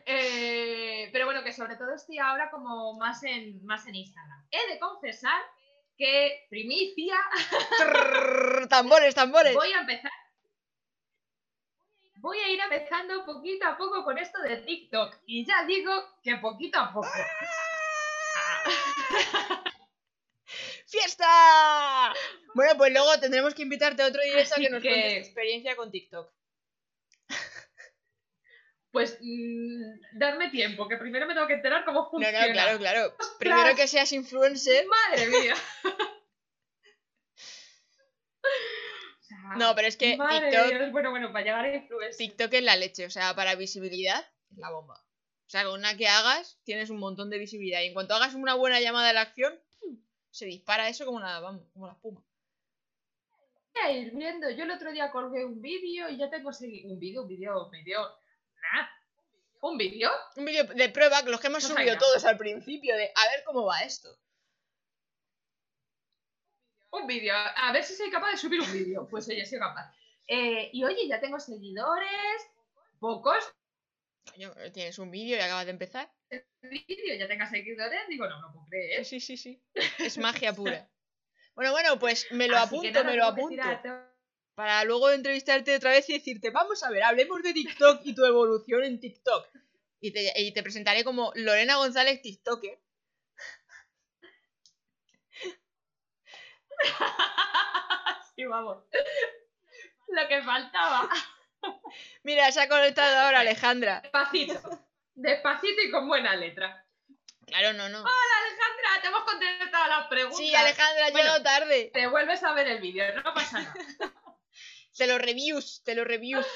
[0.04, 4.46] Eh, pero bueno, que sobre todo estoy ahora como más en, más en Instagram.
[4.50, 5.40] He de confesar
[6.00, 7.14] que primicia.
[8.70, 9.54] tambores, tambores.
[9.54, 10.10] Voy a empezar.
[12.16, 15.14] Voy a ir empezando poquito a poco con esto de TikTok.
[15.26, 17.08] Y ya digo que poquito a poco.
[20.86, 22.14] ¡Fiesta!
[22.54, 25.90] Bueno, pues luego tendremos que invitarte a otro directo que nos cuentes tu experiencia con
[25.90, 26.32] TikTok.
[28.92, 32.40] Pues mm, darme tiempo, que primero me tengo que enterar cómo funciona.
[32.40, 33.14] No, no, claro, claro.
[33.38, 34.84] Primero que seas influencer.
[34.86, 35.54] ¡Madre mía!
[39.56, 40.90] no, pero es que TikTok.
[40.90, 42.16] Bueno, bueno, para llegar a influencer.
[42.16, 45.04] TikTok es la leche, o sea, para visibilidad es la bomba.
[45.46, 47.80] O sea, con una que hagas, tienes un montón de visibilidad.
[47.82, 49.58] Y en cuanto hagas una buena llamada de la acción,
[50.30, 52.24] se dispara eso como una, vamos, como la espuma.
[53.74, 54.50] Voy a ir viendo.
[54.50, 56.50] Yo el otro día colgué un vídeo y ya tengo.
[56.50, 58.19] Un vídeo, un vídeo, un vídeo
[59.62, 60.10] ¿Un vídeo?
[60.36, 63.66] Un vídeo de prueba, los que hemos subido todos al principio, de a ver cómo
[63.66, 64.08] va esto.
[66.92, 69.06] Un vídeo, a ver si soy capaz de subir un vídeo.
[69.08, 69.94] Pues oye, soy capaz.
[70.26, 72.50] Eh, y oye, ya tengo seguidores,
[72.98, 73.52] pocos.
[74.32, 76.10] Coño, tienes un vídeo y acabas de empezar.
[76.62, 79.04] vídeo, ya tengas seguidores, digo, no, no puedo creer.
[79.04, 79.62] Sí, sí, sí.
[79.98, 80.88] Es magia pura.
[81.54, 83.62] bueno, bueno, pues me lo apunto, me lo apunto
[84.54, 88.24] para luego entrevistarte otra vez y decirte, vamos a ver, hablemos de TikTok y tu
[88.24, 89.48] evolución en TikTok.
[90.00, 92.80] Y te, presentaré como Lorena González TikToker.
[98.34, 98.84] sí, vamos.
[100.08, 101.08] Lo que faltaba.
[102.22, 104.00] Mira, se ha conectado ahora Alejandra.
[104.00, 104.88] Despacito.
[105.14, 106.86] Despacito y con buena letra.
[107.46, 108.00] Claro, no, no.
[108.00, 108.10] Hola
[108.46, 110.38] Alejandra, te hemos contestado las preguntas.
[110.38, 111.90] Sí, Alejandra, llegado tarde.
[111.92, 113.74] Te vuelves a ver el vídeo, no pasa nada.
[114.96, 116.46] Te lo reviews, te lo reviews.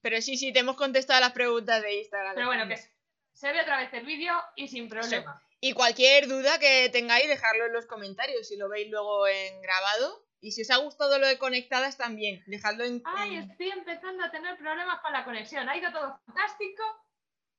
[0.00, 2.34] Pero sí, sí, te hemos contestado las preguntas de Instagram.
[2.34, 2.76] Pero bueno, que
[3.32, 5.40] se ve otra vez el vídeo y sin problema.
[5.60, 10.26] Y cualquier duda que tengáis, dejadlo en los comentarios si lo veis luego en grabado.
[10.40, 13.00] Y si os ha gustado lo de conectadas también, dejadlo en...
[13.04, 15.68] Ay, estoy empezando a tener problemas con la conexión.
[15.68, 16.82] Ha ido todo fantástico.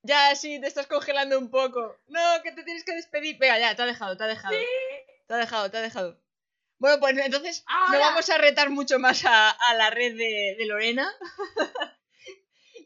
[0.01, 1.97] Ya, sí, te estás congelando un poco.
[2.07, 3.37] No, que te tienes que despedir.
[3.37, 4.53] Venga, ya, te ha dejado, te ha dejado.
[5.27, 6.21] Te ha dejado, te ha dejado.
[6.79, 10.65] Bueno, pues entonces no vamos a retar mucho más a, a la red de, de
[10.65, 11.09] Lorena.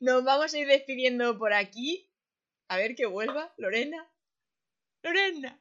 [0.01, 2.11] Nos vamos a ir despidiendo por aquí.
[2.67, 3.53] A ver que vuelva.
[3.57, 4.07] Lorena.
[5.01, 5.59] Lorena.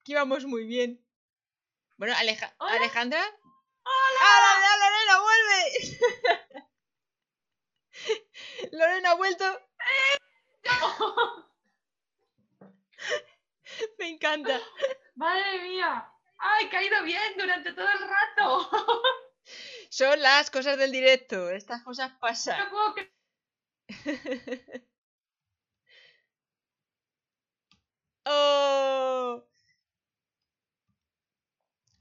[0.00, 1.04] Aquí vamos muy bien.
[1.96, 2.74] Bueno, Aleja- Hola.
[2.76, 3.20] Alejandra.
[3.82, 4.28] ¡Hola!
[4.82, 6.66] ¡Lorena, vuelve!
[8.72, 9.44] Lorena ha vuelto.
[13.98, 14.60] Me encanta.
[15.14, 16.12] Madre mía.
[16.38, 18.70] Ay, ido bien durante todo el rato.
[19.90, 21.50] Son las cosas del directo.
[21.50, 22.58] Estas cosas pasan.
[22.58, 23.12] No puedo creer.
[28.26, 29.46] ¡Oh!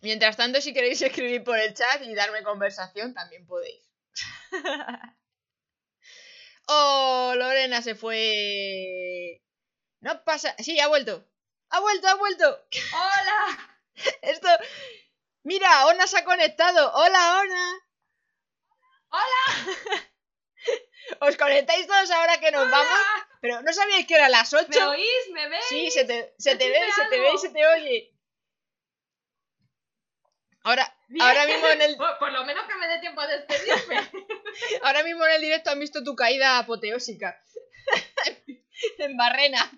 [0.02, 3.82] Mientras tanto, si queréis escribir por el chat y darme conversación, también podéis.
[6.68, 7.34] ¡Oh!
[7.36, 9.42] Lorena se fue.
[10.02, 10.56] No pasa.
[10.60, 11.28] Sí, ha vuelto.
[11.70, 12.68] ¡Ha vuelto, ha vuelto!
[12.94, 13.75] Hola.
[14.22, 14.48] Esto.
[15.44, 16.92] Mira, Ona se ha conectado.
[16.94, 17.80] ¡Hola, Ona!
[19.10, 19.76] Hola.
[21.22, 23.00] ¿Os conectáis todos ahora que nos vamos?
[23.42, 24.68] Pero ¿no sabíais que era las 8?
[24.70, 25.30] ¿Me oís?
[25.32, 25.66] ¿Me veis?
[25.70, 28.12] Sí, se te, se te ve, se te ve y se te oye.
[30.64, 31.24] Ahora, Bien.
[31.24, 34.10] ahora mismo en el, Por, por lo menos que me dé tiempo a despedirme.
[34.82, 37.40] ahora mismo en el directo han visto tu caída apoteósica.
[38.98, 39.72] en barrena.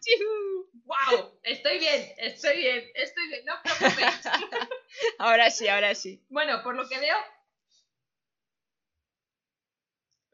[0.87, 1.39] ¡Wow!
[1.43, 4.21] Estoy bien, estoy bien, estoy bien, no preocupéis.
[5.19, 6.23] Ahora sí, ahora sí.
[6.29, 7.17] Bueno, por lo que veo,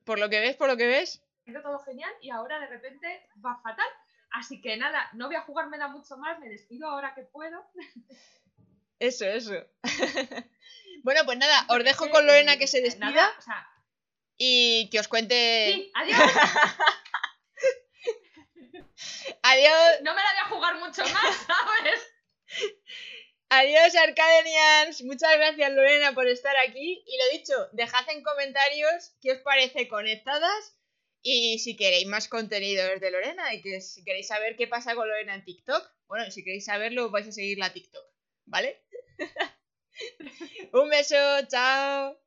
[0.06, 1.22] Por lo que ves, por lo que ves.
[1.64, 3.88] todo genial y ahora de repente va fatal.
[4.32, 7.66] Así que nada, no voy a jugármela mucho más, me despido ahora que puedo.
[9.00, 9.54] Eso, eso.
[11.04, 13.68] bueno, pues nada, os dejo Eh, con Lorena eh, que se despida nada, o sea,
[14.38, 15.72] y que os cuente.
[15.74, 16.20] sí, adiós.
[19.44, 22.02] Adiós, No me la voy a jugar mucho más, ¿sabes?
[23.49, 25.02] adiós, Arcadenians.
[25.03, 27.03] Muchas gracias, Lorena, por estar aquí.
[27.06, 30.78] Y lo dicho, dejad en comentarios qué os parece conectadas
[31.22, 35.07] y si queréis más contenidos de Lorena y que si queréis saber qué pasa con
[35.07, 35.90] Lorena en TikTok.
[36.07, 38.06] Bueno, si queréis saberlo, vais a seguir la TikTok,
[38.45, 38.84] ¿vale?
[40.74, 41.15] Un beso,
[41.48, 42.23] chao.